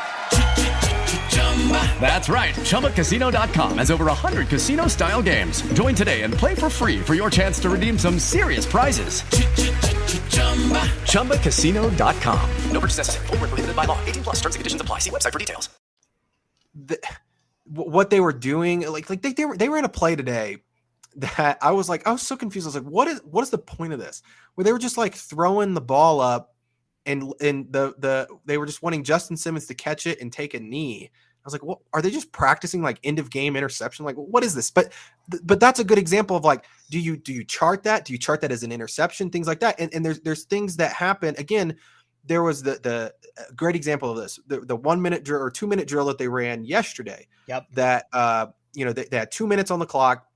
[2.01, 2.55] That's right.
[2.55, 5.61] ChumbaCasino.com has over 100 casino style games.
[5.73, 9.21] Join today and play for free for your chance to redeem some serious prizes.
[11.11, 12.49] ChumbaCasino.com.
[12.71, 13.27] No purchase necessary.
[13.27, 13.99] Where prohibited by law.
[14.05, 14.99] 18 plus terms and conditions apply.
[14.99, 15.69] See website for details.
[16.73, 16.99] the,
[17.65, 20.57] what they were doing like like they, they were they ran a play today
[21.15, 23.49] that I was like I was so confused I was like what is what is
[23.49, 24.21] the point of this
[24.55, 26.55] where they were just like throwing the ball up
[27.05, 30.53] and and the the they were just wanting Justin Simmons to catch it and take
[30.53, 31.11] a knee
[31.43, 34.05] I was like what are they just practicing like end of game interception?
[34.05, 34.69] Like what is this?
[34.69, 34.93] But
[35.43, 38.05] but that's a good example of like do you do you chart that?
[38.05, 39.29] Do you chart that as an interception?
[39.29, 39.79] Things like that.
[39.79, 41.35] And, and there's there's things that happen.
[41.37, 41.75] Again
[42.25, 43.13] there was the the
[43.55, 44.39] great example of this.
[44.45, 47.67] The, the one minute drill or two minute drill that they ran yesterday Yep.
[47.73, 50.27] that uh you know they, they had two minutes on the clock.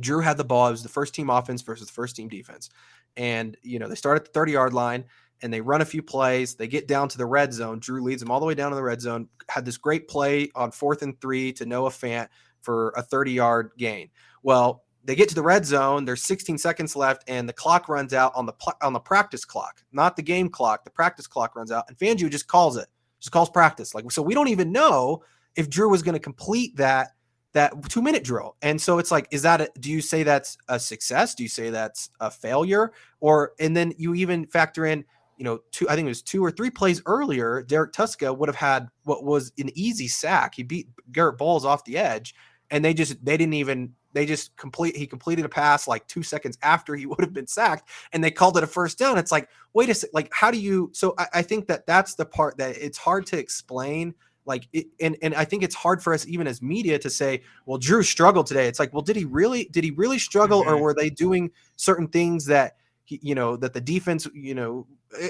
[0.00, 0.66] Drew had the ball.
[0.68, 2.70] It was the first team offense versus the first team defense.
[3.16, 5.04] And you know they start at the 30 yard line
[5.44, 6.54] and they run a few plays.
[6.54, 7.78] They get down to the red zone.
[7.78, 9.28] Drew leads them all the way down to the red zone.
[9.48, 12.28] Had this great play on fourth and three to Noah Fant
[12.62, 14.08] for a 30 yard gain.
[14.42, 16.06] Well, they get to the red zone.
[16.06, 19.44] There's 16 seconds left, and the clock runs out on the pl- on the practice
[19.44, 20.82] clock, not the game clock.
[20.82, 22.88] The practice clock runs out, and Fangio just calls it,
[23.20, 23.94] just calls practice.
[23.94, 25.22] Like so, we don't even know
[25.56, 27.10] if Drew was going to complete that
[27.54, 28.56] that two minute drill.
[28.62, 31.34] And so it's like, is that a, do you say that's a success?
[31.34, 32.92] Do you say that's a failure?
[33.20, 35.04] Or and then you even factor in,
[35.36, 38.48] you know, two I think it was two or three plays earlier, Derrek Tuszka would
[38.48, 40.54] have had what was an easy sack.
[40.54, 42.34] He beat Garett Bolles off the edge,
[42.70, 46.22] and they just they didn't even they just complete he completed a pass like two
[46.22, 49.32] seconds after he would have been sacked and they called it a first down it's
[49.32, 52.24] like wait a second like how do you so I, I, think that that's the
[52.24, 54.14] part that it's hard to explain
[54.46, 57.42] like it, and and i think it's hard for us even as media to say
[57.66, 60.74] well drew struggled today it's like well did he really did he really struggle mm-hmm.
[60.74, 64.86] or were they doing certain things that he, you know that the defense you know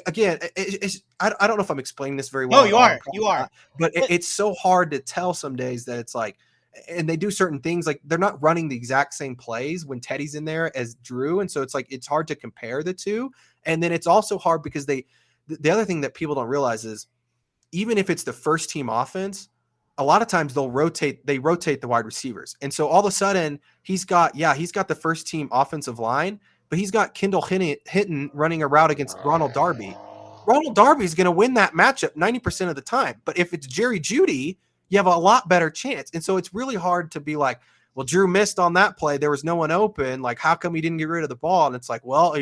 [0.06, 2.76] again it, it's I, I don't know if i'm explaining this very well no you
[2.76, 3.48] are you are
[3.78, 6.38] but it, it's so hard to tell some days that it's like
[6.88, 10.34] and they do certain things like they're not running the exact same plays when Teddy's
[10.34, 13.30] in there as Drew, and so it's like it's hard to compare the two.
[13.64, 15.06] And then it's also hard because they
[15.46, 17.06] the other thing that people don't realize is
[17.72, 19.48] even if it's the first team offense,
[19.98, 23.06] a lot of times they'll rotate they rotate the wide receivers, and so all of
[23.06, 27.14] a sudden he's got yeah he's got the first team offensive line, but he's got
[27.14, 29.96] Kendall Hinton running a route against Ronald Darby.
[30.46, 33.20] Ronald Darby is going to win that matchup 90% of the time.
[33.24, 34.58] But if it's Jerry Jeudy,
[34.88, 36.10] you have a lot better chance.
[36.12, 37.60] And so it's really hard to be like,
[37.94, 39.16] well, Drew missed on that play.
[39.16, 40.20] There was no one open.
[40.20, 41.68] Like, how come he didn't get rid of the ball?
[41.68, 42.36] And it's like, well,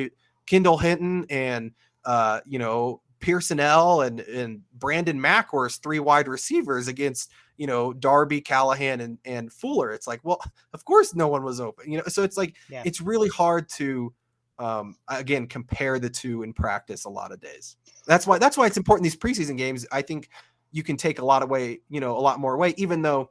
[0.47, 1.73] Kendall Hinton and
[2.05, 7.66] uh, you know Pearson L and and Brandon Mack were three wide receivers against you
[7.66, 9.91] know Darby, Callahan, and and Fuller.
[9.91, 10.41] It's like, well,
[10.73, 11.91] of course no one was open.
[11.91, 12.83] You know, so it's like yeah.
[12.85, 14.12] it's really hard to
[14.59, 17.77] um, again compare the two in practice a lot of days.
[18.07, 19.87] That's why that's why it's important these preseason games.
[19.93, 20.29] I think
[20.73, 23.31] you can take a lot away, you know, a lot more away, even though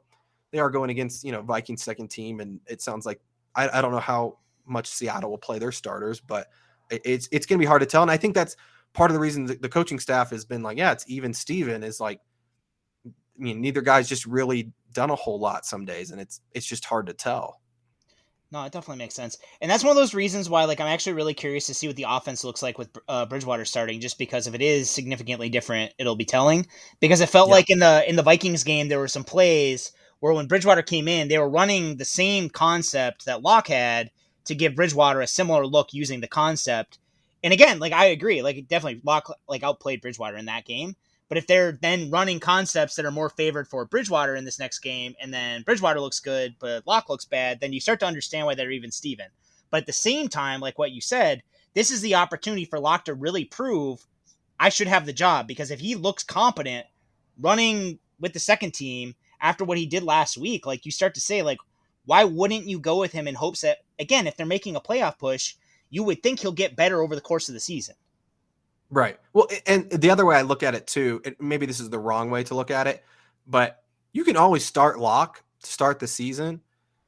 [0.52, 2.40] they are going against, you know, Vikings second team.
[2.40, 3.20] And it sounds like
[3.54, 6.48] I, I don't know how much Seattle will play their starters, but
[6.90, 8.02] it's it's gonna be hard to tell.
[8.02, 8.56] And I think that's
[8.92, 11.82] part of the reason the, the coaching staff has been like, yeah, it's even Steven
[11.82, 12.20] is like
[13.38, 16.66] I mean, neither guy's just really done a whole lot some days, and it's it's
[16.66, 17.60] just hard to tell.
[18.50, 21.14] No, it definitely makes sense, and that's one of those reasons why, like, I'm actually
[21.14, 24.00] really curious to see what the offense looks like with uh, Bridgewater starting.
[24.00, 26.66] Just because if it is significantly different, it'll be telling.
[27.00, 27.54] Because it felt yeah.
[27.54, 31.08] like in the in the Vikings game, there were some plays where when Bridgewater came
[31.08, 34.10] in, they were running the same concept that Lock had
[34.44, 36.98] to give Bridgewater a similar look using the concept.
[37.42, 40.94] And again, like I agree, like definitely Lock like outplayed Bridgewater in that game.
[41.32, 44.80] But if they're then running concepts that are more favored for Bridgewater in this next
[44.80, 48.44] game, and then Bridgewater looks good, but Lock looks bad, then you start to understand
[48.44, 49.28] why they're even Steven.
[49.70, 51.42] But at the same time, like what you said,
[51.72, 54.06] this is the opportunity for Lock to really prove
[54.60, 56.84] I should have the job because if he looks competent
[57.40, 61.20] running with the second team after what he did last week, like you start to
[61.22, 61.60] say, like,
[62.04, 65.18] why wouldn't you go with him in hopes that, again, if they're making a playoff
[65.18, 65.54] push,
[65.88, 67.94] you would think he'll get better over the course of the season?
[68.92, 69.18] Right.
[69.32, 72.30] Well, and the other way I look at it too, maybe this is the wrong
[72.30, 73.02] way to look at it,
[73.46, 73.82] but
[74.12, 76.60] you can always start lock to start the season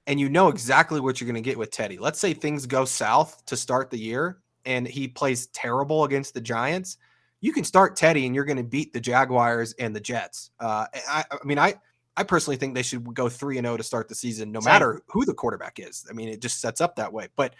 [0.06, 1.98] and you know exactly what you're going to get with Teddy.
[1.98, 6.40] Let's say things go south to start the year and he plays terrible against the
[6.40, 6.97] Giants.
[7.43, 10.52] You can start Teddy and you're going to beat the Jaguars and the Jets.
[10.59, 11.74] Uh, I, I mean, I,
[12.16, 14.73] I personally think they should go 3 and 0 to start the season, no Same.
[14.73, 16.06] matter who the quarterback is.
[16.09, 17.28] I mean, it just sets up that way.
[17.36, 17.55] But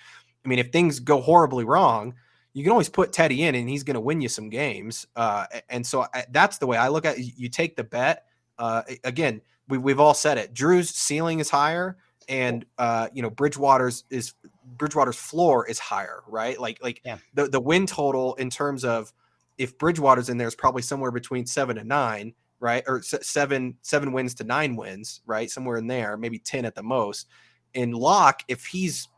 [0.45, 2.15] I mean, if things go horribly wrong,
[2.55, 5.07] you can always put Teddy in and he's going to win you some games.
[5.17, 7.35] Uh, and so I, that's the way I look at it.
[7.37, 8.27] You take the bet.
[8.59, 10.55] Uh, again, we, we've all said it.
[10.55, 11.97] Drew's ceiling is higher,
[12.29, 14.35] and uh, you know Bridgewater's is
[14.77, 16.59] Bridgewater's floor is higher, right?
[16.59, 17.19] Like like yeah.
[17.35, 19.13] the the win total in terms of
[19.59, 22.85] if Bridgewater's in there is probably somewhere between seven and nine, right?
[22.87, 25.51] Or seven seven wins to nine wins, right?
[25.51, 27.27] Somewhere in there, maybe ten at the most.
[27.73, 29.09] In Lock, if he's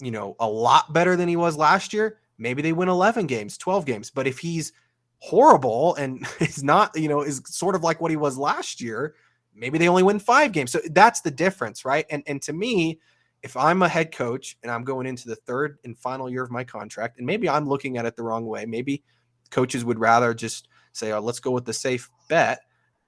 [0.00, 3.58] you know a lot better than he was last year, maybe they win 11 games,
[3.58, 4.10] 12 games.
[4.10, 4.72] But if he's
[5.18, 9.14] horrible and is not, you know, is sort of like what he was last year,
[9.54, 10.72] maybe they only win five games.
[10.72, 12.06] So that's the difference, right?
[12.10, 13.00] And and to me,
[13.42, 16.50] if I'm a head coach and I'm going into the third and final year of
[16.50, 19.02] my contract, and maybe I'm looking at it the wrong way, maybe
[19.50, 22.60] coaches would rather just say, "Oh, let's go with the safe bet."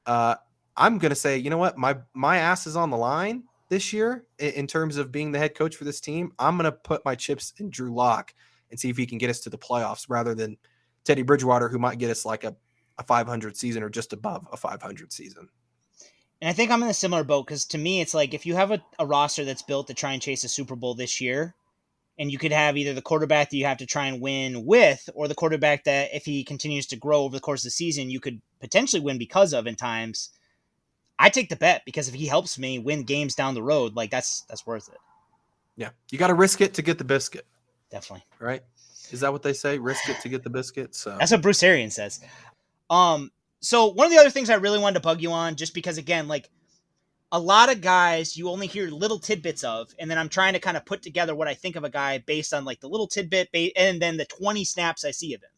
[0.05, 0.37] Uh,
[0.77, 3.93] I'm going to say, you know what, my my ass is on the line this
[3.93, 6.33] year in, in terms of being the head coach for this team.
[6.39, 8.35] I'm going to put my chips in Drew Lock
[8.71, 10.57] and see if he can get us to the playoffs rather than
[11.05, 12.55] Teddy Bridgewater, who might get us like a,
[12.99, 15.49] a 500 season or just above a 500 season.
[16.41, 18.55] And I think I'm in a similar boat because to me, it's like if you
[18.57, 21.55] have a, a roster that's built to try and chase a Super Bowl this year,
[22.19, 25.09] and you could have either the quarterback that you have to try and win with,
[25.15, 28.11] or the quarterback that if he continues to grow over the course of the season,
[28.11, 30.31] you could potentially win because of in times.
[31.19, 34.11] I take the bet because if he helps me win games down the road, like
[34.11, 34.99] that's that's worth it.
[35.77, 37.47] Yeah, you got to risk it to get the biscuit.
[37.91, 38.25] Definitely.
[38.39, 38.63] Right?
[39.11, 39.79] Is that what they say?
[39.79, 40.95] Risk it to get the biscuit.
[40.95, 42.21] So that's what Bruce Arians says.
[42.91, 43.31] Um.
[43.61, 45.99] So one of the other things I really wanted to bug you on, just because
[45.99, 46.51] again, like
[47.33, 50.61] a lot of guys you only hear little tidbits of, and then I'm trying to
[50.61, 53.07] kind of put together what I think of a guy based on like the little
[53.07, 55.51] tidbit and then the 20 snaps I see of him.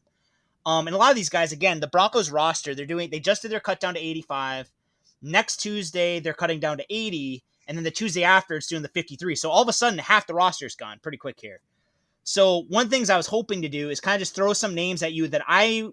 [0.65, 3.43] Um, and a lot of these guys, again, the Broncos roster, they're doing they just
[3.43, 4.71] did their cut down to 85.
[5.21, 8.89] Next Tuesday, they're cutting down to 80, and then the Tuesday after, it's doing the
[8.89, 9.35] 53.
[9.35, 11.61] So all of a sudden, half the roster's gone pretty quick here.
[12.29, 15.03] So one things I was hoping to do is kind of just throw some names
[15.03, 15.89] at you that I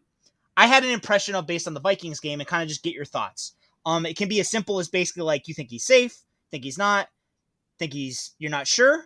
[0.58, 2.94] I had an impression of based on the Vikings game and kind of just get
[2.94, 3.54] your thoughts.
[3.86, 6.18] Um, it can be as simple as basically like you think he's safe,
[6.52, 7.08] think he's not,
[7.80, 9.06] think he's you're not sure,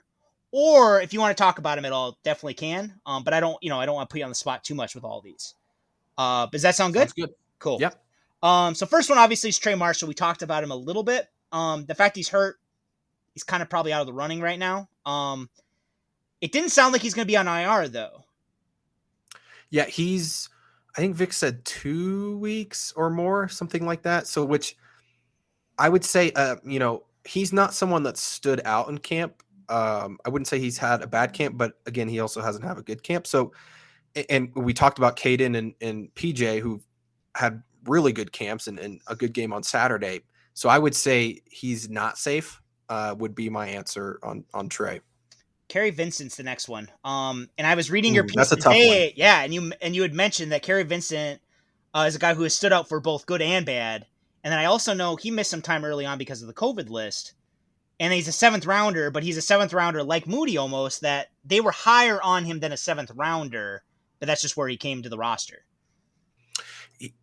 [0.51, 2.99] or if you want to talk about him at all, definitely can.
[3.05, 4.63] Um, but I don't, you know, I don't want to put you on the spot
[4.63, 5.53] too much with all these.
[6.17, 7.09] Uh, does that sound good?
[7.09, 7.29] Sounds good.
[7.59, 7.77] Cool.
[7.79, 7.95] Yep.
[8.41, 10.07] Um, so first one obviously is Trey Marshall.
[10.07, 11.27] We talked about him a little bit.
[11.51, 12.55] Um, the fact he's hurt,
[13.35, 14.89] he's kind of probably out of the running right now.
[15.05, 15.47] Um,
[16.41, 18.25] it didn't sound like he's going to be on IR though.
[19.69, 20.49] Yeah, he's.
[20.97, 24.27] I think Vic said two weeks or more, something like that.
[24.27, 24.75] So, which
[25.77, 29.43] I would say, uh, you know, he's not someone that stood out in camp.
[29.69, 32.77] Um, I wouldn't say he's had a bad camp, but again, he also hasn't had
[32.77, 33.27] a good camp.
[33.27, 33.53] So,
[34.29, 36.81] and we talked about Caden and, and PJ who
[37.35, 40.21] had really good camps and, and, a good game on Saturday.
[40.55, 42.61] So I would say he's not safe.
[42.89, 44.99] Uh, would be my answer on on Trey.
[45.69, 46.89] Kary Vincent's the next one.
[47.05, 49.13] Um, and I was reading your piece that's a today.
[49.15, 51.39] Yeah, and you and you had mentioned that Kary Vincent
[51.93, 54.05] uh, is a guy who has stood out for both good and bad.
[54.43, 56.89] And then I also know he missed some time early on because of the COVID
[56.89, 57.33] list.
[57.99, 61.01] And he's a seventh rounder, but he's a seventh rounder like Muti almost.
[61.01, 63.83] That they were higher on him than a seventh rounder,
[64.19, 65.65] but that's just where he came to the roster.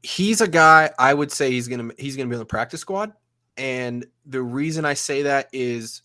[0.02, 3.12] He's a guy I would say he's gonna he's gonna be on the practice squad,
[3.56, 6.02] and the reason I say that is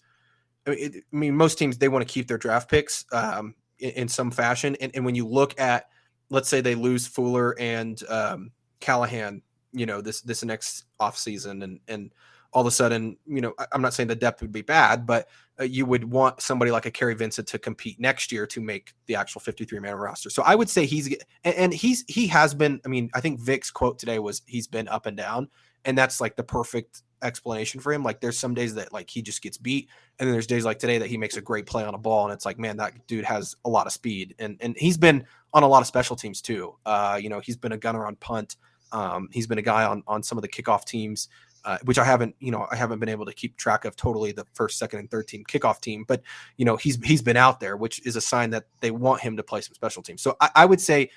[0.66, 3.56] I mean, it, I mean, most teams they want to keep their draft picks um,
[3.80, 5.86] in, in, some fashion, and, and, when you look at,
[6.30, 9.42] let's say they lose Fuller and um, Callahan,
[9.74, 12.12] you know this this next off season, and and
[12.54, 15.30] all of a sudden, you know, I'm not saying the depth would be bad, but
[15.60, 18.94] uh, you would want somebody like a Kary Vincent to compete next year to make
[19.06, 20.30] the actual 53 man roster.
[20.30, 21.08] So I would say he's
[21.44, 22.82] and, and he's he has been.
[22.86, 25.50] I mean, I think Vic's quote today was he's been up and down,
[25.86, 28.04] and that's like the perfect explanation for him.
[28.04, 29.90] Like there's some days that like he just gets beat,
[30.20, 32.26] and then there's days like today that he makes a great play on a ball,
[32.26, 35.26] and it's like, man, that dude has a lot of speed, and and he's been
[35.54, 36.76] on a lot of special teams too.
[36.86, 38.56] Uh, you know, he's been a gunner on punt.
[38.92, 41.30] Um, he's been a guy on on some of the kickoff teams.
[41.64, 44.32] Uh, which I haven't, you know, I haven't been able to keep track of totally
[44.32, 46.06] the first, second, and third team kickoff team.
[46.08, 46.24] But
[46.58, 49.38] you know, he's he's been out there, which is a sign that they want him
[49.38, 50.24] to play some special teams.
[50.24, 51.12] So I, I would say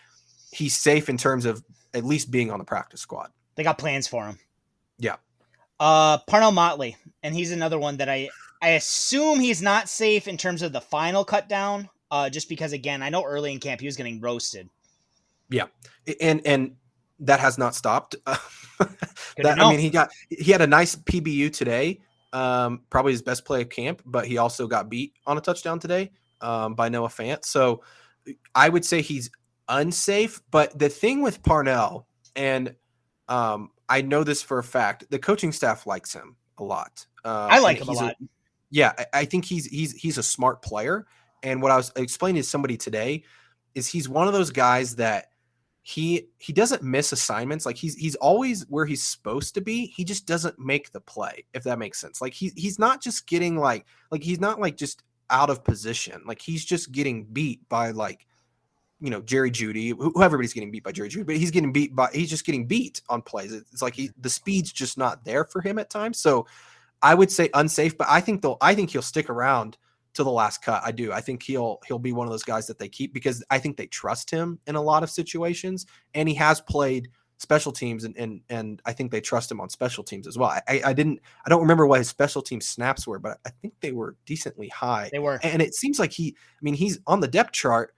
[0.52, 1.64] he's safe in terms of
[1.94, 3.31] at least being on the practice squad.
[3.55, 4.39] They got plans for him.
[4.98, 5.16] Yeah.
[5.85, 8.31] Uh, Parnell Motley, and he's another one that I
[8.62, 11.90] I assume he's not safe in terms of the final cut down.
[12.11, 14.70] Uh, just because again, I know early in camp he was getting roasted.
[15.51, 15.66] Yeah,
[16.23, 16.77] and and
[17.20, 18.16] that has not stopped.
[18.24, 22.01] that, I mean, he got he had a nice PBU today.
[22.32, 25.81] Um, probably his best play of camp, but he also got beat on a touchdown
[25.81, 27.44] today um, by Noah Fant.
[27.44, 27.82] So
[28.55, 29.28] I would say he's
[29.69, 30.40] unsafe.
[30.51, 32.74] But the thing with Parnell, and
[33.28, 35.08] um, I know this for a fact.
[35.10, 37.06] The coaching staff likes him a lot.
[37.24, 38.16] Uh, I like him a lot.
[38.20, 38.24] A,
[38.68, 41.06] yeah, I, I think he's he's he's a smart player.
[41.44, 43.22] And what I was explaining to somebody today
[43.76, 45.26] is he's one of those guys that
[45.82, 47.64] he he doesn't miss assignments.
[47.64, 49.86] Like he's he's always where he's supposed to be.
[49.86, 52.20] He just doesn't make the play, if that makes sense.
[52.20, 56.20] Like he's he's not just getting like like he's not like just out of position.
[56.26, 58.26] Like he's just getting beat by like
[59.05, 61.94] you know Jerry Jeudy, who, everybody's getting beat by Jerry Jeudy, but he's getting beat
[61.94, 63.52] by he's just getting beat on plays.
[63.52, 66.18] It's like he the speed's just not there for him at times.
[66.18, 66.47] So
[67.02, 69.76] I would say unsafe, but I think they'll I think he'll stick around
[70.14, 70.82] to the last cut.
[70.82, 71.12] I do.
[71.12, 73.76] I think he'll he'll be one of those guys that they keep because I think
[73.76, 78.16] they trust him in a lot of situations, and he has played special teams and
[78.16, 80.48] and and I think they trust him on special teams as well.
[80.66, 83.74] I, I didn't I don't remember what his special team snaps were, but I think
[83.81, 85.10] they were decently high.
[85.12, 86.35] They were, and it seems like he.
[86.39, 87.93] I mean, he's on the depth chart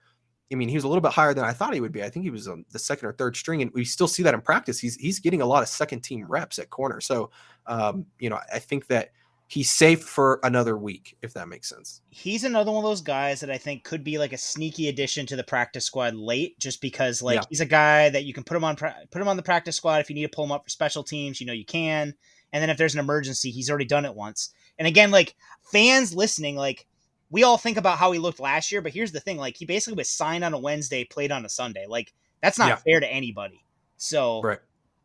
[0.51, 2.03] I mean, he was a little bit higher than I thought he would be.
[2.03, 4.33] I think he was on the second or third string, and we still see that
[4.33, 4.79] in practice.
[4.79, 7.01] He's he's getting a lot of second team reps at corner.
[7.01, 7.31] So,
[7.65, 9.11] um, you know, I think that
[9.47, 12.01] he's safe for another week, if that makes sense.
[12.09, 15.25] He's another one of those guys that I think could be like a sneaky addition
[15.27, 17.45] to the practice squad late, just because like yeah.
[17.49, 19.99] he's a guy that you can put him on put him on the practice squad
[19.99, 21.41] if you need to pull him up for special teams.
[21.41, 22.13] You know, you can,
[22.53, 24.53] and then if there's an emergency, he's already done it once.
[24.77, 26.85] And again, like fans listening, like
[27.29, 29.65] we all think about how he looked last year, but here's the thing: like he
[29.65, 31.85] basically was signed on a Wednesday, played on a Sunday.
[31.87, 32.75] Like that's not Yeah.
[32.77, 33.63] fair to anybody.
[33.97, 34.59] So, Right.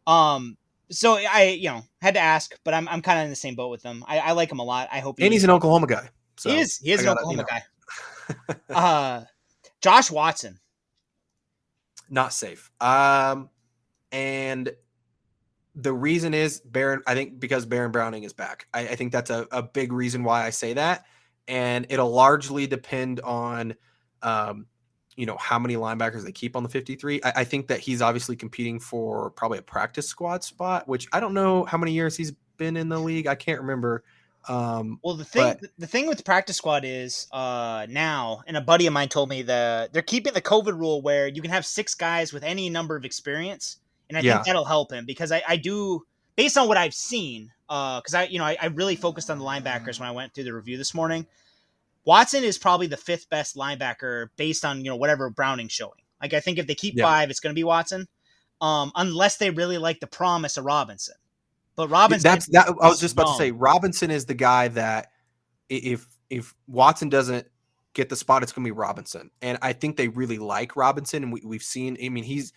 [0.06, 0.56] um,
[0.90, 3.54] so I you know had to ask, but I'm I'm kind of in the same
[3.54, 4.04] boat with him.
[4.06, 4.88] I, I like him a lot.
[4.92, 6.10] I hope And he's an Oklahoma guy.
[6.36, 8.64] So he is he is an Oklahoma you know, guy.
[8.74, 9.24] uh,
[9.80, 10.58] Josh Watson.
[12.08, 12.70] not safe.
[12.80, 13.48] Um,
[14.10, 14.70] and
[15.74, 17.02] the reason is Baron.
[17.06, 18.66] I think because Baron Browning is back.
[18.74, 21.04] I, I think that's a, a big reason why I say that,
[21.48, 23.74] and it'll largely depend on,
[24.22, 24.66] um,
[25.16, 27.20] you know, how many linebackers they keep on the fifty-three.
[27.24, 31.20] I, I think that he's obviously competing for probably a practice squad spot, which I
[31.20, 33.26] don't know how many years he's been in the league.
[33.26, 34.04] I can't remember.
[34.48, 38.56] Um, Well, the thing but- the thing with the practice squad is uh now, and
[38.56, 41.50] a buddy of mine told me that they're keeping the COVID rule where you can
[41.50, 43.76] have six guys with any number of experience,
[44.08, 44.34] and I Yeah.
[44.34, 46.04] think that'll help him because I, I do
[46.36, 49.38] based on what I've seen, uh, because I you know I, I really focused on
[49.38, 51.26] the linebackers when I went through the review this morning.
[52.04, 56.00] Watson is probably the fifth best linebacker based on you know whatever Browning's showing.
[56.20, 57.04] Like I think if they keep Yeah.
[57.04, 58.08] five, it's going to be Watson,
[58.60, 61.14] um, unless they really like the promise of Robinson.
[61.74, 62.68] But Robinson, That's that.
[62.68, 65.10] I was just about to say Robinson is the guy that
[65.68, 67.46] if if Watson doesn't
[67.94, 71.22] get the spot, it's going to be Robinson, and I think they really like Robinson,
[71.22, 71.96] and we, we've seen.
[72.02, 72.52] I mean, he's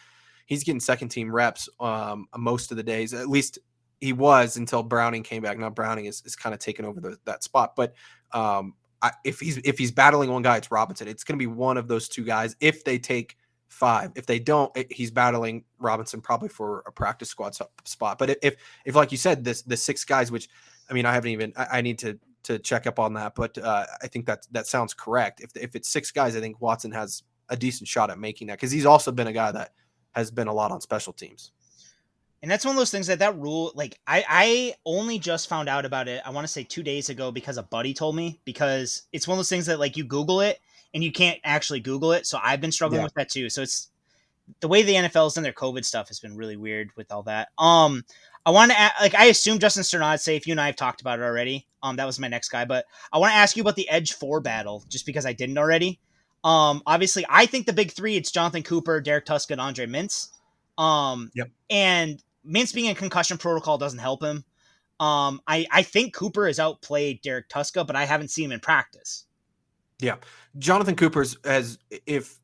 [0.46, 3.14] he's getting second team reps um, most of the days.
[3.14, 3.60] At least
[4.02, 5.58] he was until Browning came back.
[5.58, 7.94] Now Browning is, is kind of taking over the, that spot, but
[8.32, 11.08] um, I, if he's if he's battling one guy, it's Robinson.
[11.08, 12.56] It's going to be one of those two guys.
[12.60, 17.30] If they take five, if they don't, it- he's battling Robinson probably for a practice
[17.30, 17.56] squad
[17.86, 18.18] spot.
[18.18, 18.56] But if
[18.86, 20.50] if like you said, this the six guys, which
[20.90, 23.58] I mean, I haven't even I, I need to to check up on that, but
[23.58, 25.42] uh, I think that that sounds correct.
[25.42, 28.58] If if it's six guys, I think Watson has a decent shot at making that
[28.58, 29.72] because he's also been a guy that
[30.16, 31.52] has been a lot on special teams.
[32.42, 35.68] And that's one of those things that that rule, like I, I only just found
[35.68, 36.22] out about it.
[36.26, 38.40] I want to say two days ago because a buddy told me.
[38.46, 40.60] Because it's one of those things that like you Google it
[40.94, 42.28] and you can't actually Google it.
[42.28, 43.06] So I've been struggling Yeah.
[43.06, 43.50] with that too.
[43.50, 43.90] So it's
[44.60, 47.50] the way the NFL's done their COVID stuff has been really weird with all that.
[47.58, 48.04] Um,
[48.46, 50.46] I want to like I assume Justin Strnad's safe.
[50.46, 51.66] You and I have talked about it already.
[51.82, 54.14] Um, that was my next guy, but I want to ask you about the Edge
[54.14, 56.00] Four battle just because I didn't already.
[56.46, 60.30] Um, obviously, I think the big three it's Jonathan Cooper, Derrek Tuszka, and Andre Mintze.
[60.78, 61.50] Um, Yep.
[61.70, 64.46] and Mintze being in concussion protocol doesn't help him.
[65.00, 68.60] Um, I I think Cooper has outplayed Derrek Tuszka, but I haven't seen him in
[68.60, 69.26] practice.
[70.00, 70.18] Yeah,
[70.60, 72.38] Jonathan Cooper's as if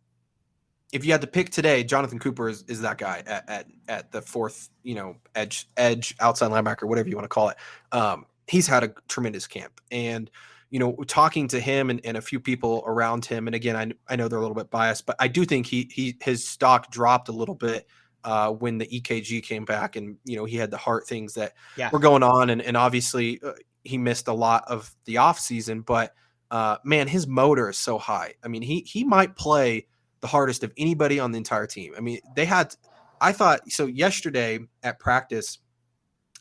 [0.91, 4.11] if you had to pick today, Jonathan Cooper is, is that guy at, at at
[4.11, 7.57] the fourth, you know, edge edge outside linebacker, whatever you want to call it.
[7.91, 10.29] Um, he's had a tremendous camp, and
[10.71, 13.91] you know, talking to him and, and a few people around him, and again, I
[14.11, 16.89] I know they're a little bit biased, but I do think he he his stock
[16.89, 17.87] dropped a little bit
[18.23, 21.53] uh, when the EKG came back, and you know he had the heart things that
[21.75, 21.89] Yeah.
[21.91, 23.51] were going on, and and obviously uh,
[23.83, 26.13] he missed a lot of the off season, but
[26.51, 28.33] uh, man, his motor is so high.
[28.43, 29.87] I mean, he he might play
[30.21, 31.93] the hardest of anybody on the entire team.
[31.97, 32.73] I mean, they had.
[33.19, 35.59] I thought so yesterday at practice.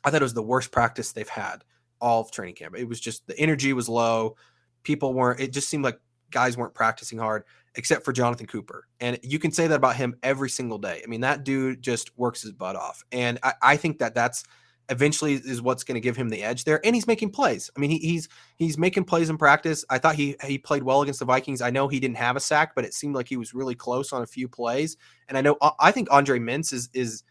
[0.05, 1.63] I thought it was the worst practice they've had
[2.01, 2.77] all of training camp.
[2.77, 4.37] It was just the energy was low.
[4.83, 5.41] People weren't.
[5.41, 5.99] It just seemed like
[6.31, 7.45] guys weren't practicing hard,
[7.75, 8.87] except for Jonathan Cooper.
[9.01, 11.03] And you can say that about him every single day.
[11.05, 13.05] I mean, that dude just works his butt off.
[13.13, 14.45] And I, I think that that's
[14.91, 16.85] eventually is what's going to give him the edge there.
[16.85, 17.71] And he's making plays.
[17.77, 19.85] I mean, he, he's he's making plays in practice.
[19.89, 21.63] I thought he he played well against the Vikings.
[21.63, 24.13] I know he didn't have a sack, but it seemed like he was really close
[24.13, 24.97] on a few plays.
[25.29, 27.23] And I know I think Andre Mintze is is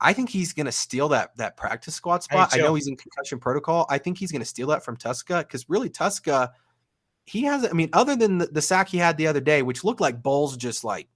[0.00, 2.50] I think he's going to steal that that practice squad spot.
[2.52, 3.86] I, know he's in concussion protocol.
[3.90, 6.50] I think he's going to steal that from Tuszka because really Tuszka,
[7.24, 7.64] he has.
[7.64, 10.22] I mean, other than the, the sack he had the other day, which looked like
[10.22, 11.08] Bolles just like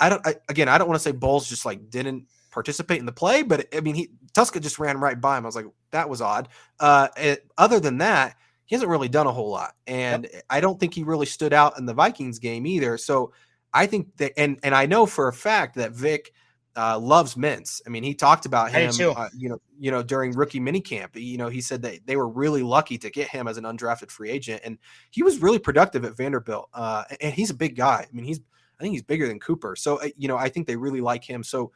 [0.00, 0.26] I don't.
[0.26, 3.42] I, again, I don't want to say Bolles just like didn't participate in the play,
[3.42, 5.44] but I mean, he Tuszka just ran right by him.
[5.44, 6.48] I was like, that was odd.
[6.78, 10.80] Uh, it- other than that, he hasn't really done a whole lot, and I don't
[10.80, 12.96] think he really stood out in the Vikings game either.
[12.96, 13.32] So
[13.72, 16.32] I think that, and and I know for a fact that Vic
[16.76, 17.80] uh, loves Mintze.
[17.86, 21.08] I mean, he talked about him, uh, you know, you know, during rookie minicamp.
[21.14, 24.10] You know, he said that they were really lucky to get him as an undrafted
[24.10, 24.78] free agent, and
[25.10, 26.68] he was really productive at Vanderbilt.
[26.72, 28.06] Uh, and he's a big guy.
[28.08, 28.40] I mean, he's
[28.78, 29.76] I think he's bigger than Cooper.
[29.76, 31.42] So uh, you know, I think they really like him.
[31.42, 31.72] So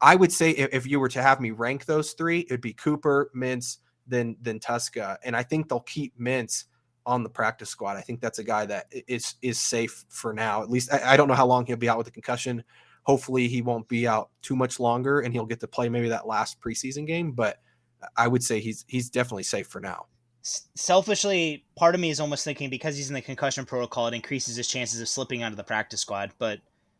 [0.00, 2.74] I would say if, if you were to have me rank those three, it'd be
[2.74, 6.64] Cooper, Mintze, then then Tuszka, and I think they'll keep Mintze
[7.06, 7.96] on the practice squad.
[7.96, 10.62] I think that's a guy that is is safe for now.
[10.62, 12.62] At least I, I don't know how long he'll be out with the concussion.
[13.06, 16.26] Hopefully, he won't be out too much longer, and he'll get to play maybe that
[16.26, 17.30] last preseason game.
[17.30, 17.60] But
[18.16, 20.06] I would say he's he's definitely safe for now.
[20.74, 24.56] Selfishly, part of me is almost thinking because he's in the concussion protocol, it increases
[24.56, 26.32] his chances of slipping onto the practice squad.
[26.38, 26.58] But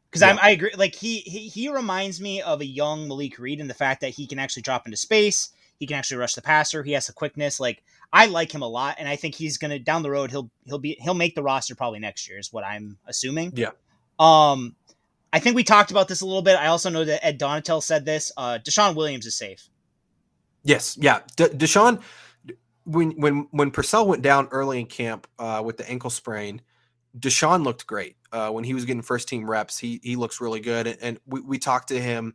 [0.09, 0.31] because Yeah.
[0.31, 3.67] I'm, I agree, like he, he he reminds me of a young Malik Reed in
[3.67, 5.51] the fact that he can actually drop into space.
[5.79, 6.85] He can actually rush the passer.
[6.85, 7.59] He has the quickness.
[7.59, 10.31] Like I like him a lot, and I think he's gonna down the road.
[10.31, 12.39] He'll he'll be he'll make the roster probably next year.
[12.39, 13.53] Is what I'm assuming.
[13.57, 13.71] Yeah.
[14.19, 14.75] Um,
[15.33, 16.57] I think we talked about this a little bit.
[16.57, 18.33] I also know that Ed Donatell said this.
[18.37, 19.69] Uh, DeShawn Williams is safe.
[20.65, 21.21] Yes, yeah.
[21.37, 22.03] De- DeShawn,
[22.85, 26.63] when when when Purcell went down early in camp uh, with the ankle sprain,
[27.19, 28.17] DeShawn looked great.
[28.33, 30.87] Uh, when he was getting first team reps, he he looks really good.
[30.87, 32.35] And, and we, we talked to him.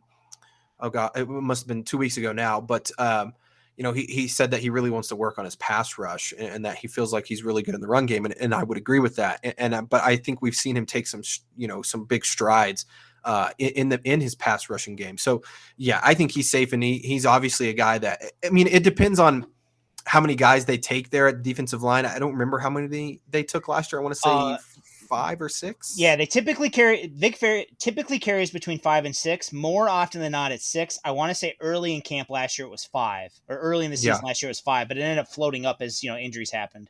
[0.80, 2.60] Oh god, it must have been two weeks ago now.
[2.60, 3.34] But um,
[3.76, 6.32] you know, he he said that he really wants to work on his pass rush
[6.38, 8.24] and, and that he feels like he's really good in the run game.
[8.24, 9.40] And, and I would agree with that.
[9.42, 11.22] And, and uh, but I think we've seen him take some
[11.56, 12.84] you know some big strides
[13.24, 15.18] uh, in, in the in his pass rushing game.
[15.18, 15.42] So
[15.76, 18.84] yeah, I think he's safe, and he, he's obviously a guy that I mean, it
[18.84, 19.46] depends on
[20.04, 22.04] how many guys they take there at the defensive line.
[22.04, 24.00] I don't remember how many they, they took last year.
[24.00, 24.58] I want to say Uh,
[25.12, 25.94] five or six.
[25.98, 29.52] Yeah, they typically carry Vic Fair typically carries between five and six.
[29.52, 30.98] More often than not, it's six.
[31.04, 33.90] I want to say early in camp last year it was five, or early in
[33.90, 34.28] the season Yeah.
[34.28, 36.50] last year it was five, but it ended up floating up as you know injuries
[36.50, 36.88] happened.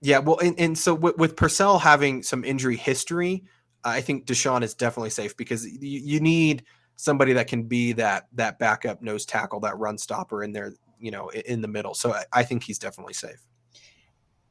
[0.00, 3.42] Yeah, well, and, and so with, with Purcell having some injury history,
[3.82, 6.62] I think DeShawn is definitely safe because you, you need
[6.94, 11.10] somebody that can be that that backup nose tackle, that run stopper in there, you
[11.10, 11.94] know, in the middle.
[11.94, 13.47] So I, I think he's definitely safe.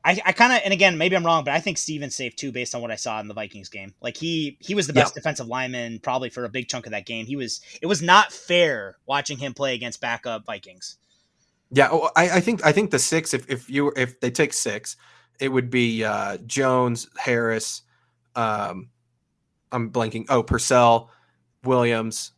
[0.08, 2.54] I, I kind of and again maybe I'm wrong, but I think Stephen's safe too
[2.54, 3.94] based on what I saw in the Vikings game.
[4.02, 7.06] Like he he was the best defensive lineman probably for a big chunk of that
[7.06, 7.26] game.
[7.26, 10.98] He was it was not fair watching him play against backup Vikings.
[11.72, 13.34] Yeah, oh, I, I think I think the six.
[13.34, 14.96] If if you if they take six,
[15.42, 17.82] it would be uh, Jones, Harris.
[18.34, 18.90] Um,
[19.74, 20.28] I'm blanking.
[20.30, 21.12] Oh, Purcell,
[21.66, 22.32] Williams,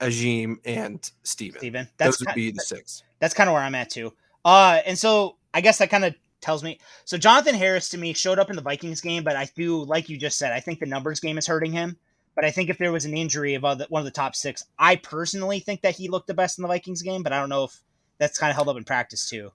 [0.00, 1.58] Agim, and Stephen.
[1.58, 1.88] Stephen.
[1.96, 3.02] That's Those would ki- be the six.
[3.18, 4.12] That's kind of where I'm at too.
[4.44, 6.78] Uh, and so I guess that kind of tells me.
[7.04, 10.08] So Jonathan Harris to me showed up in the Vikings game, but I do like
[10.08, 10.52] you just said.
[10.52, 11.96] I think the numbers game is hurting him.
[12.34, 14.94] But I think if there was an injury of one of the top six, I
[14.94, 17.24] personally think that he looked the best in the Vikings game.
[17.24, 17.80] But I don't know if
[18.18, 19.50] that's kind of held up in practice too.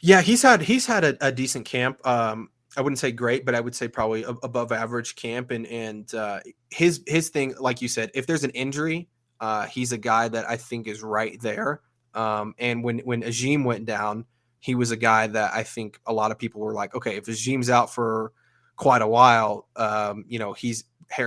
[0.00, 2.04] Yeah, he's had he's had a, a decent camp.
[2.04, 5.50] Um, I wouldn't say great, but I would say probably above average camp.
[5.50, 6.40] And and uh,
[6.70, 9.08] his his thing, like you said, if there's an injury,
[9.40, 11.82] uh, he's a guy that I think is right there.
[12.14, 14.24] Um, and when when Agim went down,
[14.64, 17.28] he was a guy that I think a lot of people were like, okay, if
[17.28, 18.32] Agim's out for
[18.76, 20.84] quite a while, um, you know, he's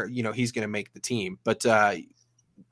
[0.09, 1.37] you know, he's going to make the team.
[1.43, 1.97] But uh,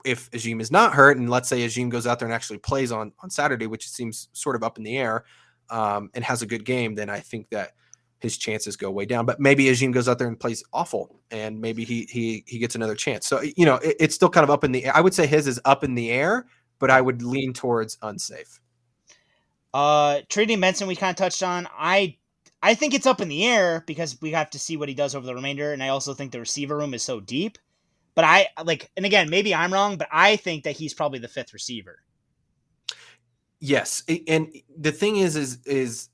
[0.03, 2.91] if Agim is not hurt, and let's say Agim goes out there and actually plays
[2.91, 5.25] on on Saturday, which seems sort of up in the air,
[5.69, 7.73] um, and has a good game, then I think that
[8.17, 9.27] his chances go way down.
[9.27, 12.73] But maybe Agim goes out there and plays awful, and maybe he he he gets
[12.73, 13.27] another chance.
[13.27, 14.97] So you know, it, it's still kind of up in the air.
[14.97, 16.47] I would say his is up in the air,
[16.79, 18.59] but I would lean towards unsafe.
[19.75, 21.67] Uh, Trinity Benson, we kind of touched on.
[21.77, 22.15] I
[22.63, 25.13] I think it's up in the air because we have to see what he does
[25.13, 27.57] over the remainder, and I also think the receiver room is so deep.
[28.15, 31.27] But I like, and again, maybe I'm wrong, but I think that he's probably the
[31.27, 31.99] fifth receiver.
[33.59, 34.47] Yes, and
[34.77, 36.07] the thing is, is is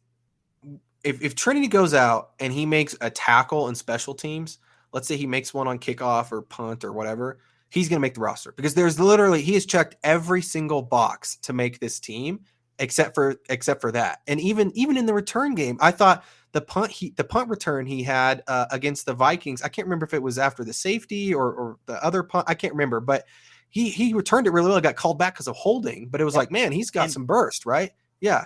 [1.04, 4.58] if if Trinity goes out and he makes a tackle in special teams,
[4.92, 7.38] let's say he makes one on kickoff or punt or whatever,
[7.70, 11.36] he's going to make the roster because there's literally he has checked every single box
[11.44, 12.40] to make this team
[12.80, 14.20] except for except for that.
[14.28, 17.86] And even even in the return game, I thought the punt he the punt return
[17.86, 21.34] he had uh, against the Vikings, I can't remember if it was after the safety
[21.34, 23.26] or or the other punt, I can't remember, but
[23.70, 26.36] he he returned it really well, got called back because of holding, but it was
[26.36, 27.92] like, man, he's got And- some burst, right?
[28.20, 28.46] Yeah.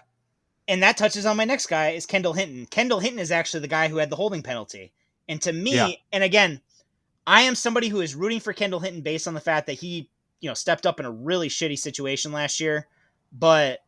[0.68, 2.66] And that touches on my next guy is Kendall Hinton.
[2.66, 4.94] Kendall Hinton is actually the guy who had the holding penalty.
[5.30, 5.90] And to me, Yeah.
[6.12, 6.62] and again,
[7.28, 10.10] I am somebody who is rooting for Kendall Hinton based on the fact that he,
[10.42, 12.88] you know, stepped up in a really shitty situation last year,
[13.32, 13.80] but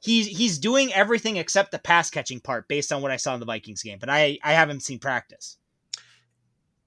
[0.00, 3.40] he's he's doing everything except the pass catching part based on what I saw in
[3.40, 3.98] the Vikings game.
[3.98, 5.56] But I I haven't seen practice.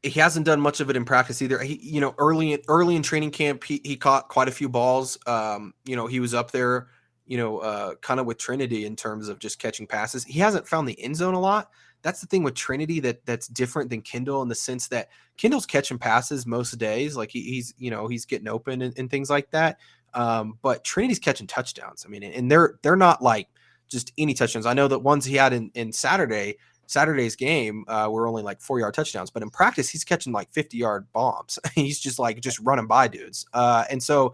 [0.03, 1.59] he hasn't done much of it in practice either.
[1.59, 4.67] He, you know, early in early in training camp, he, he caught quite a few
[4.67, 5.17] balls.
[5.27, 6.87] Um, you know, he was up there,
[7.27, 10.23] you know, uh, kind of with Trinity in terms of just catching passes.
[10.23, 11.69] He hasn't found the end zone a lot.
[12.01, 15.67] That's the thing with Trinity that that's different than Kendall in the sense that Kendall's
[15.67, 19.29] catching passes most days, like he, he's you know he's getting open and, and things
[19.29, 19.77] like that.
[20.13, 22.05] Um, but Trinity's catching touchdowns.
[22.05, 23.47] I mean, and they're they're not like
[23.87, 24.65] just any touchdowns.
[24.65, 26.57] I know that ones he had in in Saturday
[26.91, 30.51] Saturday's game uh, were only like four yard touchdowns, but in practice he's catching like
[30.51, 31.57] 50 yard bombs.
[31.75, 33.45] he's just like just running by dudes.
[33.53, 34.33] Uh, and so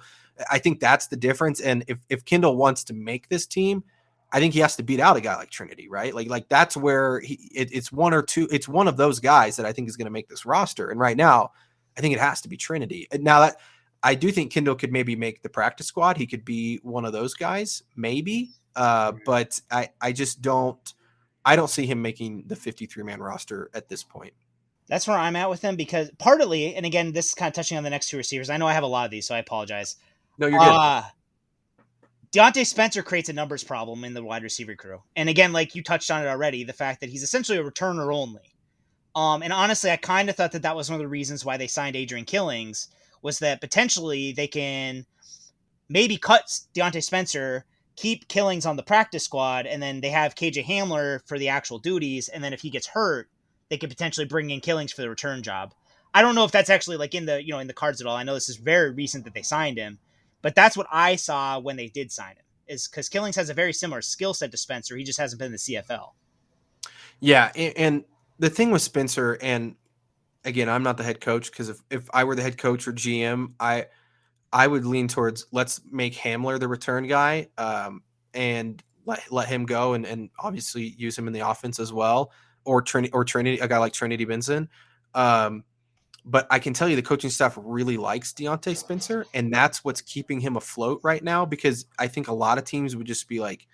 [0.49, 1.61] I think that's the difference.
[1.61, 3.83] And if if Kendall wants to make this team,
[4.31, 6.13] I think he has to beat out a guy like Trinity, right?
[6.13, 8.47] Like like that's where he it, it's one or two.
[8.51, 10.89] It's one of those guys that I think is going to make this roster.
[10.89, 11.51] And right now,
[11.97, 13.07] I think it has to be Trinity.
[13.13, 13.57] Now that
[14.07, 16.15] I do think Kendall could maybe make the practice squad.
[16.15, 18.51] He could be one of those guys, maybe.
[18.73, 20.93] Uh, but I I just don't.
[21.43, 24.31] I don't see him making the 53 man roster at this point.
[24.87, 27.77] That's where I'm at with him because partly, and again, this is kind of touching
[27.77, 28.49] on the next two receivers.
[28.49, 29.97] I know I have a lot of these, so I apologize.
[30.37, 30.69] No, you're good.
[30.69, 31.03] Uh,
[32.31, 35.01] Diontae Spencer creates a numbers problem in the wide receiver crew.
[35.17, 38.13] And again, like you touched on it already, the fact that he's essentially a returner
[38.13, 38.53] only.
[39.15, 41.57] Um, and honestly, I kind of thought that that was one of the reasons why
[41.57, 42.87] they signed Adrian Killins
[43.21, 45.05] was that potentially they can
[45.89, 47.65] maybe cut Diontae Spencer,
[47.95, 51.79] keep Killins on the practice squad, and then they have KJ Hamler for the actual
[51.79, 52.29] duties.
[52.29, 53.29] And then if he gets hurt,
[53.69, 55.73] they could potentially bring in Killins for the return job.
[56.13, 58.07] I don't know if that's actually like in the you know in the cards at
[58.07, 58.15] all.
[58.15, 59.99] I know this is very recent that they signed him,
[60.41, 62.43] but that's what I saw when they did sign him.
[62.67, 64.97] Is because Killins has a very similar skill set to Spencer.
[64.97, 66.09] He just hasn't been in the CFL.
[67.19, 68.05] Yeah, and, and
[68.39, 69.75] the thing with Spencer, and
[70.47, 72.93] again, I'm not the head coach because if, if I were the head coach or
[72.93, 73.87] GM, I
[74.51, 78.01] I would lean towards let's make Hamler the return guy um,
[78.33, 82.31] and let, let him go and, and obviously use him in the offense as well,
[82.65, 84.69] or Trinity or Trinity, a guy like Trinity Benson.
[85.13, 85.63] Um,
[86.25, 90.01] but I can tell you the coaching staff really likes Diontae Spencer, and that's what's
[90.01, 91.45] keeping him afloat right now.
[91.45, 93.67] Because I think a lot of teams would just be like,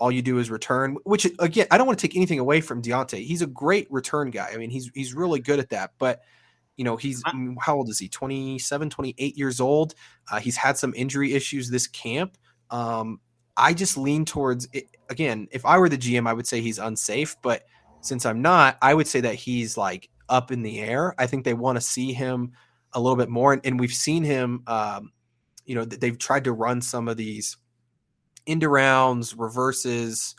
[0.00, 0.96] all you do is return.
[1.04, 3.24] Which again, I don't want to take anything away from Diontae.
[3.24, 4.50] He's a great return guy.
[4.52, 5.92] I mean, he's he's really good at that.
[5.98, 6.22] But
[6.76, 7.22] you know, he's
[7.60, 8.08] how old is he?
[8.08, 9.94] 27, 28 years old.
[10.32, 12.38] Uh, he's had some injury issues this camp.
[12.70, 13.20] Um,
[13.56, 14.86] I just lean towards it.
[15.10, 15.46] again.
[15.52, 17.64] If I were the GM, I would say he's unsafe, but
[18.00, 21.14] since I'm not, I would say that he's like up in the air.
[21.18, 22.52] I think they want to see him
[22.94, 24.62] a little bit more, and, and we've seen him.
[24.66, 25.12] Um,
[25.66, 27.56] you know, they've tried to run some of these
[28.46, 30.34] end rounds, reverses,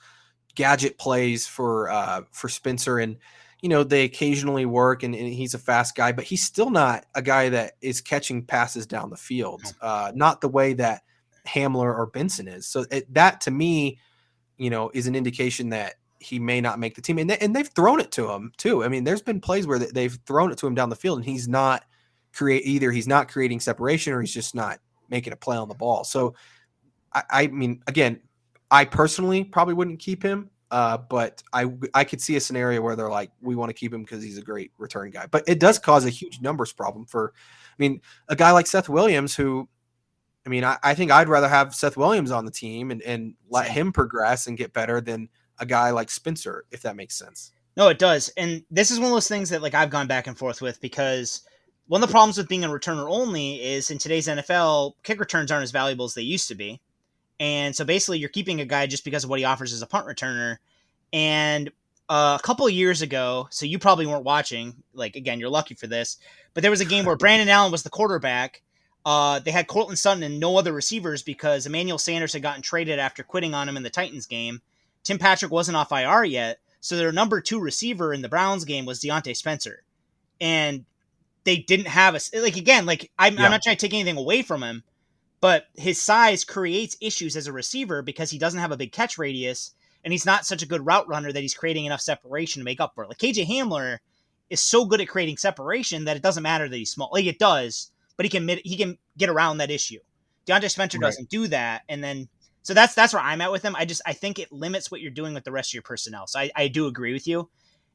[0.56, 3.18] gadget plays for uh, for Spencer, and
[3.61, 7.06] you know they occasionally work, and, and, he's a fast guy, but he's still not
[7.15, 9.61] a guy that is catching passes down the field.
[9.82, 11.02] Uh, not the way that
[11.48, 12.68] Hamler or Benson is.
[12.68, 13.99] So it, that to me,
[14.57, 17.18] you know, is an indication that he may not make the team.
[17.18, 18.84] And, they, and they've thrown it to him too.
[18.84, 21.26] I mean, there's been plays where they've thrown it to him down the field and
[21.26, 21.84] he's not
[22.34, 24.80] create either he's not creating separation or he's just not
[25.10, 26.03] making a play on the ball.
[26.03, 26.36] So
[27.13, 28.21] I, I mean, again,
[28.69, 30.49] I personally probably wouldn't keep him.
[30.71, 33.93] Uh, but I I could see a scenario where they're like, we want to keep
[33.93, 35.25] him because he's a great return guy.
[35.29, 38.88] But it does cause a huge numbers problem for, I mean, a guy like Seth
[38.88, 39.67] Williams, who,
[40.45, 43.33] I mean, I, I think I'd rather have Seth Williams on the team and, and
[43.49, 45.27] let him progress and get better than
[45.59, 47.51] a guy like Spencer, if that makes sense.
[47.75, 48.29] No, it does.
[48.38, 50.79] And this is one of those things that like I've gone back and forth with
[50.79, 51.41] because
[51.88, 55.51] one of the problems with being a returner only is in today's NFL, kick returns
[55.51, 56.79] aren't as valuable as they used to be.
[57.41, 59.88] And so basically you're keeping a guy just because of what he offers as a
[59.88, 60.57] punt returner.
[61.11, 61.72] And
[62.07, 65.73] uh, a couple of years ago, so you probably weren't watching, like again, you're lucky
[65.73, 66.18] for this,
[66.53, 68.61] but there was a game where Brandon Allen was the quarterback.
[69.03, 72.99] Uh, they had Courtland Sutton and no other receivers because Emmanuel Sanders had gotten traded
[72.99, 74.61] after quitting on him in the Titans game.
[75.03, 78.85] Tim Patrick wasn't off IR yet, so their number two receiver in the Browns game
[78.85, 79.81] was Diontae Spencer,
[80.39, 80.85] and
[81.43, 83.45] they didn't have a like again like I'm, yeah.
[83.45, 84.84] I'm not trying to take anything away from him,
[85.41, 89.18] but his size creates issues as a receiver because he doesn't have a big catch
[89.18, 89.72] radius
[90.03, 92.80] and he's not such a good route runner that he's creating enough separation to make
[92.80, 93.07] up for it.
[93.07, 93.97] Like KJ Hamler
[94.49, 97.09] is so good at creating separation that it doesn't matter that he's small.
[97.11, 99.99] Like it does, but he can he can get around that issue.
[100.47, 101.07] Diontae Spencer right.
[101.07, 102.27] doesn't do that, and then
[102.63, 103.76] so that's that's where I'm at with him.
[103.76, 106.27] I just I think it limits what you're doing with the rest of your personnel.
[106.27, 107.49] So I, I do agree with you.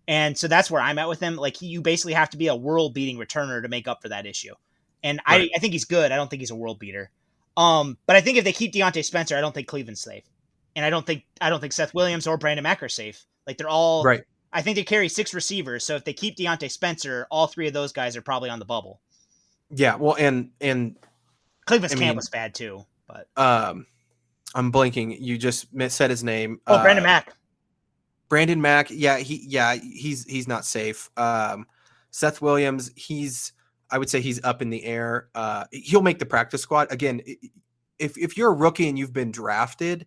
[0.08, 1.36] And so that's where I'm at with him.
[1.36, 4.26] Like you basically have to be a world beating returner to make up for that
[4.26, 4.54] issue.
[5.02, 5.50] And right.
[5.52, 6.12] I, I think he's good.
[6.12, 7.10] I don't think he's a world beater.
[7.56, 10.24] Um, but I think if they keep Diontae Spencer, I don't think Cleveland's safe.
[10.74, 13.24] And I don't think I don't think Seth Williams or Branden Mack are safe.
[13.46, 14.22] Like they're all right.
[14.52, 15.84] I think they carry six receivers.
[15.84, 18.64] So if they keep Diontae Spencer, all three of those guys are probably on the
[18.64, 19.00] bubble.
[19.70, 20.96] Yeah, well, and and
[21.66, 22.84] Cleveland's I camp mean, was bad too.
[23.06, 23.86] But um,
[24.54, 25.16] I'm blanking.
[25.20, 26.60] You just said his name.
[26.66, 27.36] Oh, Branden uh, Mack.
[28.28, 28.88] Branden Mack.
[28.90, 31.10] Yeah, he yeah he's he's not safe.
[31.16, 31.66] Um,
[32.10, 32.90] Seth Williams.
[32.96, 33.52] He's
[33.90, 35.28] I would say he's up in the air.
[35.34, 37.22] Uh, he'll make the practice squad again.
[37.98, 40.06] If if you're a rookie and you've been drafted,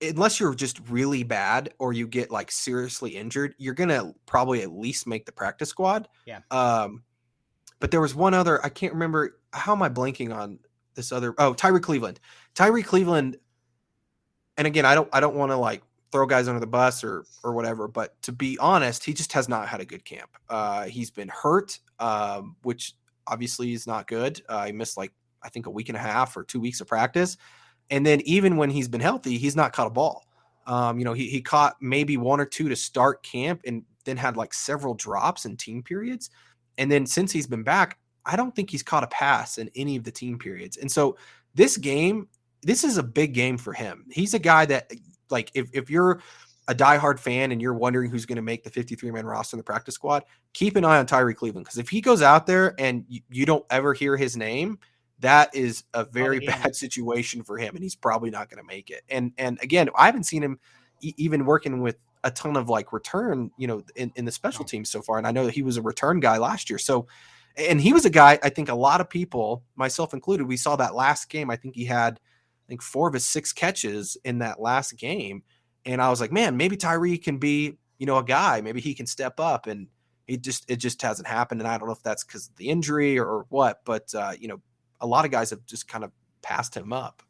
[0.00, 4.72] unless you're just really bad or you get like seriously injured, you're gonna probably at
[4.72, 6.08] least make the practice squad.
[6.26, 6.40] Yeah.
[6.50, 7.02] Um,
[7.80, 8.64] but there was one other.
[8.64, 9.38] I can't remember.
[9.52, 10.60] How am I blanking on
[10.94, 12.20] this other oh Tyree Cleveland.
[12.54, 13.36] Tyree Cleveland
[14.56, 15.82] and again I don't I don't want to like
[16.12, 19.48] throw guys under the bus or or whatever, but to be honest, he just has
[19.48, 20.30] not had a good camp.
[20.48, 22.94] Uh he's been hurt, um, which
[23.26, 24.42] obviously is not good.
[24.48, 25.12] Uh, he missed like
[25.42, 27.36] I think a week and a half or two weeks of practice.
[27.90, 30.26] And then even when he's been healthy, he's not caught a ball.
[30.66, 34.16] Um, you know, he, he caught maybe one or two to start camp and then
[34.16, 36.30] had like several drops in team periods.
[36.78, 39.96] And then since he's been back, I don't think he's caught a pass in any
[39.96, 40.76] of the team periods.
[40.76, 41.16] And so
[41.54, 42.28] this game,
[42.62, 44.06] this is a big game for him.
[44.10, 44.90] He's a guy that,
[45.32, 46.20] like, if, if you're
[46.68, 49.58] a diehard fan and you're wondering who's going to make the 53 man roster in
[49.58, 50.22] the practice squad,
[50.52, 53.46] keep an eye on Tyree Cleveland because if he goes out there and you, you,
[53.46, 54.78] don't ever hear his name,
[55.18, 56.56] that is a oh, very yeah.
[56.62, 59.02] bad situation for him, and he's probably not going to make it.
[59.08, 60.60] And and again, I haven't seen him
[61.00, 64.64] e- even working with a ton of like return, you know, in, in the special
[64.64, 65.18] teams so far.
[65.18, 66.78] And I know that he was a return guy last year.
[66.78, 67.06] So,
[67.56, 70.76] and he was a guy, I think a lot of people, myself included, we saw
[70.76, 71.50] that last game.
[71.50, 72.20] I think he had,
[72.72, 75.42] think four of his six catches in that last game.
[75.84, 78.94] And I was like, man, maybe Tyree can be, you know, a guy, maybe he
[78.94, 79.66] can step up.
[79.66, 79.88] And
[80.26, 81.60] it just, it just hasn't happened.
[81.60, 84.48] And I don't know if that's because of the injury or what, but, uh, you
[84.48, 84.62] know,
[85.02, 87.22] a lot of guys have just kind of passed him up.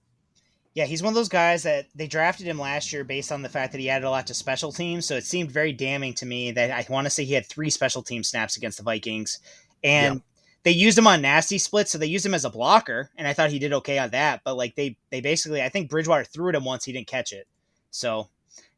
[0.74, 3.48] Yeah, he's one of those guys that they drafted him last year based on the
[3.48, 5.06] fact that he added a lot to special teams.
[5.06, 7.68] So it seemed very damning to me that I want to say he had three
[7.68, 9.40] special team snaps against the Vikings.
[9.82, 10.20] And yeah.
[10.64, 13.32] They used him on nasty splits, so they used him as a blocker, and I
[13.32, 14.42] thought he did okay on that.
[14.44, 17.32] But like they they basically I think Bridgewater threw at him once, he didn't catch
[17.32, 17.46] it.
[17.90, 18.28] So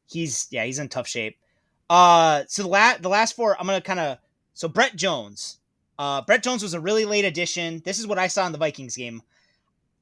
[0.06, 1.36] he's yeah, he's in tough shape.
[1.90, 4.18] Uh so the last the last four, I'm gonna kind of
[4.54, 5.58] so Brett Jones.
[5.98, 7.82] Uh Brett Jones was a really late addition.
[7.84, 9.22] This is what I saw in the Vikings game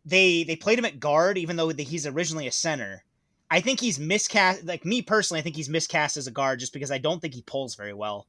[0.04, 3.04] they they played him at guard even though he's originally a center.
[3.50, 4.64] I think he's miscast.
[4.64, 7.34] Like me personally, I think he's miscast as a guard just because I don't think
[7.34, 8.26] he pulls very well.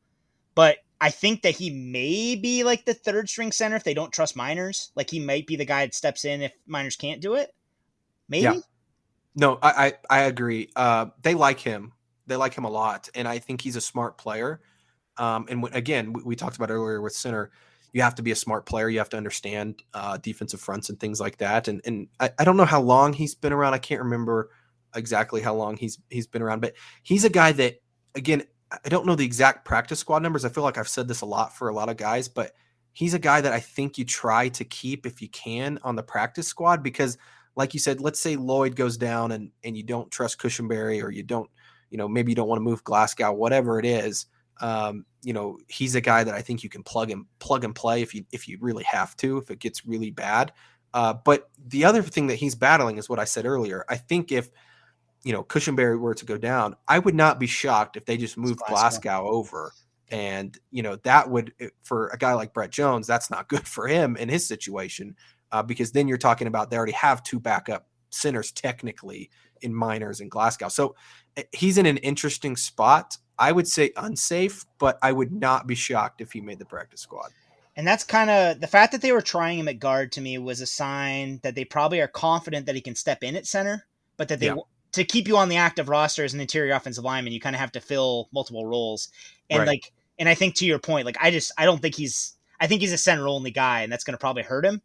[0.54, 4.14] But I think that he may be like the third string center if they don't
[4.14, 4.92] trust Meinerz.
[4.96, 7.54] Like he might be the guy that steps in if Meinerz can't do it.
[8.30, 8.44] Maybe.
[8.44, 8.60] Yeah.
[9.36, 10.70] No, I, I, I agree.
[10.78, 11.92] Uh, they like him.
[12.26, 14.62] They like him a lot, and I think he's a smart player.
[15.18, 17.52] Um, and w- again, we, we talked about earlier with center
[17.94, 18.90] you have to be a smart player.
[18.90, 21.68] You have to understand uh, defensive fronts and things like that.
[21.68, 23.74] And and I, I don't know how long he's been around.
[23.74, 24.50] I can't remember
[24.96, 26.74] exactly how long he's he's been around, but
[27.04, 27.82] he's a guy that
[28.16, 28.44] again
[28.86, 30.46] I don't know the exact practice squad numbers.
[30.46, 32.54] I feel like I've said this a lot for a lot of guys, but
[32.94, 36.04] he's a guy that I think you try to keep if you can on the
[36.04, 37.18] practice squad because
[37.56, 41.12] like you said, let's say Lloyd goes down and and you don't trust Cushenberry or
[41.12, 41.50] you don't,
[41.90, 44.26] you know, maybe you don't want to move Glasgow, whatever it is.
[44.62, 47.76] Um, you know, he's a guy that I think you can plug and plug and
[47.76, 50.54] play if you if you really have to, if it gets really bad.
[50.94, 53.84] Uh, but the other thing that he's battling is what I said earlier.
[53.90, 54.50] I think if
[55.24, 58.38] you know Cushenberry were to go down, I would not be shocked if they just
[58.38, 58.74] moved Glasgow.
[58.74, 59.74] Glasgow over.
[60.10, 63.88] And you know that would for a guy like Brett Jones, that's not good for
[63.88, 65.16] him in his situation
[65.52, 69.30] uh, because then you're talking about they already have two backup centers technically
[69.62, 70.68] in Meinerz and Glasgow.
[70.68, 70.96] So
[71.38, 73.18] eh, he's in an interesting spot.
[73.40, 77.02] I would say unsafe, but I would not be shocked if he made the practice
[77.02, 77.32] squad.
[77.76, 80.38] And that's kind of the fact that they were trying him at guard to me
[80.38, 83.86] was a sign that they probably are confident that he can step in at center,
[84.18, 84.56] but that they yeah.
[84.94, 87.60] To keep you on the active roster as an interior offensive lineman, you kind of
[87.60, 89.10] have to fill multiple roles.
[89.50, 89.68] And right.
[89.68, 92.68] like, and I think to your point, like I just I don't think he's I
[92.68, 94.82] think he's a center only guy, and that's going to probably hurt him.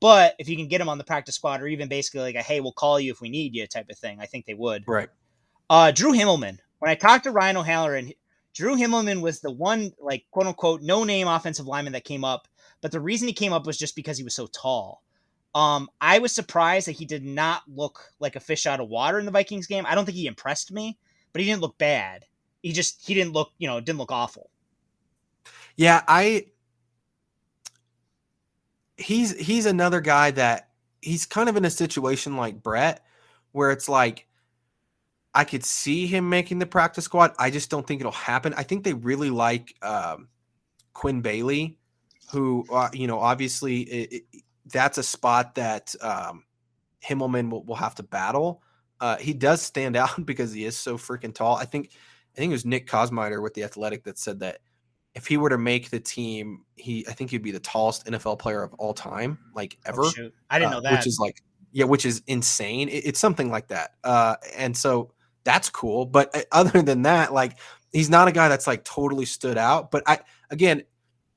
[0.00, 2.42] But if you can get him on the practice squad, or even basically like a
[2.42, 4.84] hey, we'll call you if we need you type of thing, I think they would.
[4.86, 5.08] Right.
[5.70, 8.12] Uh, Drew Himmelman when I talked to Ryan O'Halloran,
[8.56, 12.48] Drew Himmelman was the one, like, quote unquote, no name offensive lineman that came up.
[12.80, 15.04] But the reason he came up was just because he was so tall.
[15.54, 19.18] Um, I was surprised that he did not look like a fish out of water
[19.18, 19.84] in the Vikings game.
[19.86, 20.98] I don't think he impressed me,
[21.32, 22.24] but he didn't look bad.
[22.62, 24.48] He just he didn't look, you know, didn't look awful.
[25.76, 26.46] Yeah, I
[28.96, 30.70] he's he's another guy that
[31.00, 33.04] he's kind of in a situation like Brett
[33.52, 34.26] where it's like
[35.34, 37.32] I could see him making the practice squad.
[37.38, 38.54] I just don't think it'll happen.
[38.56, 40.28] I think they really like um,
[40.92, 41.78] Quinn Bailey,
[42.30, 44.24] who uh, you know obviously it,
[44.66, 46.44] that's a spot that um,
[47.04, 48.62] Himmelman will, will have to battle.
[49.00, 51.56] Uh, he does stand out because he is so freaking tall.
[51.56, 51.90] I think
[52.34, 54.60] I think it was Nick Kosmider with the Athletic that said that
[55.14, 58.38] if he were to make the team, he I think he'd be the tallest NFL
[58.38, 60.02] player of all time, like oh, ever.
[60.04, 60.92] Oh, I didn't know that.
[60.92, 62.88] which is like yeah, which is insane.
[62.88, 63.92] It, it's something like that.
[64.04, 65.12] Uh, and so
[65.44, 66.06] that's cool.
[66.06, 67.58] But uh, other than that, like
[67.92, 69.90] he's not a guy that's like totally stood out.
[69.90, 70.20] But I
[70.50, 70.82] again,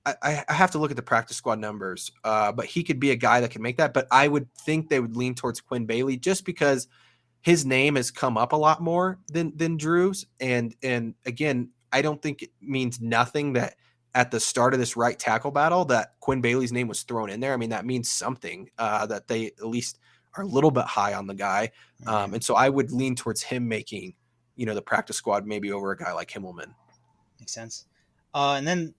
[0.06, 2.12] I, I have to look at the practice squad numbers.
[2.24, 3.94] Uh, but he could be a guy that can make that.
[3.94, 6.88] But I would think they would lean towards Quinn Bailey just because
[7.42, 10.26] his name has come up a lot more than than Drew's.
[10.40, 13.76] And and again, I don't think it means nothing that
[14.16, 17.42] at the start of this right tackle battle that Quinn Bailey's name was thrown in
[17.42, 17.54] there.
[17.54, 20.00] I mean, that means something uh, that they at least
[20.38, 21.72] are a little bit high on the guy.
[22.08, 24.16] Um, and so I would lean towards him making,
[24.56, 26.74] you know, the practice squad maybe over a guy like Himmelman.
[27.40, 27.86] Makes sense.
[28.34, 28.94] Uh, and then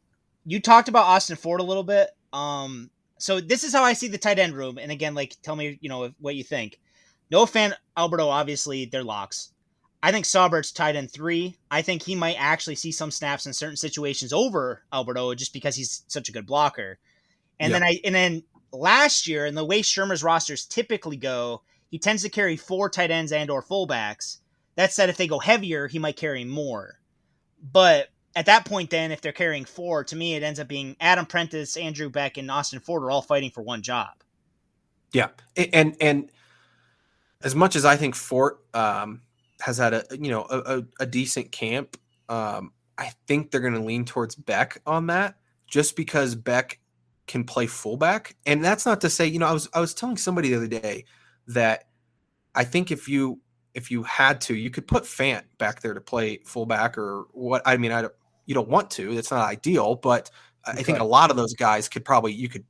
[0.46, 2.10] you talked about Austin Fort a little bit.
[2.32, 4.78] Um, so this is how I see the tight end room.
[4.78, 6.80] And again, like, tell me, you know, what you think.
[7.30, 9.52] Noah Fant Alberto, obviously they're locks.
[10.02, 11.56] I think Saubert's tight end three.
[11.70, 15.52] I think he might actually see some snaps in certain situations over Albert O just
[15.52, 16.98] because he's such a good blocker.
[17.58, 21.98] And then I and then last year, and the way Shurmur's rosters typically go, he
[21.98, 24.38] tends to carry four tight ends and or fullbacks.
[24.76, 27.00] That said, if they go heavier, he might carry more.
[27.72, 30.94] But at that point, then, if they're carrying four, to me, it ends up being
[31.00, 34.10] Adam Prentice, Andrew Beck, and Austin Fort are all fighting for one job.
[35.12, 36.30] Yeah, and and
[37.42, 39.22] as much as I think Fort um,
[39.62, 41.96] has had a you know a, a, a decent camp,
[42.28, 45.36] um, I think they're going to lean towards Beck on that,
[45.66, 46.78] just because Beck
[47.26, 50.18] can play fullback, and that's not to say you know I was I was telling
[50.18, 51.06] somebody the other day
[51.48, 51.84] that
[52.54, 53.40] I think if you
[53.72, 57.62] if you had to, you could put Fant back there to play fullback or what.
[57.64, 58.14] I mean, I don't,
[58.46, 59.14] you don't want to.
[59.14, 60.30] That's not ideal, but
[60.64, 62.64] I think a lot of those guys could probably you could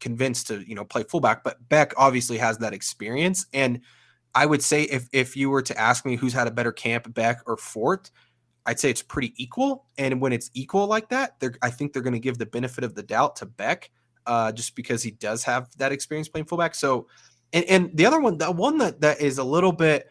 [0.00, 1.44] convince to you know play fullback.
[1.44, 3.80] But Beck obviously has that experience, and
[4.34, 7.12] I would say if if you were to ask me who's had a better camp,
[7.12, 8.10] Beck or Fort,
[8.66, 9.86] I'd say it's pretty equal.
[9.98, 12.84] And when it's equal like that, they're I think they're going to give the benefit
[12.84, 13.90] of the doubt to Beck,
[14.26, 16.74] uh, just because he does have that experience playing fullback.
[16.74, 17.06] So,
[17.52, 20.10] and and the other one, the one that that is a little bit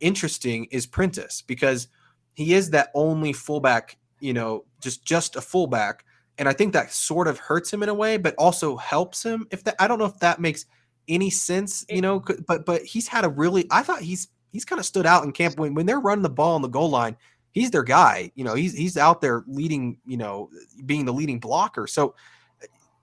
[0.00, 1.88] interesting is Prentice because
[2.34, 6.04] he is that only fullback, you know, just just a fullback.
[6.38, 9.46] And I think that sort of hurts him in a way, but also helps him.
[9.50, 10.64] If that, I don't know if that makes
[11.08, 12.24] any sense, you know.
[12.46, 15.32] But but he's had a really, I thought he's he's kind of stood out in
[15.32, 17.16] camp when when they're running the ball on the goal line.
[17.50, 18.54] He's their guy, you know.
[18.54, 20.48] He's he's out there leading, you know,
[20.86, 21.86] being the leading blocker.
[21.86, 22.14] So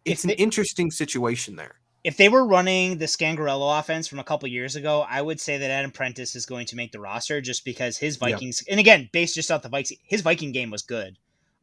[0.05, 4.47] it's an interesting situation there if they were running the Scangarello offense from a couple
[4.47, 7.65] years ago, I would say that Adam Prentice is going to make the roster just
[7.65, 8.73] because his Vikings yeah.
[8.73, 11.17] and again, based just off the Vikings, his Viking game was good.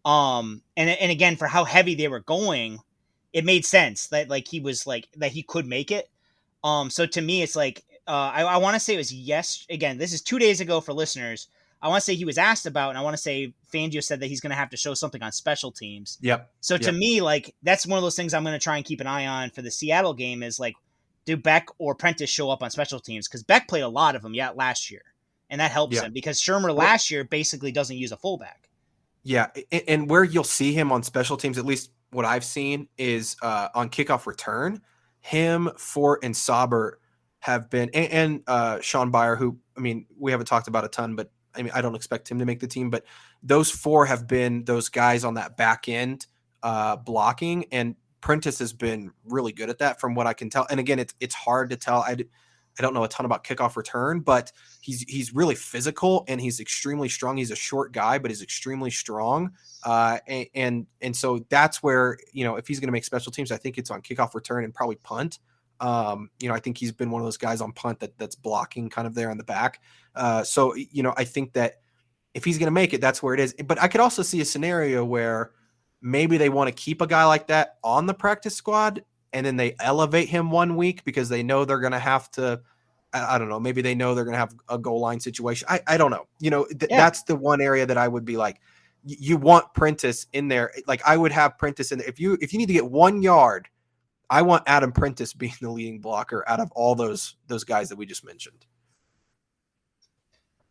[0.04, 2.80] Um and and again for how heavy they were going,
[3.32, 6.10] it made sense that like he was like that he could make it.
[6.62, 9.66] Um so to me it's like uh I, I want to say it was yes
[9.70, 11.48] again, this is two days ago for listeners.
[11.82, 14.20] I want to say he was asked about, and I want to say Fangio said
[14.20, 16.18] that he's going to have to show something on special teams.
[16.20, 16.50] Yep.
[16.60, 16.94] So to yep.
[16.94, 19.26] me, like that's one of those things I'm going to try and keep an eye
[19.26, 20.74] on for the Seattle game is like,
[21.26, 23.28] do Beck or Prentice show up on special teams?
[23.28, 25.02] Because Beck played a lot of them, yeah, last year,
[25.50, 28.70] and that helps him because Shurmur last year basically doesn't use a fullback.
[29.22, 29.48] Yeah,
[29.88, 33.68] and where you'll see him on special teams, at least what I've seen, is uh,
[33.74, 34.80] on kickoff return.
[35.20, 37.00] Him, Fort, and Sauber
[37.40, 40.88] have been, and, and uh, Shaun Beyer, who I mean, we haven't talked about a
[40.88, 43.04] ton, but I mean, I don't expect him to make the team, but
[43.42, 46.26] those four have been those guys on that back end
[46.62, 50.66] uh, blocking, and Prentice has been really good at that, from what I can tell.
[50.68, 52.00] And again, it's it's hard to tell.
[52.00, 52.16] I
[52.78, 56.60] I don't know a ton about kickoff return, but he's he's really physical and he's
[56.60, 57.36] extremely strong.
[57.36, 59.52] He's a short guy, but he's extremely strong.
[59.82, 63.50] Uh, and, and so that's where you know if he's going to make special teams,
[63.50, 65.38] I think it's on kickoff return and probably punt.
[65.80, 68.34] Um, you know, I think he's been one of those guys on punt that that's
[68.34, 69.80] blocking kind of there on the back.
[70.16, 71.80] Uh, so you know, I think that
[72.34, 73.54] if he's going to make it, that's where it is.
[73.64, 75.52] But I could also see a scenario where
[76.02, 79.56] maybe they want to keep a guy like that on the practice squad, and then
[79.56, 82.60] they elevate him one week because they know they're going to have to.
[83.12, 83.60] I, don't know.
[83.60, 85.66] Maybe they know they're going to have a goal line situation.
[85.70, 86.26] I, I don't know.
[86.38, 86.98] You know, th- yeah.
[86.98, 88.60] that's the one area that I would be like,
[89.04, 90.72] you want Prentice in there.
[90.86, 92.08] Like I would have Prentice in there.
[92.08, 93.68] If you if you need to get one yard
[94.30, 97.96] I want Adam Prentice being the leading blocker out of all those those guys that
[97.96, 98.66] we just mentioned.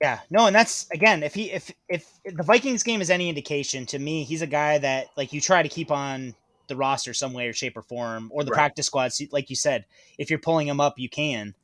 [0.02, 3.86] Yeah, no, and that's again, if he if if, the Vikings game is any indication
[3.88, 6.36] to me, he's a guy that like you try to keep on
[6.68, 8.58] the roster some way or shape or form, or the right.
[8.58, 9.22] practice squads.
[9.32, 9.86] Like you said,
[10.18, 11.56] if you're pulling him up, you can.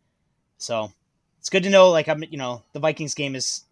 [0.57, 0.91] So
[1.39, 1.89] it's good to know.
[1.89, 3.65] Like I'm, you know, the Vikings game is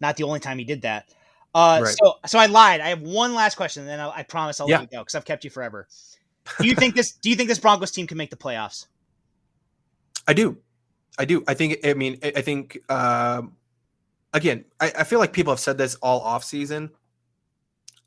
[0.00, 1.06] not the only time he did that.
[1.54, 1.96] Uh, right.
[2.00, 2.80] so so I lied.
[2.80, 4.78] I have one last question, and then I'll, i promise I'll yeah.
[4.78, 5.88] let you go because I've kept you forever
[6.60, 7.12] do you think this?
[7.12, 8.86] Do you think this Broncos team can make the playoffs?
[10.26, 10.58] I do,
[11.18, 11.44] I do.
[11.46, 11.78] I think.
[11.84, 12.78] I mean, I think.
[12.90, 13.56] Um,
[14.32, 16.90] again, I, I feel like people have said this all off season.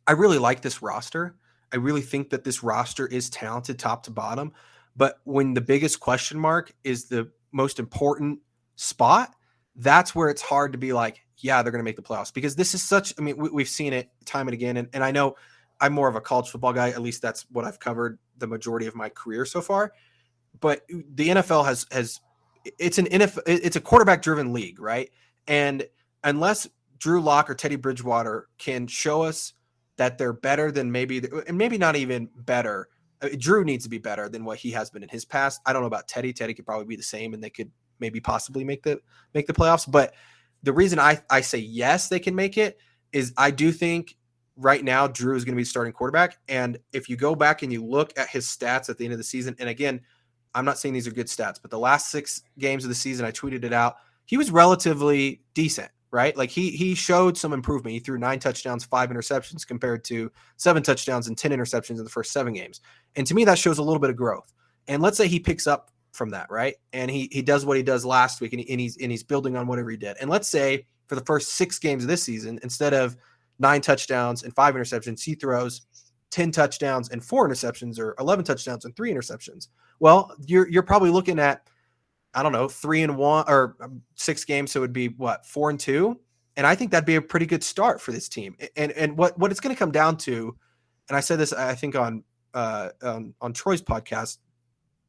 [0.07, 1.35] I really like this roster.
[1.73, 4.51] I really think that this roster is talented top to bottom.
[4.95, 8.39] But when the biggest question mark is the most important
[8.75, 9.33] spot,
[9.75, 12.55] that's where it's hard to be like, yeah, they're going to make the playoffs because
[12.55, 13.13] this is such.
[13.17, 15.35] I mean, we, have seen it time and again, and, and I know
[15.79, 16.89] I'm more of a college football guy.
[16.89, 19.93] At least that's what I've covered the majority of my career so far.
[20.59, 22.19] But the NFL has has
[22.77, 25.09] it's an NFL it's a quarterback driven league, right?
[25.47, 25.83] And
[26.23, 26.67] unless
[26.97, 29.53] Drew Lock or Teddy Bridgewater can show us
[29.97, 32.87] that they're better than maybe and maybe not even better.
[33.21, 35.61] Uh, Drew needs to be better than what he has been in his past.
[35.65, 36.33] I don't know about Teddy.
[36.33, 38.99] Teddy could probably be the same, and they could maybe possibly make the
[39.33, 39.89] make the playoffs.
[39.89, 40.13] But
[40.63, 42.77] the reason I I say yes, they can make it
[43.11, 44.15] is I do think
[44.55, 46.37] right now Drew is going to be starting quarterback.
[46.47, 49.17] And if you go back and you look at his stats at the end of
[49.17, 50.01] the season, and again,
[50.53, 53.25] I'm not saying these are good stats, but the last six games of the season,
[53.25, 53.95] I tweeted it out.
[54.25, 56.35] He was relatively decent, right?
[56.35, 57.93] Like he he showed some improvement.
[57.93, 62.09] He threw nine touchdowns, five interceptions compared to seven touchdowns and ten interceptions in the
[62.09, 62.81] first seven games.
[63.15, 64.53] And to me, that shows a little bit of growth.
[64.87, 66.75] And let's say he picks up from that, right?
[66.93, 69.23] And he he does what he does last week, and, he, and he's and he's
[69.23, 70.17] building on whatever he did.
[70.19, 73.17] And let's say for the first six games of this season, instead of
[73.61, 75.23] nine touchdowns and five interceptions.
[75.23, 75.81] He throws
[76.31, 79.67] 10 touchdowns and four interceptions or 11 touchdowns and three interceptions.
[79.99, 81.67] Well, you're, you're probably looking at
[82.33, 84.71] I don't know, three and one or um, six games.
[84.71, 86.19] So it would be what four and two.
[86.57, 88.55] And I think that'd be a pretty good start for this team.
[88.75, 90.55] And and what what it's going to come down to,
[91.09, 94.37] and I said this I think on uh on, on Troy's podcast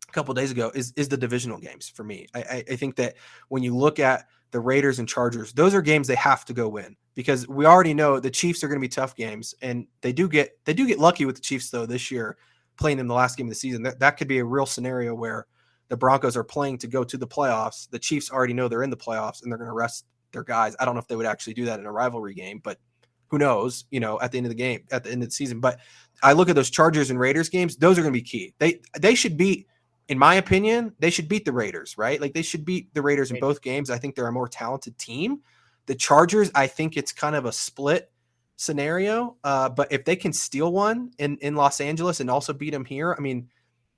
[0.08, 2.26] a couple days ago is is the divisional games for me.
[2.34, 3.16] I, I think that
[3.48, 6.68] when you look at the Raiders and Chargers, those are games they have to go
[6.68, 10.12] win because we already know the Chiefs are going to be tough games, and they
[10.12, 12.36] do get they do get lucky with the Chiefs though this year
[12.76, 13.82] playing them the last game of the season.
[13.82, 15.46] That that could be a real scenario where
[15.92, 17.86] the Broncos are playing to go to the playoffs.
[17.90, 20.74] The Chiefs already know they're in the playoffs and they're going to rest their guys.
[20.80, 22.78] I don't know if they would actually do that in a rivalry game, but
[23.28, 25.34] who knows, you know, at the end of the game, at the end of the
[25.34, 25.60] season.
[25.60, 25.80] But
[26.22, 28.54] I look at those Chargers and Raiders games, those are going to be key.
[28.58, 29.66] They they should beat
[30.08, 32.18] in my opinion, they should beat the Raiders, right?
[32.18, 33.90] Like they should beat the Raiders in both games.
[33.90, 35.40] I think they're a more talented team.
[35.84, 38.10] The Chargers, I think it's kind of a split
[38.56, 39.36] scenario.
[39.44, 42.86] Uh, but if they can steal one in, in Los Angeles and also beat them
[42.86, 43.50] here, I mean,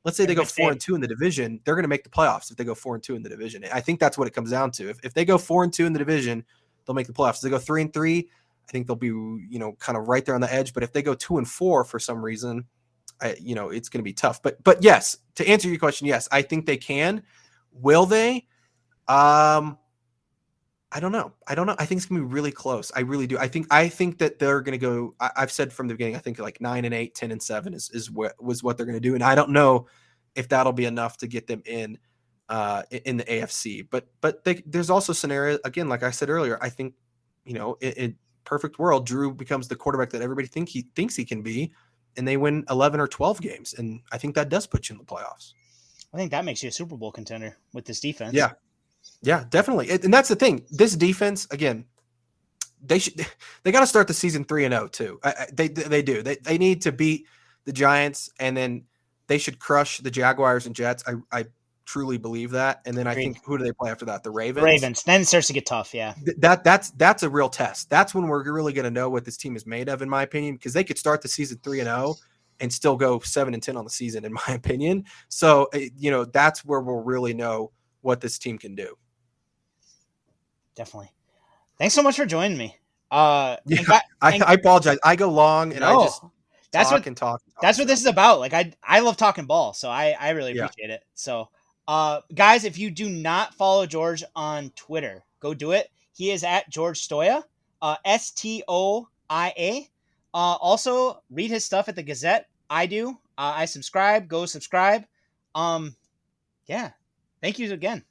[0.05, 2.11] let's say they go four and two in the division, they're going to make the
[2.11, 3.65] playoffs if they go four and two in the division.
[3.73, 4.91] I think that's what it comes down to.
[4.91, 6.45] If, if they go four and two in the division,
[6.85, 7.37] they'll make the playoffs.
[7.37, 8.29] If they go three and three,
[8.69, 10.75] I think they'll be, you know, kind of right there on the edge.
[10.75, 12.65] But if they go two and four for some reason,
[13.21, 14.43] I, you know, it's going to be tough.
[14.43, 17.23] But but yes, to answer your question, yes, I think they can.
[17.73, 18.47] Will they?
[19.09, 19.79] Um,
[20.95, 21.33] I don't know.
[21.49, 21.75] I don't know.
[21.79, 22.93] I think it's gonna be really close.
[22.95, 23.37] I really do.
[23.39, 25.15] I think I think that they're gonna go.
[25.19, 26.17] I, have said from the beginning.
[26.17, 28.87] I think like nine and eight, 10 and seven is is what was what they're
[28.87, 29.15] gonna do.
[29.15, 29.87] And I don't know
[30.35, 31.99] if that'll be enough to get them in
[32.49, 33.87] uh in the AFC.
[33.91, 36.59] But but they, there's also scenario again, like I said earlier.
[36.63, 36.95] I think
[37.45, 41.17] you know in, in perfect world, Drew becomes the quarterback that everybody think he thinks
[41.17, 41.73] he can be
[42.17, 43.75] and they win 11 or 12 games.
[43.75, 45.53] And I think that does put you in the playoffs.
[46.13, 48.35] I think that makes you a Super Bowl contender with this defense.
[48.35, 48.53] Yeah.
[49.23, 49.91] Yeah, definitely.
[49.91, 50.67] And that's the thing.
[50.71, 51.87] This defense, again,
[52.83, 53.27] they should
[53.63, 55.21] they got to start the season 3 and 0 too.
[55.23, 56.23] I, they they do.
[56.23, 57.27] They they need to beat
[57.65, 58.85] the Giants and then
[59.27, 61.03] they should crush the Jaguars and Jets.
[61.07, 61.45] I I
[61.85, 62.81] truly believe that.
[62.87, 64.23] And then I think who do they play after that?
[64.23, 64.65] The Ravens.
[64.65, 65.03] Ravens.
[65.03, 65.95] Then it starts to get tough.
[65.95, 66.15] Yeah.
[66.39, 67.91] that that's that's a real test.
[67.91, 70.23] That's when we're really going to know what this team is made of, in my
[70.23, 72.17] opinion, because they could start the season three and zero
[72.61, 75.05] and still go seven and ten on the season, in my opinion.
[75.29, 78.97] So eh, you know that's where we'll really know what this team can do.
[80.75, 81.11] Definitely.
[81.79, 82.77] Thanks so much for joining me.
[83.11, 84.99] Uh, yeah, I, I, apologize.
[85.05, 86.23] I go long and no, I just
[86.73, 87.43] that's talk what, and talk.
[87.61, 88.41] That's what this is about.
[88.41, 90.97] Like I I love talking ball, so I I really appreciate yeah.
[90.97, 91.05] it.
[91.15, 91.49] So
[91.87, 95.91] uh, guys, if you do not follow George on Twitter, go do it.
[96.13, 97.43] He is at George Stoia,
[97.83, 99.89] uh, S T O I A.
[100.33, 102.49] Uh, also, read his stuff at the Gazette.
[102.69, 103.11] I do.
[103.39, 104.27] Uh, I subscribe.
[104.27, 105.05] Go subscribe.
[105.55, 105.95] Um,
[106.67, 106.91] yeah.
[107.41, 108.03] Thank you again.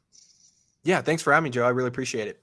[0.84, 1.02] Yeah.
[1.02, 1.66] Thanks for having me, Joe.
[1.66, 2.43] I really appreciate it.